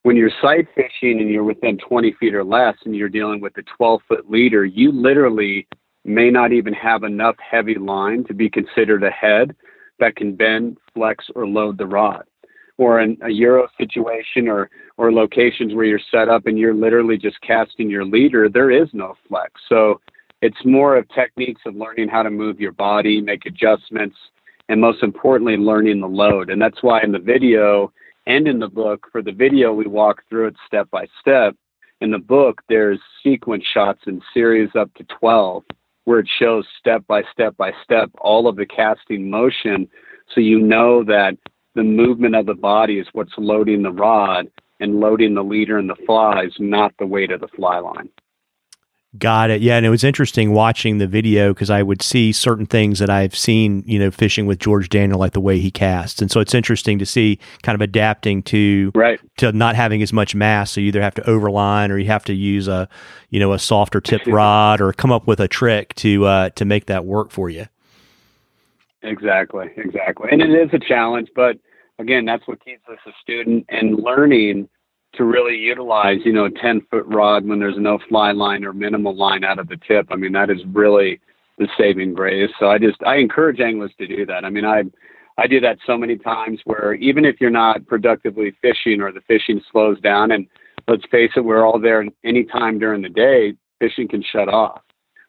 when 0.05 0.15
you're 0.15 0.29
sight 0.39 0.67
fishing 0.75 1.19
and 1.19 1.31
you're 1.31 1.43
within 1.43 1.79
20 1.79 2.15
feet 2.19 2.35
or 2.35 2.43
less 2.43 2.75
and 2.85 2.95
you're 2.95 3.09
dealing 3.09 3.41
with 3.41 3.57
a 3.57 3.63
12 3.75 4.01
foot 4.07 4.29
leader, 4.29 4.63
you 4.63 4.91
literally 4.91 5.67
may 6.03 6.29
not 6.29 6.53
even 6.53 6.73
have 6.73 7.03
enough 7.03 7.35
heavy 7.39 7.73
line 7.73 8.23
to 8.25 8.35
be 8.35 8.47
considered 8.47 9.01
a 9.01 9.09
head 9.09 9.55
that 9.97 10.15
can 10.15 10.35
bend, 10.35 10.77
flex, 10.93 11.25
or 11.33 11.47
load 11.47 11.79
the 11.79 11.87
rod. 11.87 12.23
Or 12.77 13.01
in 13.01 13.17
a 13.23 13.29
Euro 13.29 13.67
situation 13.79 14.47
or, 14.47 14.69
or 14.97 15.11
locations 15.11 15.73
where 15.73 15.85
you're 15.85 15.99
set 16.11 16.29
up 16.29 16.45
and 16.45 16.59
you're 16.59 16.75
literally 16.75 17.17
just 17.17 17.41
casting 17.41 17.89
your 17.89 18.05
leader, 18.05 18.47
there 18.47 18.69
is 18.69 18.87
no 18.93 19.15
flex. 19.27 19.53
So 19.67 20.01
it's 20.43 20.63
more 20.65 20.97
of 20.97 21.09
techniques 21.09 21.61
of 21.65 21.75
learning 21.75 22.09
how 22.09 22.21
to 22.21 22.29
move 22.29 22.59
your 22.59 22.73
body, 22.73 23.21
make 23.21 23.47
adjustments, 23.47 24.17
and 24.69 24.79
most 24.79 25.01
importantly, 25.01 25.57
learning 25.57 25.99
the 25.99 26.07
load. 26.07 26.51
And 26.51 26.61
that's 26.61 26.83
why 26.83 27.01
in 27.01 27.11
the 27.11 27.17
video, 27.17 27.91
and 28.27 28.47
in 28.47 28.59
the 28.59 28.67
book 28.67 29.07
for 29.11 29.21
the 29.21 29.31
video 29.31 29.73
we 29.73 29.85
walk 29.85 30.23
through 30.29 30.47
it 30.47 30.55
step 30.65 30.89
by 30.91 31.07
step. 31.19 31.55
In 32.01 32.11
the 32.11 32.19
book 32.19 32.61
there's 32.69 32.99
sequence 33.23 33.63
shots 33.71 34.01
in 34.07 34.21
series 34.33 34.69
up 34.75 34.93
to 34.95 35.03
12 35.19 35.63
where 36.05 36.19
it 36.19 36.29
shows 36.39 36.65
step 36.79 37.05
by 37.07 37.23
step 37.31 37.55
by 37.57 37.71
step 37.83 38.09
all 38.19 38.47
of 38.47 38.55
the 38.55 38.65
casting 38.65 39.29
motion 39.29 39.87
so 40.33 40.41
you 40.41 40.59
know 40.59 41.03
that 41.03 41.37
the 41.73 41.83
movement 41.83 42.35
of 42.35 42.45
the 42.45 42.53
body 42.53 42.99
is 42.99 43.07
what's 43.13 43.33
loading 43.37 43.83
the 43.83 43.91
rod 43.91 44.47
and 44.79 44.99
loading 44.99 45.33
the 45.33 45.43
leader 45.43 45.77
and 45.77 45.89
the 45.89 45.95
flies 46.05 46.51
not 46.59 46.93
the 46.99 47.05
weight 47.05 47.31
of 47.31 47.41
the 47.41 47.47
fly 47.49 47.79
line 47.79 48.09
Got 49.19 49.51
it. 49.51 49.61
Yeah, 49.61 49.77
and 49.77 49.85
it 49.85 49.89
was 49.89 50.03
interesting 50.03 50.51
watching 50.51 50.97
the 50.97 51.07
video 51.07 51.53
because 51.53 51.69
I 51.69 51.83
would 51.83 52.01
see 52.01 52.31
certain 52.31 52.65
things 52.65 52.99
that 52.99 53.09
I've 53.09 53.35
seen, 53.35 53.83
you 53.85 53.99
know, 53.99 54.09
fishing 54.09 54.47
with 54.47 54.57
George 54.59 54.89
Daniel, 54.89 55.19
like 55.19 55.33
the 55.33 55.41
way 55.41 55.59
he 55.59 55.69
casts, 55.69 56.21
and 56.21 56.31
so 56.31 56.39
it's 56.39 56.55
interesting 56.55 56.97
to 56.99 57.05
see 57.05 57.39
kind 57.61 57.75
of 57.75 57.81
adapting 57.81 58.41
to 58.43 58.91
right 58.95 59.19
to 59.37 59.51
not 59.51 59.75
having 59.75 60.01
as 60.01 60.11
much 60.11 60.33
mass. 60.33 60.71
So 60.71 60.81
you 60.81 60.87
either 60.87 61.01
have 61.01 61.13
to 61.15 61.21
overline 61.21 61.91
or 61.91 61.97
you 61.97 62.07
have 62.07 62.25
to 62.25 62.33
use 62.33 62.67
a, 62.67 62.89
you 63.29 63.39
know, 63.39 63.53
a 63.53 63.59
softer 63.59 64.01
tip 64.01 64.21
rod 64.25 64.81
or 64.81 64.91
come 64.91 65.11
up 65.11 65.27
with 65.27 65.39
a 65.39 65.47
trick 65.47 65.93
to 65.95 66.25
uh, 66.25 66.49
to 66.51 66.65
make 66.65 66.87
that 66.87 67.05
work 67.05 67.31
for 67.31 67.49
you. 67.49 67.67
Exactly, 69.03 69.67
exactly, 69.77 70.29
and 70.31 70.41
it 70.41 70.49
is 70.49 70.69
a 70.73 70.79
challenge, 70.79 71.29
but 71.35 71.57
again, 71.99 72.25
that's 72.25 72.47
what 72.47 72.63
keeps 72.65 72.81
us 72.89 72.97
a 73.05 73.11
student 73.21 73.65
and 73.69 73.99
learning 73.99 74.67
to 75.17 75.23
really 75.23 75.55
utilize, 75.55 76.19
you 76.25 76.33
know, 76.33 76.45
a 76.45 76.51
10 76.51 76.81
foot 76.91 77.05
rod 77.07 77.45
when 77.45 77.59
there's 77.59 77.77
no 77.77 77.99
fly 78.09 78.31
line 78.31 78.63
or 78.63 78.73
minimal 78.73 79.15
line 79.15 79.43
out 79.43 79.59
of 79.59 79.67
the 79.67 79.77
tip. 79.87 80.07
I 80.11 80.15
mean, 80.15 80.31
that 80.33 80.49
is 80.49 80.59
really 80.67 81.19
the 81.57 81.67
saving 81.77 82.13
grace. 82.13 82.49
So 82.59 82.67
I 82.67 82.77
just, 82.77 83.01
I 83.03 83.15
encourage 83.17 83.59
anglers 83.59 83.93
to 83.97 84.07
do 84.07 84.25
that. 84.25 84.45
I 84.45 84.49
mean, 84.49 84.65
I, 84.65 84.83
I 85.37 85.47
do 85.47 85.59
that 85.61 85.77
so 85.85 85.97
many 85.97 86.17
times 86.17 86.59
where 86.65 86.93
even 86.95 87.25
if 87.25 87.41
you're 87.41 87.49
not 87.49 87.85
productively 87.85 88.55
fishing 88.61 89.01
or 89.01 89.11
the 89.11 89.21
fishing 89.21 89.61
slows 89.71 89.99
down, 90.01 90.31
and 90.31 90.47
let's 90.87 91.05
face 91.11 91.31
it, 91.35 91.41
we're 91.41 91.65
all 91.65 91.79
there 91.79 92.05
any 92.23 92.43
time 92.43 92.79
during 92.79 93.01
the 93.01 93.09
day, 93.09 93.53
fishing 93.79 94.07
can 94.07 94.23
shut 94.23 94.47
off. 94.47 94.81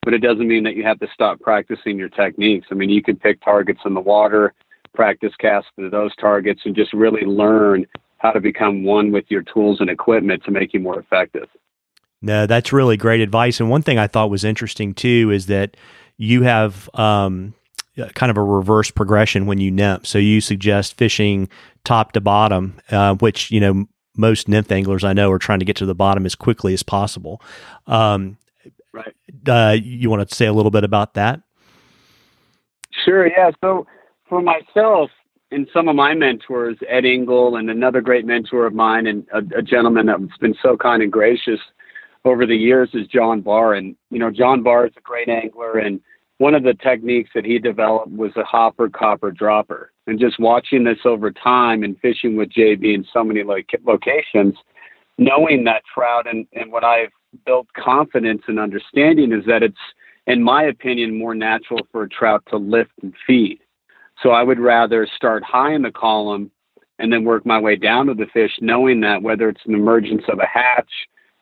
But 0.02 0.14
it 0.14 0.18
doesn't 0.18 0.46
mean 0.46 0.62
that 0.64 0.76
you 0.76 0.84
have 0.84 1.00
to 1.00 1.08
stop 1.12 1.40
practicing 1.40 1.98
your 1.98 2.08
techniques. 2.08 2.68
I 2.70 2.74
mean, 2.74 2.90
you 2.90 3.02
can 3.02 3.16
pick 3.16 3.42
targets 3.42 3.80
in 3.84 3.94
the 3.94 4.00
water, 4.00 4.54
practice 4.94 5.32
cast 5.40 5.66
to 5.78 5.90
those 5.90 6.14
targets, 6.16 6.62
and 6.64 6.76
just 6.76 6.92
really 6.92 7.22
learn 7.22 7.86
how 8.18 8.32
to 8.32 8.40
become 8.40 8.84
one 8.84 9.12
with 9.12 9.24
your 9.28 9.42
tools 9.42 9.80
and 9.80 9.90
equipment 9.90 10.42
to 10.44 10.50
make 10.50 10.72
you 10.72 10.80
more 10.80 10.98
effective. 10.98 11.48
No, 12.22 12.46
that's 12.46 12.72
really 12.72 12.96
great 12.96 13.20
advice. 13.20 13.60
And 13.60 13.70
one 13.70 13.82
thing 13.82 13.98
I 13.98 14.06
thought 14.06 14.30
was 14.30 14.44
interesting 14.44 14.94
too 14.94 15.30
is 15.32 15.46
that 15.46 15.76
you 16.16 16.42
have 16.42 16.88
um, 16.94 17.54
kind 18.14 18.30
of 18.30 18.36
a 18.36 18.42
reverse 18.42 18.90
progression 18.90 19.46
when 19.46 19.58
you 19.58 19.70
nymph. 19.70 20.06
So 20.06 20.18
you 20.18 20.40
suggest 20.40 20.96
fishing 20.96 21.48
top 21.84 22.12
to 22.12 22.20
bottom, 22.20 22.80
uh, 22.90 23.14
which 23.16 23.50
you 23.50 23.60
know 23.60 23.86
most 24.16 24.48
nymph 24.48 24.72
anglers 24.72 25.04
I 25.04 25.12
know 25.12 25.30
are 25.30 25.38
trying 25.38 25.58
to 25.58 25.64
get 25.64 25.76
to 25.76 25.86
the 25.86 25.94
bottom 25.94 26.26
as 26.26 26.34
quickly 26.34 26.72
as 26.72 26.82
possible. 26.82 27.40
Um, 27.86 28.38
right. 28.92 29.14
Uh, 29.46 29.76
you 29.80 30.10
want 30.10 30.28
to 30.28 30.34
say 30.34 30.46
a 30.46 30.52
little 30.52 30.70
bit 30.70 30.84
about 30.84 31.14
that? 31.14 31.42
Sure. 33.04 33.26
Yeah. 33.26 33.50
So 33.60 33.86
for 34.28 34.40
myself, 34.40 35.10
and 35.50 35.68
some 35.72 35.88
of 35.88 35.94
my 35.94 36.14
mentors, 36.14 36.76
Ed 36.88 37.04
Engle 37.04 37.56
and 37.56 37.70
another 37.70 38.00
great 38.00 38.26
mentor 38.26 38.66
of 38.66 38.74
mine, 38.74 39.06
and 39.06 39.26
a, 39.32 39.58
a, 39.58 39.62
gentleman 39.62 40.06
that's 40.06 40.38
been 40.40 40.56
so 40.60 40.76
kind 40.76 41.02
and 41.02 41.12
gracious 41.12 41.60
over 42.24 42.46
the 42.46 42.56
years 42.56 42.90
is 42.94 43.06
John 43.06 43.40
Barr. 43.40 43.74
And, 43.74 43.94
you 44.10 44.18
know, 44.18 44.30
John 44.30 44.62
Barr 44.62 44.86
is 44.86 44.92
a 44.96 45.00
great 45.00 45.28
angler. 45.28 45.78
And 45.78 46.00
one 46.38 46.54
of 46.54 46.64
the 46.64 46.74
techniques 46.74 47.30
that 47.34 47.44
he 47.44 47.58
developed 47.58 48.10
was 48.10 48.32
a 48.36 48.42
hopper 48.42 48.88
copper 48.88 49.30
dropper. 49.30 49.92
And 50.08 50.18
just 50.18 50.40
watching 50.40 50.84
this 50.84 50.98
over 51.04 51.30
time 51.30 51.84
and 51.84 51.98
fishing 52.00 52.36
with 52.36 52.50
JB 52.50 52.94
in 52.94 53.06
so 53.12 53.22
many 53.22 53.44
like 53.44 53.70
locations, 53.84 54.54
knowing 55.18 55.64
that 55.64 55.82
trout 55.92 56.26
and, 56.26 56.46
and 56.54 56.72
what 56.72 56.84
I've 56.84 57.10
built 57.44 57.68
confidence 57.72 58.42
and 58.48 58.58
understanding 58.58 59.32
is 59.32 59.44
that 59.46 59.62
it's, 59.62 59.76
in 60.26 60.42
my 60.42 60.64
opinion, 60.64 61.18
more 61.18 61.36
natural 61.36 61.86
for 61.92 62.02
a 62.02 62.08
trout 62.08 62.42
to 62.50 62.56
lift 62.56 62.90
and 63.02 63.14
feed 63.26 63.60
so 64.22 64.30
I 64.30 64.42
would 64.42 64.58
rather 64.58 65.06
start 65.16 65.42
high 65.44 65.74
in 65.74 65.82
the 65.82 65.90
column 65.90 66.50
and 66.98 67.12
then 67.12 67.24
work 67.24 67.44
my 67.44 67.60
way 67.60 67.76
down 67.76 68.06
to 68.06 68.14
the 68.14 68.26
fish, 68.32 68.52
knowing 68.60 69.00
that 69.00 69.22
whether 69.22 69.48
it's 69.48 69.66
an 69.66 69.74
emergence 69.74 70.22
of 70.28 70.38
a 70.38 70.46
hatch, 70.46 70.90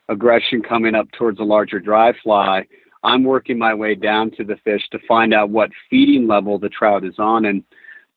aggression 0.09 0.61
coming 0.61 0.95
up 0.95 1.11
towards 1.13 1.39
a 1.39 1.45
larger 1.45 1.79
dry 1.79 2.13
fly, 2.23 2.67
I'm 3.05 3.23
working 3.23 3.59
my 3.59 3.75
way 3.75 3.95
down 3.95 4.31
to 4.33 4.45
the 4.45 4.57
fish 4.65 4.83
to 4.91 4.99
find 5.07 5.33
out 5.33 5.51
what 5.51 5.71
feeding 5.89 6.27
level 6.27 6.59
the 6.59 6.69
trout 6.69 7.05
is 7.05 7.19
on. 7.19 7.45
And 7.45 7.63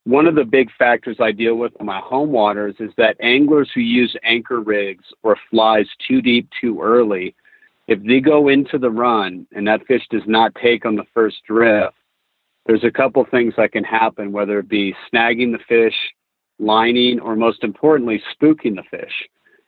one 0.06 0.26
of 0.26 0.36
the 0.36 0.46
big 0.46 0.70
factors 0.80 1.18
I 1.20 1.34
deal 1.34 1.56
with 1.56 1.74
in 1.80 1.86
my 1.86 2.00
home 2.00 2.32
waters 2.32 2.76
is 2.80 2.92
that 2.98 3.18
anglers 3.20 3.70
who 3.76 3.82
use 3.82 4.16
anchor 4.24 4.62
rigs 4.62 5.04
or 5.24 5.38
flies 5.52 5.88
too 6.08 6.22
deep 6.22 6.50
too 6.60 6.82
early, 6.82 7.36
if 7.88 8.02
they 8.04 8.20
go 8.20 8.48
into 8.48 8.78
the 8.78 8.90
run 8.90 9.46
and 9.54 9.68
that 9.68 9.86
fish 9.86 10.04
does 10.10 10.24
not 10.26 10.56
take 10.56 10.86
on 10.86 10.96
the 10.96 11.06
first 11.14 11.38
drift, 11.46 11.96
there's 12.68 12.84
a 12.84 12.92
couple 12.92 13.26
things 13.26 13.54
that 13.58 13.72
can 13.72 13.84
happen, 13.84 14.32
whether 14.32 14.60
it 14.60 14.68
be 14.68 14.94
snagging 15.12 15.54
the 15.54 15.64
fish, 15.68 15.96
lining, 16.60 17.20
or 17.20 17.36
most 17.36 17.64
importantly, 17.64 18.22
spooking 18.36 18.76
the 18.76 18.84
fish. 18.92 19.14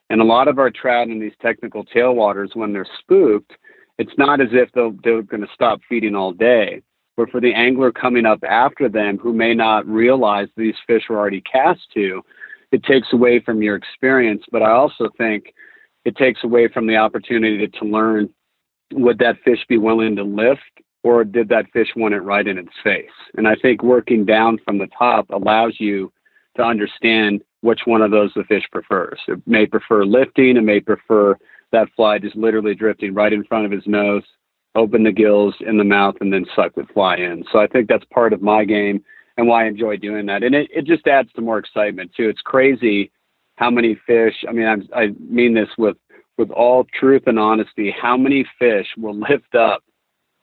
And 0.10 0.22
a 0.22 0.26
lot 0.26 0.48
of 0.48 0.60
our 0.60 0.70
trout 0.70 1.08
in 1.08 1.20
these 1.20 1.34
technical 1.42 1.86
tailwaters, 1.86 2.56
when 2.56 2.74
they're 2.74 2.88
spooked, 3.00 3.54
it's 3.98 4.18
not 4.18 4.42
as 4.42 4.50
if 4.52 4.70
they're, 4.74 5.22
going 5.22 5.42
to 5.42 5.54
stop 5.54 5.80
feeding 5.88 6.16
all 6.16 6.34
day. 6.34 6.82
But 7.16 7.30
for 7.30 7.40
the 7.42 7.54
angler 7.54 7.92
coming 7.92 8.26
up 8.26 8.44
after 8.44 8.90
them 8.90 9.18
who 9.18 9.34
may 9.34 9.54
not 9.54 9.88
realize 9.88 10.48
these 10.56 10.76
fish 10.88 11.04
were 11.10 11.18
already 11.18 11.42
cast 11.42 11.82
to, 11.94 12.22
it 12.72 12.84
takes 12.84 13.14
away 13.14 13.40
from 13.40 13.62
your 13.62 13.76
experience. 13.76 14.44
But 14.52 14.62
I 14.62 14.72
also 14.72 15.10
think 15.18 15.54
it 16.06 16.16
takes 16.16 16.44
away 16.44 16.68
from 16.70 16.88
the 16.88 16.98
opportunity 16.98 17.68
to 17.68 17.86
learn 17.86 18.30
would 18.92 19.20
that 19.20 19.38
fish 19.44 19.60
be 19.68 19.78
willing 19.78 20.16
to 20.16 20.24
lift 20.24 20.62
or 21.04 21.24
did 21.24 21.50
that 21.50 21.72
fish 21.72 21.90
want 21.96 22.14
it 22.14 22.22
right 22.22 22.48
in 22.48 22.58
its 22.58 22.74
face? 22.84 23.10
And 23.36 23.48
I 23.48 23.56
think 23.56 23.84
working 23.84 24.26
down 24.26 24.60
from 24.66 24.78
the 24.78 24.88
top 24.98 25.30
allows 25.30 25.76
you 25.80 26.12
to 26.58 26.64
understand 26.64 27.42
which 27.62 27.82
one 27.86 28.02
of 28.02 28.12
those 28.12 28.32
the 28.36 28.44
fish 28.44 28.66
prefers. 28.72 29.20
It 29.28 29.42
may 29.46 29.66
prefer 29.66 30.06
lifting, 30.06 30.58
it 30.58 30.64
may 30.64 30.80
prefer 30.80 31.38
that 31.72 31.90
fly 31.96 32.20
just 32.20 32.36
literally 32.36 32.76
drifting 32.76 33.14
right 33.14 33.32
in 33.32 33.44
front 33.44 33.66
of 33.66 33.72
his 33.72 33.86
nose, 33.86 34.24
open 34.76 35.04
the 35.04 35.12
gills 35.12 35.56
in 35.60 35.78
the 35.78 35.84
mouth, 35.84 36.16
and 36.22 36.34
then 36.34 36.46
suck 36.56 36.74
the 36.76 36.86
fly 36.94 37.16
in. 37.16 37.44
So 37.52 37.60
I 37.60 37.68
think 37.68 37.88
that's 37.88 38.06
part 38.06 38.34
of 38.34 38.42
my 38.42 38.66
game 38.66 39.04
and 39.38 39.48
why 39.48 39.66
I 39.66 39.68
enjoy 39.68 39.98
doing 39.98 40.26
that. 40.26 40.44
And 40.44 40.56
it, 40.56 40.70
it 40.74 40.86
just 40.86 41.08
adds 41.08 41.32
to 41.34 41.42
more 41.42 41.58
excitement 41.60 42.12
too. 42.16 42.28
It's 42.28 42.42
crazy 42.42 43.12
how 43.56 43.70
many 43.70 43.98
fish, 44.08 44.36
I 44.48 44.52
mean, 44.52 44.68
I'm, 44.68 44.88
I 44.96 45.08
mean 45.20 45.54
this 45.54 45.70
with, 45.78 45.98
with 46.38 46.50
all 46.52 46.86
truth 46.98 47.24
and 47.28 47.38
honesty, 47.38 47.94
how 48.02 48.18
many 48.18 48.46
fish 48.58 48.88
will 48.98 49.18
lift 49.30 49.56
up 49.56 49.84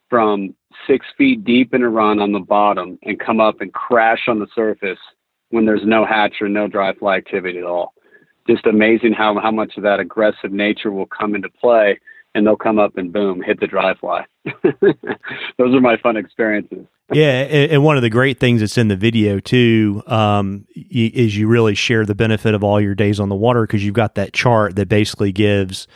from 0.08 0.54
six 0.86 1.06
feet 1.16 1.44
deep 1.44 1.74
in 1.74 1.82
a 1.82 1.88
run 1.88 2.20
on 2.20 2.32
the 2.32 2.40
bottom 2.40 2.98
and 3.02 3.18
come 3.18 3.40
up 3.40 3.60
and 3.60 3.72
crash 3.72 4.28
on 4.28 4.38
the 4.38 4.46
surface 4.54 4.98
when 5.50 5.64
there's 5.64 5.84
no 5.84 6.04
hatch 6.04 6.34
or 6.40 6.48
no 6.48 6.68
dry 6.68 6.92
fly 6.94 7.16
activity 7.16 7.58
at 7.58 7.64
all. 7.64 7.94
Just 8.46 8.66
amazing 8.66 9.12
how, 9.12 9.38
how 9.40 9.50
much 9.50 9.76
of 9.76 9.82
that 9.82 10.00
aggressive 10.00 10.52
nature 10.52 10.92
will 10.92 11.06
come 11.06 11.34
into 11.34 11.48
play 11.48 11.98
and 12.34 12.46
they'll 12.46 12.56
come 12.56 12.78
up 12.78 12.96
and 12.96 13.12
boom, 13.12 13.42
hit 13.42 13.58
the 13.60 13.66
dry 13.66 13.94
fly. 13.94 14.24
Those 14.62 15.74
are 15.74 15.80
my 15.80 15.96
fun 15.96 16.16
experiences. 16.16 16.86
yeah, 17.12 17.42
and 17.42 17.84
one 17.84 17.96
of 17.96 18.02
the 18.02 18.10
great 18.10 18.38
things 18.38 18.60
that's 18.60 18.76
in 18.76 18.88
the 18.88 18.96
video 18.96 19.40
too 19.40 20.02
um, 20.06 20.66
is 20.74 21.36
you 21.36 21.48
really 21.48 21.74
share 21.74 22.04
the 22.04 22.14
benefit 22.16 22.52
of 22.52 22.64
all 22.64 22.80
your 22.80 22.94
days 22.94 23.20
on 23.20 23.28
the 23.28 23.34
water 23.34 23.62
because 23.62 23.84
you've 23.84 23.94
got 23.94 24.16
that 24.16 24.32
chart 24.32 24.76
that 24.76 24.88
basically 24.88 25.32
gives 25.32 25.86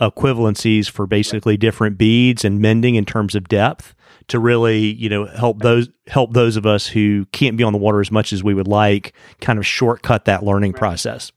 equivalencies 0.00 0.90
for 0.90 1.06
basically 1.06 1.56
different 1.56 1.98
beads 1.98 2.44
and 2.44 2.60
mending 2.60 2.94
in 2.94 3.04
terms 3.04 3.34
of 3.34 3.48
depth 3.48 3.94
to 4.28 4.38
really 4.38 4.78
you 4.78 5.08
know 5.08 5.26
help 5.26 5.58
those 5.60 5.88
help 6.06 6.32
those 6.32 6.56
of 6.56 6.64
us 6.64 6.86
who 6.86 7.26
can't 7.26 7.56
be 7.56 7.64
on 7.64 7.72
the 7.72 7.78
water 7.78 8.00
as 8.00 8.10
much 8.10 8.32
as 8.32 8.42
we 8.42 8.54
would 8.54 8.68
like 8.68 9.12
kind 9.40 9.58
of 9.58 9.66
shortcut 9.66 10.24
that 10.24 10.42
learning 10.42 10.72
process. 10.72 11.32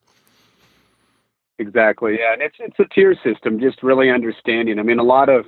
Exactly. 1.60 2.18
Yeah 2.20 2.34
and 2.34 2.42
it's 2.42 2.56
it's 2.60 2.80
a 2.80 2.86
tier 2.94 3.16
system 3.24 3.60
just 3.60 3.84
really 3.84 4.10
understanding. 4.10 4.80
I 4.80 4.84
mean 4.84 5.00
a 5.00 5.04
lot 5.04 5.28
of 5.28 5.46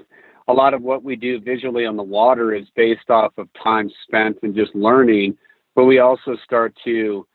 a 0.48 0.54
lot 0.54 0.74
of 0.74 0.82
what 0.82 1.04
we 1.04 1.16
do 1.16 1.40
visually 1.40 1.86
on 1.86 1.96
the 1.96 2.04
water 2.04 2.54
is 2.54 2.68
based 2.76 3.10
off 3.10 3.34
of 3.38 3.48
time 3.62 3.90
spent 4.04 4.38
and 4.44 4.56
just 4.56 4.76
learning 4.76 5.38
but 5.76 5.86
we 5.86 6.00
also 6.00 6.36
start 6.44 6.76
to 6.84 7.26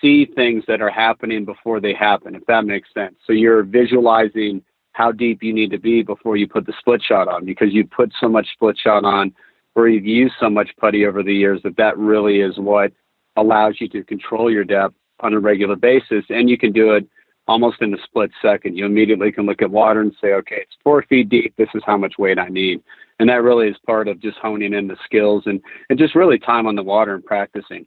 see 0.00 0.24
things 0.24 0.64
that 0.68 0.80
are 0.80 0.90
happening 0.90 1.44
before 1.44 1.80
they 1.80 1.92
happen 1.92 2.34
if 2.34 2.44
that 2.46 2.64
makes 2.64 2.88
sense. 2.94 3.16
So 3.26 3.32
you're 3.32 3.62
visualizing 3.62 4.62
how 4.92 5.12
deep 5.12 5.42
you 5.42 5.52
need 5.52 5.70
to 5.70 5.78
be 5.78 6.02
before 6.02 6.36
you 6.36 6.46
put 6.46 6.66
the 6.66 6.74
split 6.78 7.02
shot 7.02 7.28
on 7.28 7.44
because 7.44 7.72
you 7.72 7.86
put 7.86 8.12
so 8.20 8.28
much 8.28 8.48
split 8.52 8.76
shot 8.78 9.04
on 9.04 9.32
or 9.74 9.88
you've 9.88 10.04
used 10.04 10.34
so 10.40 10.50
much 10.50 10.70
putty 10.78 11.06
over 11.06 11.22
the 11.22 11.34
years 11.34 11.60
that 11.62 11.76
that 11.76 11.96
really 11.96 12.40
is 12.40 12.58
what 12.58 12.92
allows 13.36 13.76
you 13.80 13.88
to 13.88 14.02
control 14.04 14.50
your 14.50 14.64
depth 14.64 14.94
on 15.20 15.34
a 15.34 15.38
regular 15.38 15.76
basis. 15.76 16.24
And 16.28 16.50
you 16.50 16.58
can 16.58 16.72
do 16.72 16.92
it 16.92 17.06
almost 17.46 17.80
in 17.80 17.94
a 17.94 18.02
split 18.04 18.30
second. 18.42 18.76
You 18.76 18.86
immediately 18.86 19.32
can 19.32 19.46
look 19.46 19.62
at 19.62 19.70
water 19.70 20.00
and 20.00 20.14
say, 20.20 20.32
okay, 20.34 20.58
it's 20.62 20.76
four 20.82 21.02
feet 21.02 21.28
deep. 21.28 21.54
This 21.56 21.68
is 21.74 21.82
how 21.86 21.96
much 21.96 22.14
weight 22.18 22.38
I 22.38 22.48
need. 22.48 22.82
And 23.18 23.28
that 23.28 23.42
really 23.42 23.68
is 23.68 23.76
part 23.86 24.08
of 24.08 24.20
just 24.20 24.38
honing 24.38 24.72
in 24.72 24.88
the 24.88 24.96
skills 25.04 25.44
and, 25.46 25.60
and 25.88 25.98
just 25.98 26.14
really 26.14 26.38
time 26.38 26.66
on 26.66 26.74
the 26.74 26.82
water 26.82 27.14
and 27.14 27.24
practicing. 27.24 27.86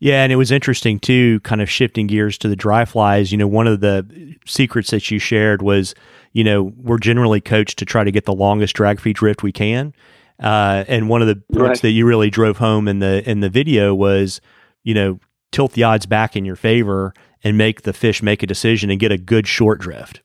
Yeah, 0.00 0.22
and 0.22 0.32
it 0.32 0.36
was 0.36 0.50
interesting 0.50 1.00
too, 1.00 1.40
kind 1.40 1.60
of 1.60 1.68
shifting 1.68 2.06
gears 2.06 2.38
to 2.38 2.48
the 2.48 2.56
dry 2.56 2.84
flies. 2.84 3.32
You 3.32 3.38
know, 3.38 3.48
one 3.48 3.66
of 3.66 3.80
the 3.80 4.36
secrets 4.46 4.90
that 4.90 5.10
you 5.10 5.18
shared 5.18 5.62
was, 5.62 5.94
you 6.32 6.44
know, 6.44 6.72
we're 6.76 6.98
generally 6.98 7.40
coached 7.40 7.78
to 7.80 7.84
try 7.84 8.04
to 8.04 8.10
get 8.10 8.24
the 8.24 8.34
longest 8.34 8.76
drag 8.76 9.00
free 9.00 9.12
drift 9.12 9.42
we 9.42 9.52
can. 9.52 9.92
Uh, 10.40 10.84
and 10.86 11.08
one 11.08 11.20
of 11.20 11.26
the 11.26 11.36
points 11.52 11.60
right. 11.60 11.82
that 11.82 11.90
you 11.90 12.06
really 12.06 12.30
drove 12.30 12.58
home 12.58 12.86
in 12.86 13.00
the 13.00 13.28
in 13.28 13.40
the 13.40 13.48
video 13.48 13.94
was, 13.94 14.40
you 14.84 14.94
know, 14.94 15.18
tilt 15.50 15.72
the 15.72 15.82
odds 15.82 16.06
back 16.06 16.36
in 16.36 16.44
your 16.44 16.56
favor 16.56 17.12
and 17.42 17.58
make 17.58 17.82
the 17.82 17.92
fish 17.92 18.22
make 18.22 18.42
a 18.42 18.46
decision 18.46 18.90
and 18.90 19.00
get 19.00 19.10
a 19.10 19.18
good 19.18 19.48
short 19.48 19.80
drift. 19.80 20.22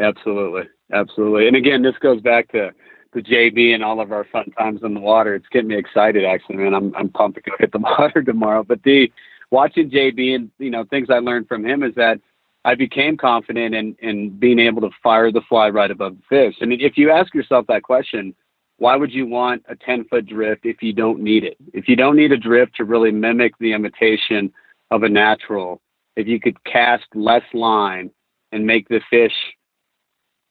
Absolutely, 0.00 0.62
absolutely. 0.92 1.48
And 1.48 1.56
again, 1.56 1.82
this 1.82 1.96
goes 2.00 2.20
back 2.20 2.50
to 2.52 2.70
the 3.16 3.22
JB 3.22 3.74
and 3.74 3.82
all 3.82 4.00
of 4.00 4.12
our 4.12 4.24
fun 4.24 4.52
times 4.58 4.82
in 4.84 4.92
the 4.92 5.00
water. 5.00 5.34
It's 5.34 5.48
getting 5.50 5.68
me 5.68 5.78
excited, 5.78 6.24
actually, 6.24 6.56
man. 6.56 6.74
I'm 6.74 6.94
I'm 6.94 7.08
pumped 7.08 7.36
to 7.36 7.50
go 7.50 7.56
hit 7.58 7.72
the 7.72 7.78
water 7.98 8.22
tomorrow. 8.22 8.62
But 8.62 8.82
the 8.82 9.10
watching 9.50 9.90
JB 9.90 10.34
and 10.34 10.50
you 10.58 10.70
know 10.70 10.84
things 10.84 11.08
I 11.10 11.18
learned 11.18 11.48
from 11.48 11.64
him 11.64 11.82
is 11.82 11.94
that 11.94 12.20
I 12.66 12.74
became 12.74 13.16
confident 13.16 13.74
in 13.74 13.96
in 14.00 14.38
being 14.38 14.58
able 14.58 14.82
to 14.82 14.90
fire 15.02 15.32
the 15.32 15.40
fly 15.48 15.70
right 15.70 15.90
above 15.90 16.16
the 16.16 16.22
fish. 16.28 16.56
And 16.60 16.72
if 16.74 16.98
you 16.98 17.10
ask 17.10 17.34
yourself 17.34 17.66
that 17.68 17.82
question, 17.82 18.34
why 18.76 18.96
would 18.96 19.12
you 19.12 19.26
want 19.26 19.64
a 19.66 19.74
10 19.74 20.04
foot 20.04 20.26
drift 20.26 20.66
if 20.66 20.82
you 20.82 20.92
don't 20.92 21.20
need 21.20 21.42
it? 21.42 21.56
If 21.72 21.88
you 21.88 21.96
don't 21.96 22.16
need 22.16 22.32
a 22.32 22.36
drift 22.36 22.76
to 22.76 22.84
really 22.84 23.12
mimic 23.12 23.56
the 23.58 23.72
imitation 23.72 24.52
of 24.90 25.02
a 25.04 25.08
natural, 25.08 25.80
if 26.16 26.26
you 26.28 26.38
could 26.38 26.62
cast 26.64 27.06
less 27.14 27.44
line 27.54 28.10
and 28.52 28.66
make 28.66 28.88
the 28.88 29.00
fish 29.08 29.32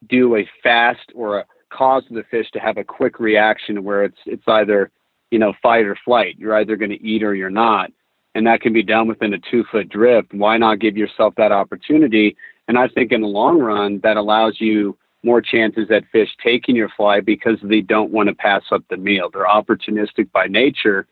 do 0.09 0.35
a 0.35 0.49
fast 0.63 1.11
or 1.13 1.39
a 1.39 1.45
cause 1.75 2.03
the 2.09 2.23
fish 2.29 2.49
to 2.51 2.59
have 2.59 2.77
a 2.77 2.83
quick 2.83 3.19
reaction 3.19 3.83
where 3.83 4.03
it's 4.03 4.17
it's 4.25 4.47
either 4.47 4.91
you 5.31 5.39
know 5.39 5.53
fight 5.61 5.85
or 5.85 5.97
flight. 6.05 6.35
You're 6.37 6.55
either 6.55 6.75
going 6.75 6.91
to 6.91 7.03
eat 7.03 7.23
or 7.23 7.35
you're 7.35 7.49
not. 7.49 7.91
And 8.35 8.45
that 8.47 8.61
can 8.61 8.73
be 8.73 8.83
done 8.83 9.07
within 9.07 9.33
a 9.33 9.39
two 9.39 9.63
foot 9.71 9.89
drift 9.89 10.33
why 10.33 10.57
not 10.57 10.79
give 10.79 10.97
yourself 10.97 11.33
that 11.37 11.51
opportunity? 11.51 12.35
And 12.67 12.77
i 12.77 12.87
think 12.87 13.11
in 13.11 13.21
the 13.21 13.27
long 13.27 13.59
run 13.59 13.99
that 14.01 14.17
allows 14.17 14.59
you 14.59 14.97
more 15.25 15.41
chances 15.41 15.89
at 15.89 16.03
fish 16.11 16.29
taking 16.41 16.75
your 16.75 16.89
fly 16.95 17.19
because 17.19 17.57
they 17.63 17.81
don't 17.81 18.11
want 18.11 18.29
to 18.29 18.35
pass 18.35 18.61
up 18.71 18.83
the 18.89 18.97
meal. 18.97 19.29
They're 19.29 19.47
opportunistic 19.47 20.31
by 20.31 20.45
nature. 20.47 21.07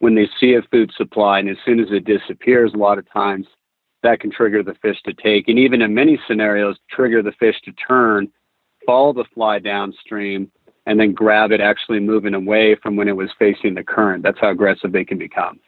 When 0.00 0.14
they 0.14 0.28
see 0.38 0.54
a 0.54 0.62
food 0.70 0.92
supply, 0.94 1.38
and 1.38 1.48
as 1.48 1.56
soon 1.64 1.80
as 1.80 1.88
it 1.90 2.04
disappears, 2.04 2.74
a 2.74 2.76
lot 2.76 2.98
of 2.98 3.10
times 3.10 3.46
that 4.02 4.20
can 4.20 4.30
trigger 4.30 4.62
the 4.62 4.74
fish 4.74 5.00
to 5.04 5.14
take, 5.14 5.48
and 5.48 5.58
even 5.58 5.80
in 5.80 5.94
many 5.94 6.20
scenarios, 6.28 6.76
trigger 6.90 7.22
the 7.22 7.32
fish 7.32 7.56
to 7.64 7.72
turn, 7.72 8.28
follow 8.86 9.12
the 9.12 9.24
fly 9.34 9.58
downstream, 9.58 10.50
and 10.86 10.98
then 11.00 11.12
grab 11.12 11.52
it 11.52 11.60
actually 11.60 12.00
moving 12.00 12.34
away 12.34 12.76
from 12.76 12.96
when 12.96 13.08
it 13.08 13.16
was 13.16 13.30
facing 13.38 13.74
the 13.74 13.84
current. 13.84 14.22
That's 14.22 14.38
how 14.40 14.50
aggressive 14.50 14.92
they 14.92 15.04
can 15.04 15.18
become. 15.18 15.60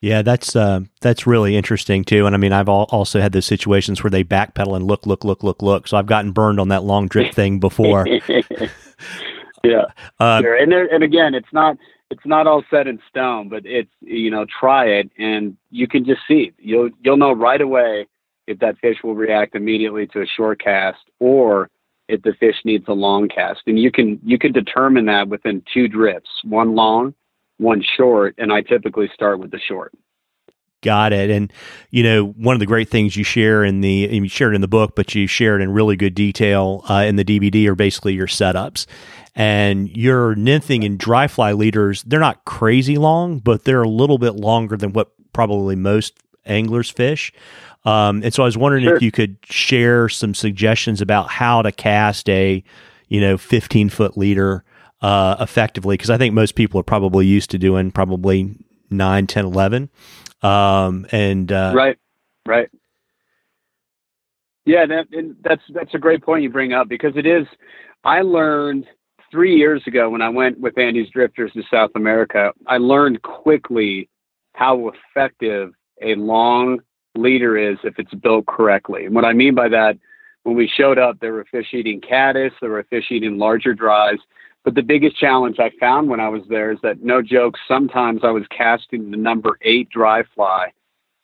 Yeah, 0.00 0.22
that's 0.22 0.54
uh, 0.54 0.80
that's 1.00 1.26
really 1.26 1.56
interesting 1.56 2.04
too. 2.04 2.26
And 2.26 2.34
I 2.34 2.38
mean, 2.38 2.52
I've 2.52 2.68
also 2.68 3.20
had 3.20 3.32
those 3.32 3.46
situations 3.46 4.02
where 4.02 4.10
they 4.10 4.22
backpedal 4.22 4.76
and 4.76 4.86
look, 4.86 5.06
look, 5.06 5.24
look, 5.24 5.42
look, 5.42 5.60
look. 5.60 5.88
So 5.88 5.96
I've 5.96 6.06
gotten 6.06 6.30
burned 6.30 6.60
on 6.60 6.68
that 6.68 6.84
long 6.84 7.08
drip 7.08 7.34
thing 7.34 7.58
before. 7.58 8.06
yeah, 9.64 9.86
uh, 10.20 10.40
sure. 10.40 10.54
And 10.54 10.70
there, 10.70 10.86
and 10.86 11.02
again, 11.02 11.34
it's 11.34 11.52
not 11.52 11.76
it's 12.10 12.24
not 12.24 12.46
all 12.46 12.62
set 12.70 12.86
in 12.86 13.00
stone, 13.08 13.48
but 13.48 13.66
it's 13.66 13.90
you 14.00 14.30
know 14.30 14.46
try 14.46 14.86
it 14.86 15.10
and 15.18 15.56
you 15.70 15.88
can 15.88 16.04
just 16.04 16.20
see 16.28 16.52
you'll 16.58 16.90
you'll 17.02 17.16
know 17.16 17.32
right 17.32 17.60
away 17.60 18.06
if 18.46 18.58
that 18.60 18.78
fish 18.78 18.98
will 19.02 19.14
react 19.14 19.54
immediately 19.54 20.06
to 20.06 20.22
a 20.22 20.26
short 20.26 20.62
cast 20.62 20.98
or 21.18 21.70
if 22.08 22.22
the 22.22 22.34
fish 22.40 22.56
needs 22.64 22.84
a 22.88 22.92
long 22.92 23.28
cast, 23.28 23.60
and 23.66 23.78
you 23.78 23.90
can 23.90 24.18
you 24.24 24.38
can 24.38 24.52
determine 24.52 25.06
that 25.06 25.28
within 25.28 25.62
two 25.72 25.88
drifts, 25.88 26.30
one 26.44 26.74
long 26.74 27.14
one 27.58 27.82
short, 27.96 28.34
and 28.38 28.52
I 28.52 28.62
typically 28.62 29.10
start 29.12 29.38
with 29.38 29.50
the 29.50 29.58
short. 29.58 29.92
Got 30.80 31.12
it. 31.12 31.28
And 31.28 31.52
you 31.90 32.04
know, 32.04 32.26
one 32.26 32.54
of 32.54 32.60
the 32.60 32.66
great 32.66 32.88
things 32.88 33.16
you 33.16 33.24
share 33.24 33.64
in 33.64 33.80
the 33.80 34.08
you 34.10 34.28
shared 34.28 34.54
in 34.54 34.60
the 34.60 34.68
book, 34.68 34.94
but 34.94 35.14
you 35.14 35.26
shared 35.26 35.60
in 35.60 35.72
really 35.72 35.96
good 35.96 36.14
detail 36.14 36.84
uh, 36.88 37.04
in 37.06 37.16
the 37.16 37.24
DVD 37.24 37.66
are 37.66 37.74
basically 37.74 38.14
your 38.14 38.28
setups. 38.28 38.86
And 39.34 39.88
your 39.96 40.34
nymphing 40.34 40.84
and 40.84 40.98
dry 40.98 41.28
fly 41.28 41.52
leaders, 41.52 42.02
they're 42.04 42.18
not 42.18 42.44
crazy 42.44 42.96
long, 42.96 43.38
but 43.38 43.64
they're 43.64 43.82
a 43.82 43.88
little 43.88 44.18
bit 44.18 44.34
longer 44.34 44.76
than 44.76 44.92
what 44.92 45.12
probably 45.32 45.76
most 45.76 46.18
anglers 46.44 46.90
fish. 46.90 47.32
Um, 47.84 48.22
and 48.22 48.34
so 48.34 48.42
I 48.42 48.46
was 48.46 48.58
wondering 48.58 48.84
sure. 48.84 48.96
if 48.96 49.02
you 49.02 49.10
could 49.10 49.36
share 49.44 50.08
some 50.08 50.34
suggestions 50.34 51.00
about 51.00 51.30
how 51.30 51.62
to 51.62 51.72
cast 51.72 52.28
a, 52.28 52.62
you 53.08 53.20
know, 53.20 53.38
15 53.38 53.88
foot 53.88 54.16
leader 54.16 54.64
uh, 55.00 55.36
effectively 55.40 55.96
because 55.96 56.10
I 56.10 56.18
think 56.18 56.34
most 56.34 56.54
people 56.54 56.80
are 56.80 56.84
probably 56.84 57.26
used 57.26 57.50
to 57.50 57.58
doing 57.58 57.90
probably 57.90 58.56
9, 58.90 59.26
10, 59.26 59.44
11. 59.44 59.88
Um, 60.42 61.06
and 61.12 61.50
uh, 61.50 61.72
right, 61.74 61.96
right. 62.46 62.68
Yeah, 64.64 64.84
that, 64.86 65.34
that's 65.40 65.62
that's 65.70 65.94
a 65.94 65.98
great 65.98 66.22
point 66.22 66.42
you 66.42 66.50
bring 66.50 66.74
up 66.74 66.88
because 66.88 67.16
it 67.16 67.26
is. 67.26 67.46
I 68.04 68.20
learned 68.20 68.86
three 69.30 69.56
years 69.56 69.82
ago 69.86 70.10
when 70.10 70.22
I 70.22 70.28
went 70.28 70.60
with 70.60 70.78
Andes 70.78 71.10
Drifters 71.10 71.52
to 71.52 71.62
South 71.70 71.90
America, 71.94 72.52
I 72.66 72.78
learned 72.78 73.22
quickly 73.22 74.08
how 74.54 74.90
effective 74.90 75.72
a 76.02 76.14
long 76.16 76.80
leader 77.18 77.56
is 77.56 77.78
if 77.84 77.98
it's 77.98 78.14
built 78.14 78.46
correctly. 78.46 79.04
And 79.04 79.14
what 79.14 79.24
I 79.24 79.32
mean 79.32 79.54
by 79.54 79.68
that, 79.68 79.98
when 80.44 80.56
we 80.56 80.68
showed 80.68 80.98
up, 80.98 81.20
there 81.20 81.32
were 81.32 81.44
fish 81.50 81.68
eating 81.72 82.00
caddis, 82.00 82.52
there 82.60 82.70
were 82.70 82.84
fish 82.84 83.06
eating 83.10 83.38
larger 83.38 83.74
dries. 83.74 84.18
But 84.64 84.74
the 84.74 84.82
biggest 84.82 85.16
challenge 85.16 85.58
I 85.58 85.70
found 85.80 86.08
when 86.08 86.20
I 86.20 86.28
was 86.28 86.42
there 86.48 86.70
is 86.70 86.78
that 86.82 87.02
no 87.02 87.22
joke, 87.22 87.54
sometimes 87.66 88.20
I 88.22 88.30
was 88.30 88.44
casting 88.50 89.10
the 89.10 89.16
number 89.16 89.58
eight 89.62 89.88
dry 89.90 90.24
fly 90.34 90.72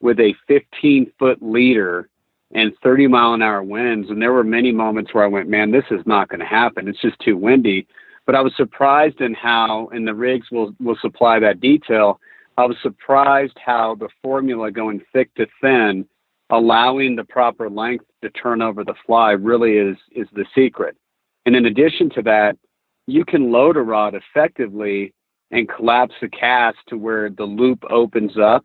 with 0.01 0.21
a 0.21 0.35
15 0.47 1.11
foot 1.19 1.39
leader 1.43 2.09
and 2.53 2.73
30 2.83 3.09
mile 3.09 3.35
an 3.35 3.43
hour 3.43 3.63
winds. 3.63 4.11
And 4.11 4.23
there 4.23 4.33
were 4.33 4.45
many 4.45 4.73
moments 4.73 5.13
where 5.13 5.25
I 5.25 5.29
went, 5.29 5.49
man, 5.49 5.73
this 5.73 5.85
is 5.91 6.07
not 6.07 6.29
going 6.29 6.41
to 6.41 6.47
happen. 6.47 6.89
It's 6.89 7.01
just 7.01 7.19
too 7.21 7.37
windy. 7.37 7.87
But 8.27 8.35
I 8.35 8.41
was 8.41 8.55
surprised 8.57 9.21
in 9.21 9.35
how, 9.35 9.89
and 9.93 10.07
the 10.07 10.15
rigs 10.15 10.51
will, 10.51 10.75
will 10.81 10.97
supply 11.01 11.39
that 11.41 11.61
detail. 11.61 12.21
I 12.57 12.67
was 12.67 12.77
surprised 12.83 13.59
how 13.65 13.97
the 13.97 14.09
formula 14.23 14.71
going 14.71 15.03
thick 15.13 15.35
to 15.35 15.47
thin, 15.61 16.07
allowing 16.51 17.17
the 17.17 17.25
proper 17.25 17.69
length 17.69 18.05
to 18.23 18.31
turn 18.31 18.63
over 18.63 18.85
the 18.85 18.95
fly 19.07 19.33
really 19.33 19.77
is, 19.77 19.97
is 20.13 20.29
the 20.33 20.47
secret. 20.55 20.97
And 21.47 21.57
in 21.57 21.67
addition 21.67 22.11
to 22.11 22.23
that, 22.23 22.57
you 23.07 23.25
can 23.25 23.51
load 23.51 23.77
a 23.77 23.83
rod 23.83 24.15
effectively 24.15 25.13
and 25.51 25.69
collapse 25.69 26.15
the 26.21 26.29
cast 26.29 26.79
to 26.89 26.97
where 26.97 27.29
the 27.29 27.45
loop 27.45 27.83
opens 27.91 28.39
up 28.39 28.65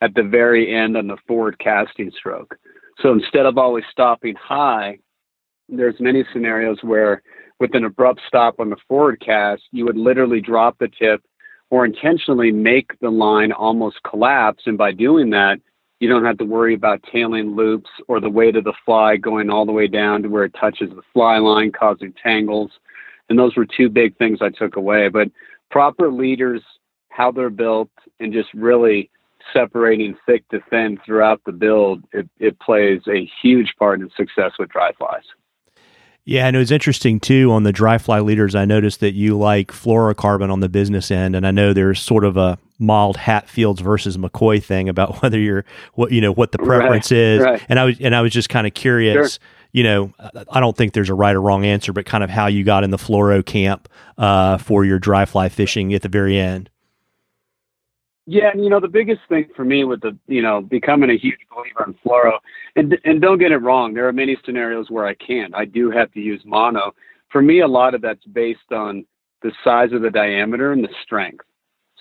at 0.00 0.14
the 0.14 0.22
very 0.22 0.74
end 0.74 0.96
on 0.96 1.06
the 1.06 1.16
forward 1.26 1.58
casting 1.58 2.10
stroke. 2.16 2.56
So 3.00 3.12
instead 3.12 3.46
of 3.46 3.58
always 3.58 3.84
stopping 3.90 4.34
high, 4.36 4.98
there's 5.68 5.98
many 5.98 6.24
scenarios 6.32 6.78
where 6.82 7.22
with 7.58 7.74
an 7.74 7.84
abrupt 7.84 8.20
stop 8.26 8.58
on 8.58 8.70
the 8.70 8.76
forward 8.88 9.20
cast, 9.24 9.62
you 9.72 9.84
would 9.84 9.96
literally 9.96 10.40
drop 10.40 10.78
the 10.78 10.88
tip 10.88 11.22
or 11.70 11.84
intentionally 11.84 12.50
make 12.50 12.98
the 13.00 13.10
line 13.10 13.52
almost 13.52 14.02
collapse. 14.02 14.64
And 14.66 14.76
by 14.76 14.92
doing 14.92 15.30
that, 15.30 15.60
you 16.00 16.08
don't 16.08 16.24
have 16.24 16.38
to 16.38 16.44
worry 16.44 16.74
about 16.74 17.04
tailing 17.12 17.54
loops 17.54 17.90
or 18.08 18.20
the 18.20 18.30
weight 18.30 18.56
of 18.56 18.64
the 18.64 18.72
fly 18.84 19.16
going 19.16 19.50
all 19.50 19.66
the 19.66 19.72
way 19.72 19.86
down 19.86 20.22
to 20.22 20.28
where 20.28 20.44
it 20.44 20.54
touches 20.58 20.90
the 20.90 21.02
fly 21.12 21.38
line, 21.38 21.72
causing 21.72 22.12
tangles. 22.22 22.72
And 23.28 23.38
those 23.38 23.54
were 23.56 23.66
two 23.66 23.88
big 23.88 24.16
things 24.16 24.38
I 24.40 24.48
took 24.48 24.76
away. 24.76 25.08
But 25.08 25.30
proper 25.70 26.10
leaders, 26.10 26.62
how 27.10 27.30
they're 27.30 27.50
built, 27.50 27.90
and 28.18 28.32
just 28.32 28.52
really 28.54 29.10
separating 29.52 30.16
thick 30.26 30.48
to 30.48 30.60
thin 30.70 30.98
throughout 31.04 31.40
the 31.44 31.52
build, 31.52 32.02
it, 32.12 32.28
it 32.38 32.58
plays 32.60 33.02
a 33.08 33.30
huge 33.42 33.74
part 33.78 34.00
in 34.00 34.10
success 34.16 34.52
with 34.58 34.70
dry 34.70 34.92
flies. 34.92 35.22
Yeah, 36.30 36.46
and 36.46 36.54
it 36.54 36.60
was 36.60 36.70
interesting 36.70 37.18
too 37.18 37.50
on 37.50 37.64
the 37.64 37.72
dry 37.72 37.98
fly 37.98 38.20
leaders. 38.20 38.54
I 38.54 38.64
noticed 38.64 39.00
that 39.00 39.14
you 39.14 39.36
like 39.36 39.72
fluorocarbon 39.72 40.52
on 40.52 40.60
the 40.60 40.68
business 40.68 41.10
end, 41.10 41.34
and 41.34 41.44
I 41.44 41.50
know 41.50 41.72
there's 41.72 42.00
sort 42.00 42.24
of 42.24 42.36
a 42.36 42.56
mild 42.78 43.16
Hatfields 43.16 43.80
versus 43.80 44.16
McCoy 44.16 44.62
thing 44.62 44.88
about 44.88 45.22
whether 45.22 45.40
you're 45.40 45.64
what 45.94 46.12
you 46.12 46.20
know 46.20 46.30
what 46.30 46.52
the 46.52 46.58
preference 46.58 47.10
right, 47.10 47.18
is. 47.18 47.42
Right. 47.42 47.62
And 47.68 47.80
I 47.80 47.84
was 47.84 47.98
and 47.98 48.14
I 48.14 48.20
was 48.20 48.32
just 48.32 48.48
kind 48.48 48.64
of 48.64 48.74
curious. 48.74 49.32
Sure. 49.32 49.40
You 49.72 49.82
know, 49.82 50.14
I 50.52 50.60
don't 50.60 50.76
think 50.76 50.92
there's 50.92 51.10
a 51.10 51.14
right 51.14 51.34
or 51.34 51.42
wrong 51.42 51.64
answer, 51.64 51.92
but 51.92 52.06
kind 52.06 52.22
of 52.22 52.30
how 52.30 52.46
you 52.46 52.62
got 52.62 52.84
in 52.84 52.90
the 52.90 52.96
fluoro 52.96 53.44
camp 53.44 53.88
uh, 54.16 54.58
for 54.58 54.84
your 54.84 55.00
dry 55.00 55.24
fly 55.24 55.48
fishing 55.48 55.92
at 55.94 56.02
the 56.02 56.08
very 56.08 56.38
end. 56.38 56.70
Yeah, 58.26 58.52
and 58.52 58.62
you 58.62 58.70
know 58.70 58.78
the 58.78 58.86
biggest 58.86 59.22
thing 59.28 59.48
for 59.56 59.64
me 59.64 59.82
with 59.82 60.02
the 60.02 60.16
you 60.28 60.42
know 60.42 60.60
becoming 60.60 61.10
a 61.10 61.16
huge 61.16 61.40
believer 61.52 61.86
in 61.88 61.94
fluoro, 61.94 62.38
and 62.76 62.96
and 63.04 63.20
don't 63.20 63.38
get 63.38 63.52
it 63.52 63.58
wrong, 63.58 63.94
there 63.94 64.08
are 64.08 64.12
many 64.12 64.36
scenarios 64.44 64.90
where 64.90 65.06
I 65.06 65.14
can't. 65.14 65.54
I 65.54 65.64
do 65.64 65.90
have 65.90 66.12
to 66.12 66.20
use 66.20 66.40
mono. 66.44 66.92
For 67.30 67.42
me, 67.42 67.60
a 67.60 67.68
lot 67.68 67.94
of 67.94 68.02
that's 68.02 68.24
based 68.26 68.72
on 68.72 69.04
the 69.42 69.52
size 69.64 69.92
of 69.92 70.02
the 70.02 70.10
diameter 70.10 70.72
and 70.72 70.84
the 70.84 70.94
strength. 71.02 71.44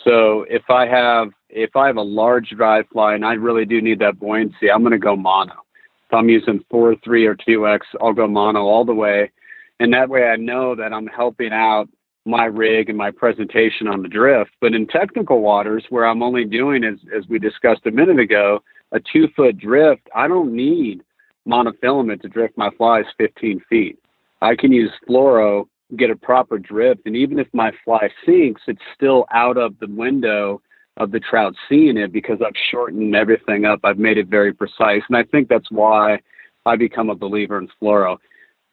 So 0.04 0.46
if 0.50 0.64
I 0.70 0.86
have 0.88 1.30
if 1.50 1.76
I 1.76 1.88
have 1.88 1.98
a 1.98 2.02
large 2.02 2.50
dry 2.50 2.84
fly 2.84 3.16
and 3.16 3.26
I 3.26 3.34
really 3.34 3.66
do 3.66 3.82
need 3.82 4.00
that 4.00 4.20
buoyancy, 4.20 4.72
I'm 4.72 4.82
going 4.82 4.92
to 4.92 4.98
go 4.98 5.16
mono. 5.16 5.54
If 5.54 6.14
I'm 6.14 6.30
using 6.30 6.64
four, 6.70 6.96
three, 7.04 7.26
or 7.26 7.36
two 7.36 7.68
X, 7.68 7.86
I'll 8.02 8.14
go 8.14 8.28
mono 8.28 8.62
all 8.62 8.86
the 8.86 8.94
way, 8.94 9.32
and 9.80 9.94
that 9.94 10.10
way 10.10 10.28
I 10.28 10.36
know 10.36 10.76
that 10.76 10.94
I'm 10.94 11.08
helping 11.08 11.54
out 11.54 11.88
my 12.26 12.46
rig 12.46 12.90
and 12.90 12.98
my 12.98 13.12
presentation 13.12 13.88
on 13.88 14.02
the 14.02 14.08
drift. 14.08 14.52
But 14.62 14.74
in 14.74 14.88
technical 14.88 15.42
waters, 15.42 15.84
where 15.90 16.06
I'm 16.06 16.24
only 16.24 16.46
doing, 16.46 16.84
as, 16.84 17.00
as 17.16 17.28
we 17.28 17.40
discussed 17.40 17.86
a 17.86 17.92
minute 17.92 18.20
ago, 18.20 18.62
a 18.92 19.00
two 19.00 19.28
foot 19.36 19.58
drift, 19.58 20.08
I 20.16 20.28
don't 20.28 20.56
need 20.56 21.04
monofilament 21.48 22.22
to 22.22 22.30
drift 22.30 22.58
my 22.58 22.70
flies 22.78 23.06
15 23.18 23.62
feet. 23.70 24.00
I 24.42 24.56
can 24.56 24.72
use 24.72 24.92
fluoro, 25.08 25.66
get 25.98 26.10
a 26.10 26.16
proper 26.16 26.58
drift, 26.58 27.02
and 27.06 27.16
even 27.16 27.40
if 27.40 27.48
my 27.54 27.72
fly 27.84 28.10
sinks, 28.26 28.62
it's 28.68 28.82
still 28.96 29.26
out 29.34 29.58
of 29.58 29.78
the 29.80 29.88
window 29.88 30.62
of 30.98 31.12
the 31.12 31.20
trout 31.20 31.56
seeing 31.68 31.98
it 31.98 32.12
because 32.12 32.40
I've 32.46 32.54
shortened 32.70 33.16
everything 33.16 33.66
up. 33.66 33.80
I've 33.84 33.98
made 33.98 34.18
it 34.18 34.28
very 34.28 34.54
precise. 34.54 35.02
And 35.08 35.18
I 35.18 35.24
think 35.24 35.48
that's 35.48 35.72
why 35.72 36.20
I 36.66 36.76
become 36.76 37.10
a 37.10 37.16
believer 37.16 37.58
in 37.58 37.70
fluoro. 37.82 38.18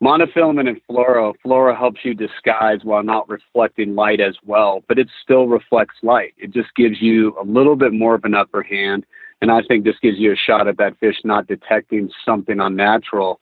Monofilament 0.02 0.68
and 0.68 0.80
fluoro, 0.90 1.32
fluoro 1.44 1.76
helps 1.76 2.00
you 2.04 2.12
disguise 2.12 2.80
while 2.82 3.02
not 3.02 3.28
reflecting 3.28 3.94
light 3.94 4.20
as 4.20 4.36
well, 4.44 4.82
but 4.88 4.98
it 4.98 5.08
still 5.22 5.46
reflects 5.46 5.94
light. 6.02 6.34
It 6.36 6.50
just 6.50 6.74
gives 6.76 7.00
you 7.00 7.34
a 7.40 7.44
little 7.44 7.76
bit 7.76 7.94
more 7.94 8.14
of 8.14 8.24
an 8.24 8.34
upper 8.34 8.62
hand. 8.62 9.06
And 9.40 9.50
I 9.50 9.62
think 9.62 9.84
this 9.84 9.98
gives 10.02 10.18
you 10.18 10.32
a 10.32 10.36
shot 10.36 10.66
at 10.66 10.78
that 10.78 10.98
fish 10.98 11.16
not 11.24 11.46
detecting 11.46 12.10
something 12.24 12.60
unnatural. 12.60 13.40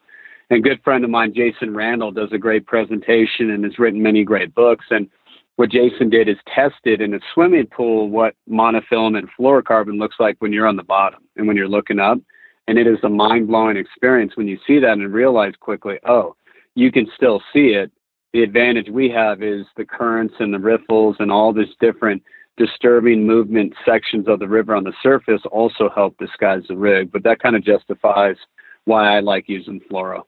And 0.50 0.62
good 0.62 0.82
friend 0.82 1.04
of 1.04 1.10
mine, 1.10 1.32
Jason 1.34 1.74
Randall, 1.74 2.10
does 2.10 2.32
a 2.32 2.38
great 2.38 2.66
presentation 2.66 3.50
and 3.50 3.64
has 3.64 3.78
written 3.78 4.02
many 4.02 4.24
great 4.24 4.54
books. 4.54 4.86
And 4.90 5.08
what 5.56 5.70
Jason 5.70 6.10
did 6.10 6.28
is 6.28 6.36
tested 6.52 7.00
in 7.00 7.14
a 7.14 7.20
swimming 7.32 7.66
pool 7.66 8.08
what 8.10 8.34
monofilament 8.50 9.28
fluorocarbon 9.38 9.98
looks 9.98 10.16
like 10.18 10.36
when 10.40 10.52
you're 10.52 10.66
on 10.66 10.76
the 10.76 10.82
bottom 10.82 11.22
and 11.36 11.46
when 11.46 11.56
you're 11.56 11.68
looking 11.68 12.00
up. 12.00 12.18
And 12.66 12.78
it 12.78 12.86
is 12.86 12.98
a 13.02 13.08
mind 13.08 13.46
blowing 13.46 13.76
experience 13.76 14.36
when 14.36 14.48
you 14.48 14.58
see 14.66 14.80
that 14.80 14.92
and 14.92 15.12
realize 15.12 15.54
quickly, 15.60 15.98
oh, 16.06 16.34
you 16.74 16.90
can 16.90 17.06
still 17.14 17.40
see 17.52 17.68
it. 17.68 17.92
The 18.32 18.42
advantage 18.42 18.88
we 18.88 19.08
have 19.10 19.42
is 19.42 19.64
the 19.76 19.84
currents 19.84 20.34
and 20.40 20.52
the 20.52 20.58
riffles 20.58 21.16
and 21.20 21.30
all 21.30 21.52
this 21.52 21.68
different 21.78 22.22
disturbing 22.56 23.26
movement 23.26 23.74
sections 23.84 24.28
of 24.28 24.38
the 24.38 24.48
river 24.48 24.74
on 24.74 24.84
the 24.84 24.92
surface 25.02 25.42
also 25.50 25.90
help 25.94 26.16
disguise 26.18 26.62
the 26.68 26.76
rig. 26.76 27.10
But 27.10 27.24
that 27.24 27.40
kind 27.40 27.56
of 27.56 27.64
justifies 27.64 28.36
why 28.84 29.16
I 29.16 29.20
like 29.20 29.48
using 29.48 29.80
fluoro. 29.80 30.22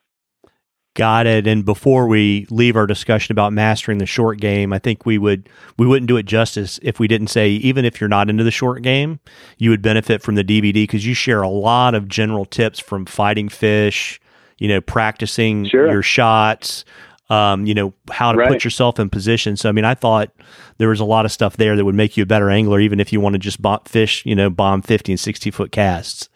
Got 0.97 1.27
it. 1.27 1.47
And 1.47 1.63
before 1.63 2.07
we 2.07 2.47
leave 2.49 2.75
our 2.75 2.87
discussion 2.87 3.33
about 3.33 3.53
mastering 3.53 3.99
the 3.99 4.07
short 4.07 4.41
game, 4.41 4.73
I 4.73 4.79
think 4.79 5.05
we 5.05 5.19
would 5.19 5.47
we 5.77 5.87
wouldn't 5.87 6.09
do 6.09 6.17
it 6.17 6.23
justice 6.23 6.81
if 6.83 6.99
we 6.99 7.07
didn't 7.07 7.27
say 7.27 7.51
even 7.51 7.85
if 7.85 8.01
you're 8.01 8.09
not 8.09 8.31
into 8.31 8.43
the 8.43 8.51
short 8.51 8.81
game, 8.81 9.21
you 9.59 9.69
would 9.69 9.83
benefit 9.83 10.23
from 10.23 10.37
the 10.37 10.43
DVD 10.43 10.73
because 10.73 11.05
you 11.05 11.13
share 11.13 11.43
a 11.43 11.51
lot 11.51 11.95
of 11.95 12.09
general 12.09 12.47
tips 12.47 12.79
from 12.79 13.05
fighting 13.05 13.51
fish, 13.51 14.19
you 14.57 14.69
know, 14.69 14.81
practicing 14.81 15.67
sure. 15.67 15.91
your 15.91 16.03
shots, 16.03 16.87
um, 17.29 17.67
you 17.67 17.75
know, 17.75 17.93
how 18.11 18.33
to 18.33 18.39
right. 18.39 18.49
put 18.49 18.65
yourself 18.65 18.99
in 18.99 19.11
position. 19.11 19.57
So, 19.57 19.69
I 19.69 19.73
mean, 19.73 19.85
I 19.85 19.95
thought 19.95 20.31
there 20.79 20.89
was 20.89 21.01
a 21.01 21.05
lot 21.05 21.25
of 21.25 21.33
stuff 21.33 21.57
there 21.57 21.77
that 21.77 21.85
would 21.85 21.95
make 21.95 22.17
you 22.17 22.23
a 22.23 22.27
better 22.27 22.51
angler, 22.51 22.81
even 22.81 23.01
if 23.01 23.13
you 23.13 23.21
want 23.21 23.35
to 23.35 23.39
just 23.39 23.61
bomb, 23.61 23.81
fish, 23.85 24.25
you 24.25 24.35
know, 24.35 24.49
bomb 24.51 24.83
50 24.83 25.13
and 25.13 25.21
60 25.21 25.51
foot 25.51 25.73
casts. 25.73 26.29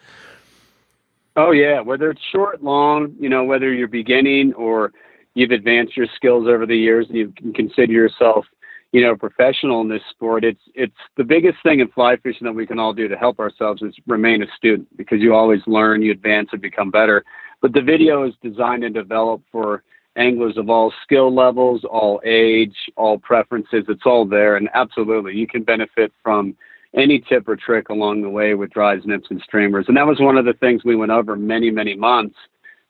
Oh, 1.37 1.53
yeah. 1.53 1.81
Whether 1.81 2.11
it's 2.11 2.23
short, 2.33 2.63
long, 2.63 3.15
you 3.21 3.29
know, 3.29 3.45
whether 3.45 3.73
you're 3.73 3.89
beginning 3.89 4.53
or 4.55 4.93
you've 5.35 5.53
advanced 5.53 5.97
your 5.97 6.07
skills 6.17 6.49
over 6.49 6.67
the 6.67 6.77
years 6.77 7.07
and 7.09 7.17
you 7.17 7.33
can 7.37 7.53
consider 7.53 7.93
yourself, 7.93 8.45
you 8.91 9.01
know, 9.01 9.15
professional 9.15 9.81
in 9.81 9.89
this 9.89 10.03
sport, 10.11 10.43
it's 10.43 10.61
it's 10.75 10.93
the 11.17 11.23
biggest 11.23 11.59
thing 11.63 11.79
in 11.79 11.87
fly 11.89 12.17
fishing 12.17 12.45
that 12.47 12.53
we 12.53 12.67
can 12.67 12.81
all 12.81 12.93
do 12.93 13.07
to 13.07 13.17
help 13.17 13.39
ourselves 13.39 13.81
is 13.83 13.95
remain 14.09 14.43
a 14.43 14.47
student 14.57 14.89
because 14.97 15.21
you 15.21 15.33
always 15.33 15.61
learn, 15.69 16.03
you 16.03 16.11
advance 16.11 16.49
and 16.51 16.61
become 16.61 16.91
better. 16.91 17.25
But 17.61 17.73
the 17.73 17.83
video 17.83 18.27
is 18.27 18.35
designed 18.43 18.83
and 18.83 18.93
developed 18.93 19.45
for 19.53 19.85
anglers 20.21 20.57
of 20.57 20.69
all 20.69 20.93
skill 21.03 21.35
levels, 21.35 21.83
all 21.85 22.21
age, 22.25 22.77
all 22.97 23.19
preferences. 23.19 23.85
It's 23.89 24.03
all 24.05 24.25
there. 24.25 24.57
And 24.57 24.69
absolutely, 24.75 25.35
you 25.35 25.47
can 25.47 25.63
benefit 25.63 26.13
from 26.23 26.57
any 26.95 27.21
tip 27.21 27.49
or 27.49 27.57
trick 27.57 27.89
along 27.89 28.23
the 28.23 28.29
way 28.29 28.55
with 28.55 28.71
dries, 28.71 29.01
nymphs, 29.05 29.29
and 29.31 29.41
streamers. 29.41 29.87
And 29.89 29.97
that 29.97 30.07
was 30.07 30.21
one 30.21 30.37
of 30.37 30.45
the 30.45 30.53
things 30.53 30.85
we 30.85 30.97
went 30.97 31.13
over 31.13 31.37
many, 31.37 31.71
many 31.71 31.97
months 31.97 32.37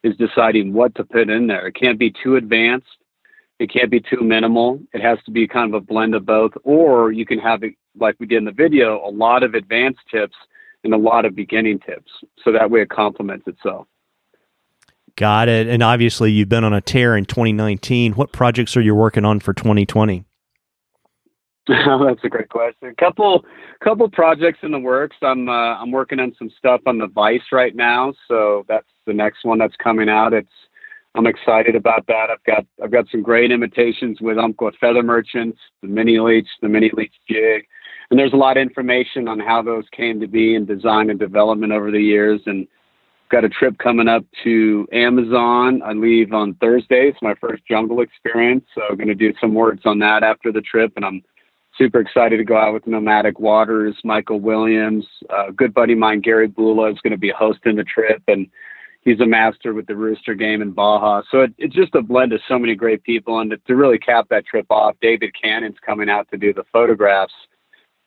is 0.03 0.15
deciding 0.17 0.73
what 0.73 0.93
to 0.95 1.03
put 1.03 1.29
in 1.29 1.47
there. 1.47 1.67
It 1.67 1.75
can't 1.75 1.99
be 1.99 2.11
too 2.23 2.35
advanced. 2.35 2.87
It 3.59 3.71
can't 3.71 3.91
be 3.91 3.99
too 3.99 4.21
minimal. 4.21 4.79
It 4.91 5.01
has 5.01 5.19
to 5.25 5.31
be 5.31 5.47
kind 5.47 5.73
of 5.73 5.81
a 5.81 5.85
blend 5.85 6.15
of 6.15 6.25
both. 6.25 6.51
Or 6.63 7.11
you 7.11 7.25
can 7.25 7.39
have 7.39 7.63
it, 7.63 7.75
like 7.99 8.15
we 8.19 8.25
did 8.25 8.39
in 8.39 8.45
the 8.45 8.51
video, 8.51 8.99
a 9.05 9.11
lot 9.11 9.43
of 9.43 9.53
advanced 9.53 10.01
tips 10.11 10.35
and 10.83 10.93
a 10.93 10.97
lot 10.97 11.25
of 11.25 11.35
beginning 11.35 11.79
tips. 11.79 12.11
So 12.43 12.51
that 12.51 12.71
way 12.71 12.81
it 12.81 12.89
complements 12.89 13.47
itself. 13.47 13.87
Got 15.15 15.49
it. 15.49 15.67
And 15.67 15.83
obviously, 15.83 16.31
you've 16.31 16.49
been 16.49 16.63
on 16.63 16.73
a 16.73 16.81
tear 16.81 17.15
in 17.15 17.25
2019. 17.25 18.13
What 18.13 18.31
projects 18.31 18.75
are 18.77 18.81
you 18.81 18.95
working 18.95 19.25
on 19.25 19.39
for 19.39 19.53
2020? 19.53 20.25
That's 21.67 22.23
a 22.23 22.29
great 22.29 22.49
question. 22.49 22.89
A 22.89 22.95
couple, 22.95 23.45
couple 23.83 24.09
projects 24.09 24.59
in 24.63 24.71
the 24.71 24.79
works. 24.79 25.17
I'm, 25.21 25.47
uh, 25.47 25.75
I'm 25.77 25.91
working 25.91 26.19
on 26.19 26.33
some 26.39 26.49
stuff 26.57 26.81
on 26.87 26.97
the 26.97 27.07
Vice 27.07 27.51
right 27.51 27.75
now, 27.75 28.13
so 28.27 28.65
that's 28.67 28.87
the 29.05 29.13
next 29.13 29.45
one 29.45 29.59
that's 29.59 29.75
coming 29.75 30.09
out. 30.09 30.33
It's 30.33 30.49
I'm 31.13 31.27
excited 31.27 31.75
about 31.75 32.07
that. 32.07 32.29
I've 32.31 32.43
got 32.45 32.65
I've 32.81 32.91
got 32.91 33.05
some 33.11 33.21
great 33.21 33.51
imitations 33.51 34.21
with 34.21 34.37
Umpqua 34.37 34.71
Feather 34.79 35.03
Merchants, 35.03 35.59
the 35.81 35.87
mini 35.87 36.19
leech, 36.19 36.47
the 36.61 36.69
mini 36.69 36.89
leech 36.93 37.13
jig, 37.29 37.65
and 38.09 38.19
there's 38.19 38.33
a 38.33 38.37
lot 38.37 38.57
of 38.57 38.61
information 38.61 39.27
on 39.27 39.39
how 39.39 39.61
those 39.61 39.83
came 39.91 40.19
to 40.21 40.27
be 40.27 40.55
and 40.55 40.67
design 40.67 41.09
and 41.09 41.19
development 41.19 41.73
over 41.73 41.91
the 41.91 42.01
years. 42.01 42.41
And 42.45 42.67
got 43.31 43.45
a 43.45 43.49
trip 43.49 43.77
coming 43.77 44.07
up 44.07 44.25
to 44.43 44.87
Amazon. 44.91 45.81
I 45.83 45.93
leave 45.93 46.33
on 46.33 46.53
Thursday. 46.55 47.07
It's 47.07 47.21
my 47.21 47.33
first 47.35 47.63
jungle 47.65 48.01
experience, 48.01 48.65
so 48.75 48.81
I'm 48.89 48.97
going 48.97 49.07
to 49.07 49.15
do 49.15 49.33
some 49.39 49.53
words 49.53 49.81
on 49.85 49.99
that 49.99 50.21
after 50.21 50.51
the 50.51 50.61
trip, 50.61 50.91
and 50.97 51.05
I'm 51.05 51.23
super 51.77 52.01
excited 52.01 52.37
to 52.37 52.43
go 52.43 52.57
out 52.57 52.73
with 52.73 52.85
Nomadic 52.85 53.39
Waters. 53.39 53.95
Michael 54.03 54.41
Williams, 54.41 55.05
a 55.29 55.51
good 55.51 55.73
buddy 55.73 55.93
of 55.93 55.99
mine, 55.99 56.19
Gary 56.19 56.47
Bula, 56.47 56.91
is 56.91 56.99
going 56.99 57.11
to 57.11 57.17
be 57.17 57.31
hosting 57.35 57.77
the 57.77 57.85
trip, 57.85 58.21
and 58.27 58.47
he's 59.01 59.21
a 59.21 59.25
master 59.25 59.73
with 59.73 59.87
the 59.87 59.95
Rooster 59.95 60.35
game 60.35 60.61
in 60.61 60.71
Baja. 60.71 61.21
So 61.31 61.41
it, 61.41 61.53
it's 61.57 61.75
just 61.75 61.95
a 61.95 62.01
blend 62.01 62.33
of 62.33 62.41
so 62.47 62.59
many 62.59 62.75
great 62.75 63.01
people. 63.03 63.39
And 63.39 63.51
to, 63.51 63.57
to 63.57 63.75
really 63.75 63.97
cap 63.97 64.27
that 64.29 64.45
trip 64.45 64.67
off, 64.69 64.95
David 65.01 65.31
Cannon's 65.41 65.77
coming 65.85 66.09
out 66.09 66.27
to 66.31 66.37
do 66.37 66.53
the 66.53 66.65
photographs 66.71 67.33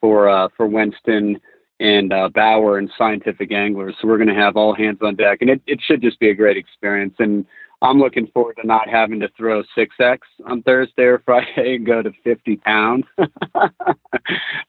for 0.01 0.29
uh, 0.29 0.49
for 0.57 0.67
Winston 0.67 1.41
and 1.81 2.13
uh, 2.13 2.29
Bauer 2.29 2.79
and 2.79 2.91
Scientific 2.97 3.53
Anglers. 3.53 3.95
So 4.01 4.09
we're 4.09 4.19
going 4.19 4.29
to 4.29 4.35
have 4.35 4.57
all 4.57 4.75
hands 4.75 4.99
on 5.03 5.17
deck, 5.17 5.39
and 5.41 5.51
it, 5.51 5.61
it 5.67 5.81
should 5.85 6.03
just 6.03 6.21
be 6.21 6.31
a 6.31 6.35
great 6.35 6.57
experience. 6.57 7.15
And 7.19 7.45
I'm 7.83 7.99
looking 7.99 8.29
forward 8.29 8.57
to 8.61 8.67
not 8.67 8.89
having 8.89 9.21
to 9.21 9.29
throw 9.37 9.63
6X 9.77 10.19
on 10.47 10.63
Thursday 10.63 11.03
or 11.03 11.19
Friday 11.25 11.77
and 11.77 11.87
go 11.87 12.03
to 12.03 12.13
50 12.23 12.57
pounds. 12.59 13.05
I 13.55 13.71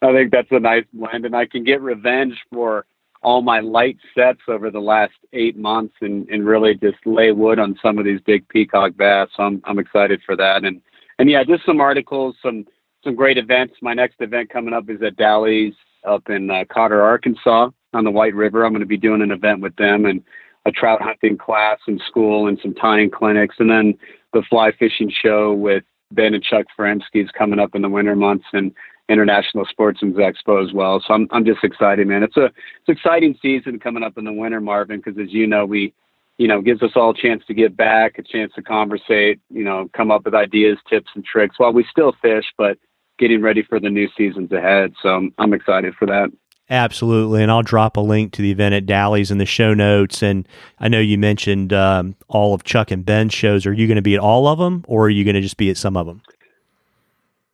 think 0.01 0.31
that's 0.31 0.51
a 0.51 0.59
nice 0.59 0.85
blend, 0.93 1.25
and 1.25 1.35
I 1.35 1.45
can 1.45 1.63
get 1.63 1.81
revenge 1.81 2.35
for 2.51 2.85
all 3.21 3.41
my 3.41 3.59
light 3.59 3.97
sets 4.15 4.41
over 4.47 4.69
the 4.69 4.79
last 4.79 5.13
eight 5.33 5.57
months 5.57 5.95
and, 6.01 6.29
and 6.29 6.45
really 6.45 6.75
just 6.75 6.97
lay 7.05 7.31
wood 7.31 7.57
on 7.57 7.75
some 7.81 7.97
of 7.97 8.05
these 8.05 8.19
big 8.21 8.47
peacock 8.49 8.95
bass. 8.95 9.29
So 9.35 9.43
I'm 9.43 9.61
I'm 9.65 9.79
excited 9.79 10.21
for 10.23 10.35
that. 10.35 10.63
And 10.63 10.79
and 11.17 11.29
yeah, 11.29 11.43
just 11.43 11.65
some 11.65 11.81
articles, 11.81 12.35
some 12.43 12.65
some 13.03 13.15
great 13.15 13.39
events. 13.39 13.75
My 13.81 13.95
next 13.95 14.17
event 14.19 14.51
coming 14.51 14.75
up 14.75 14.89
is 14.89 15.01
at 15.01 15.15
Dally's 15.15 15.73
up 16.05 16.29
in 16.29 16.49
uh, 16.49 16.63
Cotter, 16.69 17.01
Arkansas 17.01 17.69
on 17.93 18.03
the 18.03 18.11
White 18.11 18.35
River. 18.35 18.65
I'm 18.65 18.71
going 18.71 18.81
to 18.81 18.85
be 18.85 18.97
doing 18.97 19.21
an 19.21 19.31
event 19.31 19.61
with 19.61 19.75
them 19.75 20.05
and 20.05 20.23
a 20.65 20.71
trout 20.71 21.01
hunting 21.01 21.37
class 21.37 21.79
in 21.87 21.99
school 22.07 22.47
and 22.47 22.59
some 22.61 22.73
tying 22.73 23.11
clinics. 23.11 23.55
And 23.59 23.69
then 23.69 23.93
the 24.33 24.43
fly 24.49 24.71
fishing 24.77 25.11
show 25.11 25.53
with 25.53 25.83
Ben 26.11 26.33
and 26.33 26.43
Chuck 26.43 26.65
Furimsky 26.77 27.23
is 27.23 27.29
coming 27.37 27.59
up 27.59 27.75
in 27.75 27.81
the 27.81 27.89
winter 27.89 28.15
months. 28.15 28.45
And 28.53 28.73
International 29.07 29.65
Sportsmen's 29.65 30.17
Expo 30.17 30.63
as 30.65 30.73
well. 30.73 31.01
So 31.05 31.13
I'm 31.13 31.27
I'm 31.31 31.45
just 31.45 31.63
excited, 31.63 32.07
man. 32.07 32.23
It's 32.23 32.37
a 32.37 32.45
it's 32.45 32.89
exciting 32.89 33.37
season 33.41 33.79
coming 33.79 34.03
up 34.03 34.17
in 34.17 34.25
the 34.25 34.33
winter, 34.33 34.59
Marvin, 34.59 35.01
because 35.03 35.19
as 35.19 35.31
you 35.31 35.45
know, 35.45 35.65
we 35.65 35.93
you 36.37 36.47
know 36.47 36.61
gives 36.61 36.81
us 36.81 36.91
all 36.95 37.11
a 37.11 37.15
chance 37.15 37.43
to 37.47 37.53
get 37.53 37.77
back, 37.77 38.17
a 38.17 38.23
chance 38.23 38.51
to 38.55 38.63
conversate, 38.63 39.39
you 39.49 39.63
know, 39.63 39.89
come 39.95 40.09
up 40.09 40.25
with 40.25 40.33
ideas, 40.33 40.77
tips, 40.89 41.09
and 41.13 41.23
tricks 41.23 41.59
while 41.59 41.73
we 41.73 41.85
still 41.89 42.13
fish, 42.21 42.45
but 42.57 42.77
getting 43.17 43.41
ready 43.41 43.63
for 43.63 43.79
the 43.79 43.89
new 43.89 44.07
seasons 44.17 44.51
ahead. 44.51 44.93
So 45.01 45.09
I'm, 45.09 45.33
I'm 45.37 45.53
excited 45.53 45.95
for 45.95 46.05
that. 46.07 46.31
Absolutely, 46.67 47.43
and 47.43 47.51
I'll 47.51 47.61
drop 47.61 47.95
a 47.95 48.01
link 48.01 48.31
to 48.33 48.41
the 48.41 48.49
event 48.49 48.73
at 48.73 48.87
Dally's 48.87 49.29
in 49.29 49.37
the 49.37 49.45
show 49.45 49.75
notes. 49.75 50.23
And 50.23 50.47
I 50.79 50.87
know 50.87 50.99
you 50.99 51.17
mentioned 51.17 51.71
um, 51.71 52.15
all 52.27 52.55
of 52.55 52.63
Chuck 52.63 52.89
and 52.89 53.05
Ben's 53.05 53.33
shows. 53.35 53.67
Are 53.67 53.73
you 53.73 53.85
going 53.85 53.97
to 53.97 54.01
be 54.01 54.15
at 54.15 54.19
all 54.19 54.47
of 54.47 54.57
them, 54.57 54.83
or 54.87 55.05
are 55.05 55.09
you 55.09 55.23
going 55.23 55.35
to 55.35 55.41
just 55.41 55.57
be 55.57 55.69
at 55.69 55.77
some 55.77 55.95
of 55.95 56.07
them? 56.07 56.23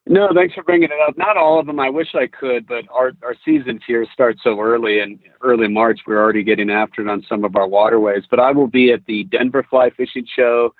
No, 0.08 0.30
thanks 0.34 0.56
for 0.56 0.64
bringing 0.64 0.90
it 0.92 1.00
up. 1.08 1.18
Not 1.18 1.38
all 1.38 1.60
of 1.60 1.68
them. 1.68 1.80
I 1.80 1.90
wish 1.90 2.16
I 2.16 2.28
could, 2.28 2.68
but 2.68 2.86
our 2.90 3.12
our 3.22 3.36
seasons 3.46 3.82
here 3.86 4.06
start 4.12 4.38
so 4.42 4.60
early, 4.60 5.00
and 5.00 5.20
early 5.42 5.68
March 5.68 6.00
we're 6.08 6.20
already 6.20 6.44
getting 6.44 6.70
after 6.70 7.02
it 7.02 7.08
on 7.08 7.24
some 7.30 7.44
of 7.44 7.56
our 7.56 7.68
waterways. 7.68 8.24
But 8.30 8.40
I 8.40 8.52
will 8.52 8.68
be 8.68 8.92
at 8.92 9.06
the 9.06 9.26
Denver 9.26 9.66
Fly 9.70 9.90
Fishing 9.92 10.26
Show, 10.36 10.74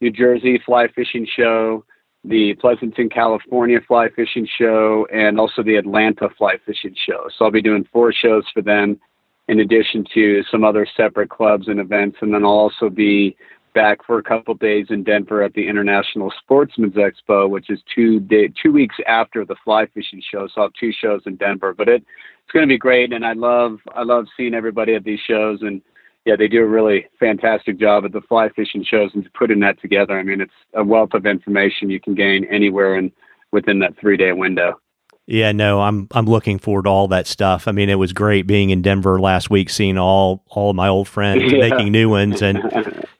New 0.00 0.10
Jersey 0.10 0.60
Fly 0.64 0.86
Fishing 0.94 1.26
Show, 1.26 1.84
the 2.24 2.54
Pleasanton, 2.54 3.08
California 3.08 3.80
Fly 3.86 4.08
Fishing 4.10 4.46
Show, 4.58 5.06
and 5.12 5.40
also 5.40 5.62
the 5.62 5.76
Atlanta 5.76 6.28
Fly 6.36 6.58
Fishing 6.66 6.94
Show. 7.06 7.28
So 7.36 7.44
I'll 7.46 7.50
be 7.50 7.62
doing 7.62 7.86
four 7.92 8.12
shows 8.12 8.44
for 8.52 8.62
them, 8.62 9.00
in 9.48 9.60
addition 9.60 10.04
to 10.14 10.42
some 10.50 10.62
other 10.62 10.86
separate 10.96 11.30
clubs 11.30 11.68
and 11.68 11.80
events, 11.80 12.18
and 12.20 12.32
then 12.32 12.44
I'll 12.44 12.50
also 12.50 12.90
be 12.90 13.36
back 13.72 14.04
for 14.04 14.18
a 14.18 14.22
couple 14.22 14.54
days 14.54 14.86
in 14.90 15.04
Denver 15.04 15.42
at 15.42 15.54
the 15.54 15.66
International 15.66 16.32
Sportsmen's 16.42 16.94
Expo, 16.94 17.48
which 17.48 17.70
is 17.70 17.80
two 17.94 18.20
day, 18.20 18.52
two 18.60 18.72
weeks 18.72 18.96
after 19.06 19.44
the 19.44 19.56
fly 19.64 19.86
fishing 19.86 20.20
show. 20.30 20.48
So 20.48 20.60
I'll 20.60 20.66
have 20.66 20.72
two 20.78 20.92
shows 20.92 21.22
in 21.26 21.36
Denver, 21.36 21.72
but 21.72 21.88
it 21.88 22.04
it's 22.44 22.52
going 22.52 22.68
to 22.68 22.72
be 22.72 22.78
great, 22.78 23.12
and 23.12 23.24
I 23.24 23.32
love 23.32 23.78
I 23.94 24.02
love 24.02 24.26
seeing 24.36 24.54
everybody 24.54 24.94
at 24.94 25.04
these 25.04 25.20
shows, 25.20 25.62
and 25.62 25.80
yeah, 26.26 26.36
they 26.36 26.48
do 26.48 26.62
a 26.62 26.66
really 26.66 27.06
fantastic 27.18 27.78
job 27.78 28.04
at 28.04 28.12
the 28.12 28.20
fly 28.20 28.48
fishing 28.50 28.84
shows 28.84 29.10
and 29.14 29.28
putting 29.32 29.60
that 29.60 29.80
together. 29.80 30.18
I 30.18 30.22
mean, 30.22 30.40
it's 30.40 30.52
a 30.74 30.84
wealth 30.84 31.14
of 31.14 31.26
information 31.26 31.90
you 31.90 32.00
can 32.00 32.14
gain 32.14 32.44
anywhere 32.50 32.94
and 32.94 33.10
within 33.52 33.78
that 33.80 33.98
three 33.98 34.16
day 34.16 34.32
window. 34.32 34.78
Yeah, 35.26 35.52
no, 35.52 35.80
I'm 35.80 36.08
I'm 36.10 36.26
looking 36.26 36.58
forward 36.58 36.84
to 36.84 36.90
all 36.90 37.06
that 37.08 37.26
stuff. 37.26 37.68
I 37.68 37.72
mean, 37.72 37.88
it 37.88 37.94
was 37.94 38.12
great 38.12 38.48
being 38.48 38.70
in 38.70 38.82
Denver 38.82 39.20
last 39.20 39.48
week, 39.48 39.70
seeing 39.70 39.96
all 39.96 40.42
all 40.48 40.72
my 40.72 40.88
old 40.88 41.06
friends 41.06 41.42
yeah. 41.52 41.68
making 41.68 41.92
new 41.92 42.08
ones, 42.08 42.42
and 42.42 42.58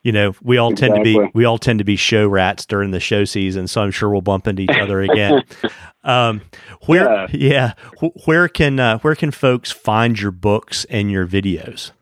you 0.03 0.11
know, 0.11 0.34
we 0.42 0.59
all 0.59 0.72
exactly. 0.72 0.96
tend 0.96 1.05
to 1.05 1.24
be 1.24 1.30
we 1.34 1.44
all 1.44 1.59
tend 1.59 1.78
to 1.78 1.84
be 1.84 1.94
show 1.94 2.26
rats 2.26 2.66
during 2.66 2.90
the 2.90 2.98
show 2.98 3.24
season, 3.24 3.68
so 3.68 3.82
I'm 3.82 3.92
sure 3.92 4.11
we'll 4.11 4.22
bump 4.22 4.48
into 4.48 4.62
each 4.62 4.76
other 4.76 5.01
again. 5.01 5.44
um, 6.05 6.40
where 6.86 7.28
yeah, 7.32 7.74
yeah 8.01 8.09
where 8.24 8.48
can 8.48 8.80
uh, 8.80 8.98
where 8.98 9.14
can 9.14 9.30
folks 9.30 9.70
find 9.70 10.20
your 10.20 10.32
books 10.32 10.84
and 10.90 11.12
your 11.12 11.28
videos? 11.28 11.92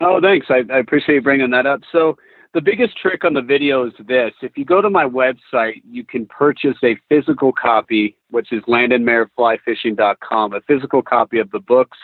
Oh, 0.00 0.18
thanks. 0.20 0.46
I, 0.48 0.62
I 0.72 0.78
appreciate 0.78 1.16
you 1.16 1.22
bringing 1.22 1.50
that 1.50 1.66
up. 1.66 1.80
So 1.92 2.16
the 2.54 2.60
biggest 2.60 2.96
trick 2.96 3.24
on 3.24 3.34
the 3.34 3.42
video 3.42 3.86
is 3.86 3.92
this. 4.06 4.32
If 4.40 4.56
you 4.56 4.64
go 4.64 4.80
to 4.80 4.88
my 4.88 5.04
website, 5.04 5.82
you 5.88 6.04
can 6.04 6.24
purchase 6.26 6.76
a 6.82 6.96
physical 7.08 7.52
copy, 7.52 8.16
which 8.30 8.50
is 8.50 8.62
landonmayerflyfishing.com, 8.62 10.54
a 10.54 10.60
physical 10.62 11.02
copy 11.02 11.38
of 11.38 11.50
the 11.50 11.60
books 11.60 11.98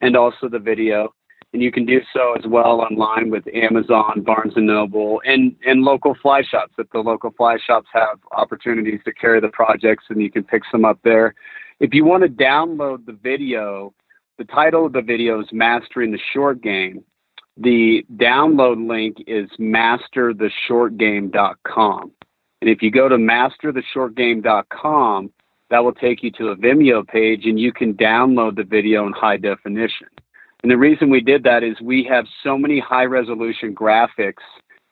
and 0.00 0.16
also 0.16 0.48
the 0.48 0.60
video. 0.60 1.12
And 1.52 1.62
you 1.62 1.70
can 1.72 1.86
do 1.86 2.00
so 2.12 2.34
as 2.38 2.46
well 2.46 2.80
online 2.80 3.30
with 3.30 3.44
Amazon, 3.52 4.22
Barnes 4.24 4.54
and 4.56 4.66
Noble, 4.66 5.20
and, 5.24 5.54
and 5.66 5.82
local 5.82 6.16
fly 6.20 6.42
shops. 6.42 6.74
If 6.78 6.90
the 6.90 6.98
local 6.98 7.32
fly 7.36 7.58
shops 7.64 7.88
have 7.92 8.18
opportunities 8.32 9.00
to 9.04 9.12
carry 9.12 9.40
the 9.40 9.48
projects, 9.48 10.04
and 10.08 10.20
you 10.20 10.30
can 10.30 10.42
pick 10.44 10.62
some 10.70 10.84
up 10.84 10.98
there. 11.04 11.34
If 11.78 11.94
you 11.94 12.04
want 12.04 12.22
to 12.24 12.28
download 12.28 13.06
the 13.06 13.12
video, 13.12 13.92
the 14.38 14.44
title 14.44 14.86
of 14.86 14.92
the 14.92 15.02
video 15.02 15.40
is 15.40 15.46
Mastering 15.52 16.10
the 16.10 16.18
Short 16.32 16.60
Game 16.60 17.04
the 17.56 18.04
download 18.16 18.88
link 18.88 19.18
is 19.26 19.48
mastertheshortgame.com. 19.58 22.12
And 22.60 22.70
if 22.70 22.82
you 22.82 22.90
go 22.90 23.08
to 23.08 23.16
mastertheshortgame.com, 23.16 25.32
that 25.70 25.84
will 25.84 25.94
take 25.94 26.22
you 26.22 26.30
to 26.32 26.48
a 26.48 26.56
Vimeo 26.56 27.06
page 27.06 27.46
and 27.46 27.58
you 27.58 27.72
can 27.72 27.94
download 27.94 28.56
the 28.56 28.64
video 28.64 29.06
in 29.06 29.12
high 29.12 29.36
definition. 29.36 30.08
And 30.62 30.70
the 30.70 30.78
reason 30.78 31.10
we 31.10 31.20
did 31.20 31.42
that 31.44 31.62
is 31.62 31.78
we 31.80 32.04
have 32.04 32.26
so 32.42 32.56
many 32.56 32.80
high 32.80 33.04
resolution 33.04 33.74
graphics 33.74 34.42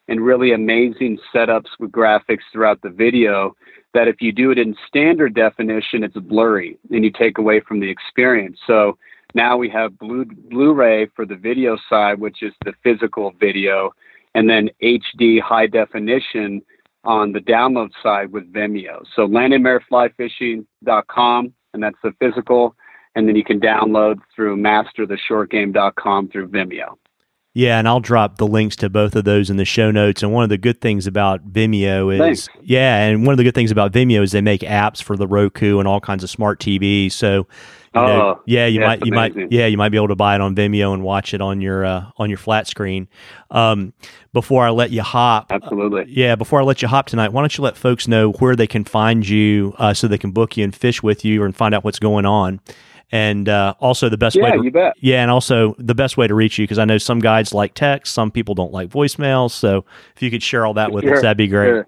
and 0.08 0.20
really 0.20 0.52
amazing 0.52 1.18
setups 1.34 1.70
with 1.78 1.92
graphics 1.92 2.42
throughout 2.52 2.82
the 2.82 2.90
video 2.90 3.56
that 3.94 4.08
if 4.08 4.20
you 4.20 4.32
do 4.32 4.50
it 4.50 4.58
in 4.58 4.76
standard 4.86 5.34
definition, 5.34 6.04
it's 6.04 6.16
blurry 6.16 6.78
and 6.90 7.04
you 7.04 7.10
take 7.10 7.38
away 7.38 7.60
from 7.60 7.80
the 7.80 7.88
experience. 7.88 8.58
So 8.66 8.98
now 9.34 9.56
we 9.56 9.68
have 9.70 9.98
Blu- 9.98 10.24
Blu-ray 10.24 11.06
for 11.14 11.26
the 11.26 11.36
video 11.36 11.76
side, 11.88 12.20
which 12.20 12.42
is 12.42 12.52
the 12.64 12.72
physical 12.82 13.32
video, 13.38 13.92
and 14.34 14.48
then 14.48 14.70
HD 14.82 15.38
high 15.40 15.66
definition 15.66 16.62
on 17.04 17.32
the 17.32 17.40
download 17.40 17.90
side 18.02 18.32
with 18.32 18.50
Vimeo. 18.52 19.04
So 19.14 19.26
landonmayerflyfishing.com, 19.26 21.52
and 21.74 21.82
that's 21.82 21.98
the 22.02 22.14
physical, 22.20 22.74
and 23.14 23.28
then 23.28 23.36
you 23.36 23.44
can 23.44 23.60
download 23.60 24.20
through 24.34 24.56
mastertheshortgame.com 24.56 26.28
through 26.28 26.48
Vimeo. 26.48 26.96
Yeah, 27.55 27.78
and 27.78 27.86
I'll 27.86 28.00
drop 28.00 28.38
the 28.38 28.46
links 28.46 28.76
to 28.76 28.88
both 28.88 29.14
of 29.14 29.24
those 29.24 29.50
in 29.50 29.59
the 29.59 29.66
show 29.66 29.90
notes. 29.90 30.22
And 30.22 30.32
one 30.32 30.42
of 30.42 30.48
the 30.48 30.57
good 30.57 30.80
things 30.80 31.07
about 31.07 31.53
Vimeo 31.53 32.12
is, 32.12 32.46
Thanks. 32.46 32.48
yeah, 32.62 33.05
and 33.05 33.26
one 33.26 33.34
of 33.34 33.36
the 33.36 33.44
good 33.44 33.55
things 33.55 33.70
about 33.70 33.92
Vimeo 33.92 34.22
is 34.22 34.32
they 34.32 34.40
make 34.40 34.62
apps 34.62 35.03
for 35.03 35.16
the 35.16 35.26
Roku 35.26 35.78
and 35.78 35.86
all 35.86 36.00
kinds 36.00 36.24
of 36.24 36.30
smart 36.30 36.61
TVs. 36.61 37.12
So 37.12 37.46
you 37.94 38.00
know, 38.00 38.22
oh, 38.22 38.42
yeah, 38.46 38.64
you 38.64 38.80
might, 38.80 39.05
you 39.05 39.12
amazing. 39.12 39.42
might, 39.42 39.53
yeah, 39.53 39.66
you 39.66 39.76
might 39.76 39.90
be 39.90 39.98
able 39.98 40.09
to 40.09 40.16
buy 40.16 40.34
it 40.34 40.40
on 40.40 40.57
Vimeo 40.57 40.94
and 40.94 41.03
watch 41.03 41.34
it 41.34 41.42
on 41.42 41.61
your 41.61 41.84
uh, 41.84 42.07
on 42.16 42.30
your 42.30 42.38
flat 42.38 42.66
screen. 42.66 43.07
Um, 43.50 43.92
before 44.32 44.64
I 44.64 44.70
let 44.70 44.90
you 44.90 45.03
hop, 45.03 45.53
absolutely, 45.53 46.03
uh, 46.03 46.07
yeah, 46.09 46.36
before 46.36 46.61
I 46.61 46.64
let 46.64 46.80
you 46.80 46.88
hop 46.88 47.05
tonight, 47.05 47.34
why 47.34 47.42
don't 47.42 47.59
you 47.59 47.62
let 47.62 47.76
folks 47.76 48.09
know 48.09 48.32
where 48.32 48.57
they 48.57 48.66
can 48.66 48.84
find 48.84 49.28
you 49.28 49.74
uh, 49.76 49.92
so 49.92 50.09
they 50.09 50.16
can 50.16 50.30
book 50.30 50.57
you 50.57 50.64
and 50.64 50.74
fish 50.74 51.03
with 51.03 51.22
you 51.22 51.44
and 51.44 51.55
find 51.55 51.74
out 51.74 51.84
what's 51.84 51.98
going 51.98 52.24
on, 52.24 52.61
and 53.12 53.48
uh, 53.48 53.74
also 53.78 54.08
the 54.08 54.16
best 54.16 54.36
yeah, 54.36 54.44
way, 54.44 54.50
to, 54.52 54.64
you 54.64 54.70
bet. 54.70 54.94
yeah, 54.98 55.22
and 55.22 55.30
also 55.30 55.74
the 55.78 55.94
best 55.94 56.16
way 56.16 56.26
to 56.26 56.34
reach 56.34 56.58
you 56.58 56.64
because 56.64 56.78
I 56.78 56.86
know 56.86 56.98
some 56.98 57.20
guides 57.20 57.52
like 57.52 57.74
text, 57.74 58.14
some 58.14 58.30
people 58.30 58.54
don't 58.54 58.72
like 58.72 58.88
voicemails. 58.88 59.50
So 59.50 59.84
if 60.16 60.22
you 60.22 60.30
could 60.30 60.42
share 60.42 60.64
all 60.64 60.74
that 60.74 60.90
with 60.92 61.04
sure, 61.04 61.16
us, 61.16 61.22
that'd 61.22 61.36
be 61.36 61.46
great. 61.46 61.84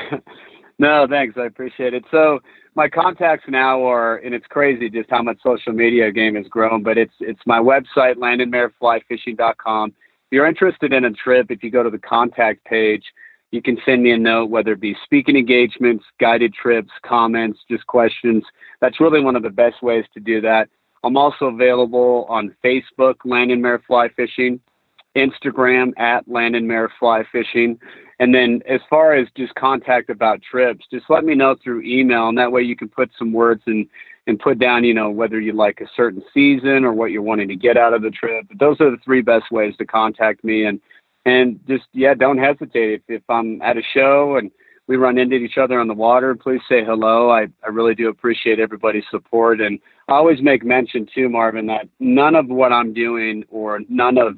Sure. 0.00 0.20
no, 0.78 1.06
thanks, 1.08 1.36
I 1.38 1.44
appreciate 1.46 1.94
it. 1.94 2.04
So 2.10 2.40
my 2.74 2.88
contacts 2.88 3.44
now 3.48 3.86
are, 3.86 4.16
and 4.16 4.34
it's 4.34 4.46
crazy 4.48 4.90
just 4.90 5.08
how 5.08 5.22
much 5.22 5.38
social 5.42 5.72
media 5.72 6.10
game 6.10 6.34
has 6.34 6.46
grown. 6.48 6.82
But 6.82 6.98
it's 6.98 7.14
it's 7.20 7.40
my 7.46 7.60
website, 7.60 8.16
landonmayerflyfishing.com. 8.16 9.94
you're 10.32 10.46
interested 10.46 10.92
in 10.92 11.04
a 11.04 11.12
trip, 11.12 11.50
if 11.50 11.62
you 11.62 11.70
go 11.70 11.84
to 11.84 11.90
the 11.90 11.98
contact 11.98 12.64
page, 12.64 13.04
you 13.52 13.62
can 13.62 13.78
send 13.86 14.02
me 14.02 14.10
a 14.10 14.18
note, 14.18 14.50
whether 14.50 14.72
it 14.72 14.80
be 14.80 14.96
speaking 15.04 15.36
engagements, 15.36 16.04
guided 16.18 16.52
trips, 16.52 16.90
comments, 17.04 17.60
just 17.70 17.86
questions. 17.86 18.42
That's 18.80 19.00
really 19.00 19.20
one 19.20 19.36
of 19.36 19.42
the 19.42 19.50
best 19.50 19.82
ways 19.82 20.04
to 20.14 20.20
do 20.20 20.40
that. 20.42 20.68
I'm 21.04 21.16
also 21.16 21.46
available 21.46 22.26
on 22.28 22.54
Facebook, 22.64 23.16
Landon 23.24 23.62
Mayer 23.62 23.82
Fly 23.86 24.08
Fishing, 24.10 24.60
Instagram 25.16 25.92
at 25.98 26.28
Landon 26.28 26.66
Mayer 26.66 26.90
Fly 26.98 27.24
Fishing. 27.30 27.78
And 28.18 28.34
then 28.34 28.62
as 28.68 28.80
far 28.88 29.14
as 29.14 29.28
just 29.36 29.54
contact 29.54 30.10
about 30.10 30.42
trips, 30.42 30.86
just 30.90 31.06
let 31.08 31.24
me 31.24 31.34
know 31.34 31.54
through 31.62 31.82
email, 31.82 32.28
and 32.28 32.38
that 32.38 32.50
way 32.50 32.62
you 32.62 32.74
can 32.74 32.88
put 32.88 33.10
some 33.18 33.32
words 33.32 33.62
and 33.66 33.86
and 34.28 34.40
put 34.40 34.58
down, 34.58 34.82
you 34.82 34.92
know, 34.92 35.08
whether 35.08 35.40
you 35.40 35.52
like 35.52 35.80
a 35.80 35.88
certain 35.94 36.22
season 36.34 36.84
or 36.84 36.92
what 36.92 37.12
you're 37.12 37.22
wanting 37.22 37.46
to 37.46 37.54
get 37.54 37.76
out 37.76 37.94
of 37.94 38.02
the 38.02 38.10
trip. 38.10 38.46
But 38.48 38.58
those 38.58 38.80
are 38.80 38.90
the 38.90 38.96
three 39.04 39.22
best 39.22 39.52
ways 39.52 39.76
to 39.76 39.86
contact 39.86 40.42
me. 40.42 40.64
And 40.64 40.80
and 41.24 41.60
just 41.68 41.84
yeah, 41.92 42.14
don't 42.14 42.38
hesitate 42.38 42.94
if, 42.94 43.02
if 43.08 43.22
I'm 43.28 43.62
at 43.62 43.76
a 43.76 43.82
show 43.82 44.36
and 44.36 44.50
we 44.88 44.96
run 44.96 45.18
into 45.18 45.36
each 45.36 45.58
other 45.58 45.80
on 45.80 45.88
the 45.88 45.94
water, 45.94 46.34
please 46.34 46.60
say 46.68 46.84
hello. 46.84 47.30
I, 47.30 47.48
I 47.64 47.68
really 47.70 47.94
do 47.94 48.08
appreciate 48.08 48.60
everybody's 48.60 49.04
support. 49.10 49.60
And 49.60 49.80
I 50.08 50.12
always 50.12 50.40
make 50.40 50.64
mention 50.64 51.06
too, 51.12 51.28
Marvin, 51.28 51.66
that 51.66 51.88
none 51.98 52.36
of 52.36 52.46
what 52.48 52.72
I'm 52.72 52.92
doing 52.94 53.44
or 53.48 53.80
none 53.88 54.18
of 54.18 54.36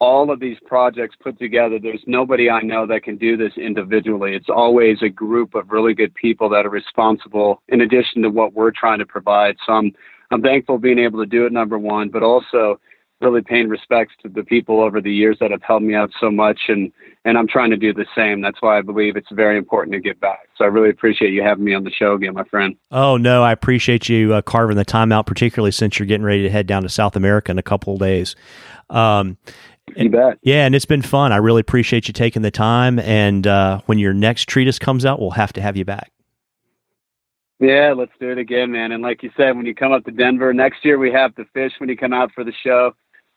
all 0.00 0.30
of 0.30 0.40
these 0.40 0.58
projects 0.66 1.16
put 1.20 1.38
together, 1.38 1.78
there's 1.80 2.02
nobody 2.06 2.50
I 2.50 2.60
know 2.60 2.86
that 2.86 3.04
can 3.04 3.16
do 3.16 3.36
this 3.36 3.52
individually. 3.56 4.34
It's 4.34 4.50
always 4.50 4.98
a 5.02 5.08
group 5.08 5.54
of 5.54 5.70
really 5.70 5.94
good 5.94 6.14
people 6.14 6.48
that 6.50 6.66
are 6.66 6.70
responsible 6.70 7.62
in 7.68 7.80
addition 7.80 8.22
to 8.22 8.30
what 8.30 8.52
we're 8.52 8.72
trying 8.72 8.98
to 8.98 9.06
provide. 9.06 9.56
So 9.66 9.72
I'm, 9.72 9.92
I'm 10.30 10.42
thankful 10.42 10.78
being 10.78 10.98
able 10.98 11.20
to 11.20 11.26
do 11.26 11.46
it, 11.46 11.52
number 11.52 11.78
one, 11.78 12.10
but 12.10 12.22
also 12.22 12.80
really 13.24 13.42
paying 13.42 13.68
respects 13.68 14.14
to 14.22 14.28
the 14.28 14.44
people 14.44 14.80
over 14.80 15.00
the 15.00 15.12
years 15.12 15.36
that 15.40 15.50
have 15.50 15.62
helped 15.62 15.84
me 15.84 15.94
out 15.94 16.10
so 16.20 16.30
much 16.30 16.60
and 16.68 16.92
and 17.24 17.38
I'm 17.38 17.48
trying 17.48 17.70
to 17.70 17.76
do 17.76 17.92
the 17.92 18.04
same. 18.14 18.42
That's 18.42 18.60
why 18.60 18.78
I 18.78 18.82
believe 18.82 19.16
it's 19.16 19.30
very 19.32 19.56
important 19.56 19.94
to 19.94 20.00
give 20.00 20.20
back. 20.20 20.48
So 20.56 20.64
I 20.64 20.68
really 20.68 20.90
appreciate 20.90 21.32
you 21.32 21.42
having 21.42 21.64
me 21.64 21.72
on 21.72 21.82
the 21.82 21.90
show 21.90 22.12
again, 22.12 22.34
my 22.34 22.44
friend. 22.44 22.76
Oh 22.90 23.16
no, 23.16 23.42
I 23.42 23.50
appreciate 23.52 24.08
you 24.08 24.34
uh, 24.34 24.42
carving 24.42 24.76
the 24.76 24.84
time 24.84 25.10
out, 25.10 25.26
particularly 25.26 25.72
since 25.72 25.98
you're 25.98 26.06
getting 26.06 26.26
ready 26.26 26.42
to 26.42 26.50
head 26.50 26.66
down 26.66 26.82
to 26.82 26.88
South 26.88 27.16
America 27.16 27.50
in 27.50 27.58
a 27.58 27.62
couple 27.62 27.94
of 27.94 28.00
days. 28.00 28.36
Um, 28.90 29.38
you 29.96 30.10
bet. 30.10 30.38
Yeah, 30.42 30.66
and 30.66 30.74
it's 30.74 30.86
been 30.86 31.02
fun. 31.02 31.32
I 31.32 31.36
really 31.36 31.60
appreciate 31.60 32.08
you 32.08 32.12
taking 32.12 32.42
the 32.42 32.50
time. 32.50 32.98
And 32.98 33.46
uh, 33.46 33.80
when 33.86 33.98
your 33.98 34.14
next 34.14 34.48
treatise 34.48 34.78
comes 34.78 35.04
out, 35.04 35.20
we'll 35.20 35.30
have 35.32 35.52
to 35.54 35.62
have 35.62 35.76
you 35.76 35.84
back. 35.84 36.10
Yeah, 37.60 37.94
let's 37.96 38.12
do 38.18 38.30
it 38.30 38.38
again, 38.38 38.72
man. 38.72 38.92
And 38.92 39.02
like 39.02 39.22
you 39.22 39.30
said, 39.36 39.56
when 39.56 39.64
you 39.64 39.74
come 39.74 39.92
up 39.92 40.04
to 40.04 40.10
Denver 40.10 40.52
next 40.52 40.84
year, 40.84 40.98
we 40.98 41.12
have 41.12 41.34
the 41.36 41.46
fish 41.54 41.72
when 41.78 41.88
you 41.88 41.96
come 41.96 42.12
out 42.12 42.32
for 42.32 42.44
the 42.44 42.52
show 42.52 42.94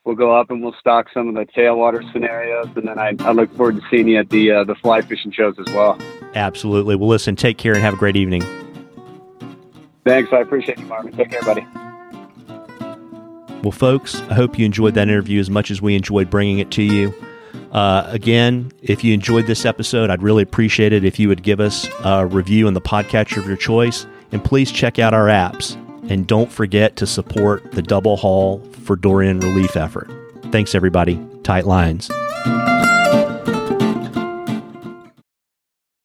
we'll 0.08 0.16
go 0.16 0.34
up 0.34 0.50
and 0.50 0.64
we'll 0.64 0.74
stock 0.80 1.08
some 1.14 1.28
of 1.28 1.36
the 1.36 1.46
tailwater 1.52 2.02
scenarios, 2.14 2.68
and 2.76 2.88
then 2.88 2.98
I, 2.98 3.14
I 3.20 3.34
look 3.34 3.54
forward 3.56 3.76
to 3.76 3.82
seeing 3.92 4.08
you 4.08 4.18
at 4.20 4.30
the 4.30 4.52
uh, 4.52 4.64
the 4.64 4.74
fly 4.76 5.02
fishing 5.02 5.32
shows 5.32 5.56
as 5.60 5.72
well. 5.76 6.00
Absolutely. 6.34 6.96
Well, 6.96 7.10
listen, 7.10 7.36
take 7.36 7.58
care 7.58 7.74
and 7.74 7.82
have 7.84 7.94
a 7.94 7.98
great 7.98 8.16
evening. 8.16 8.44
Thanks. 10.06 10.32
I 10.32 10.38
appreciate 10.38 10.80
you, 10.80 10.86
Marvin. 10.86 11.12
Take 11.12 11.30
care, 11.30 11.42
buddy. 11.42 11.68
Well, 13.62 13.72
folks, 13.72 14.22
I 14.22 14.34
hope 14.34 14.58
you 14.58 14.66
enjoyed 14.66 14.94
that 14.94 15.10
interview 15.10 15.40
as 15.40 15.50
much 15.50 15.70
as 15.70 15.82
we 15.82 15.96
enjoyed 15.96 16.30
bringing 16.30 16.60
it 16.60 16.72
to 16.72 16.84
you. 16.84 17.14
Uh, 17.74 18.08
again, 18.08 18.72
if 18.82 19.04
you 19.04 19.14
enjoyed 19.14 19.46
this 19.46 19.66
episode, 19.66 20.10
I'd 20.10 20.24
really 20.24 20.44
appreciate 20.44 20.94
it 20.94 21.04
if 21.04 21.20
you 21.20 21.28
would 21.28 21.44
give 21.44 21.60
us 21.60 21.90
a 22.06 22.26
review 22.26 22.68
on 22.68 22.76
the 22.76 22.82
podcatcher 22.82 23.38
of 23.38 23.48
your 23.48 23.58
choice. 23.58 24.08
And 24.32 24.44
please 24.44 24.72
check 24.72 25.00
out 25.00 25.14
our 25.14 25.26
apps. 25.26 25.76
And 26.10 26.26
don't 26.26 26.50
forget 26.50 26.96
to 26.98 27.08
support 27.08 27.74
the 27.74 27.82
Double 27.82 28.16
Haul 28.16 28.62
for 28.88 28.96
Dorian 28.96 29.40
relief 29.40 29.76
effort. 29.76 30.10
Thanks, 30.52 30.74
everybody. 30.74 31.20
Tight 31.44 31.68
lines. 31.68 32.10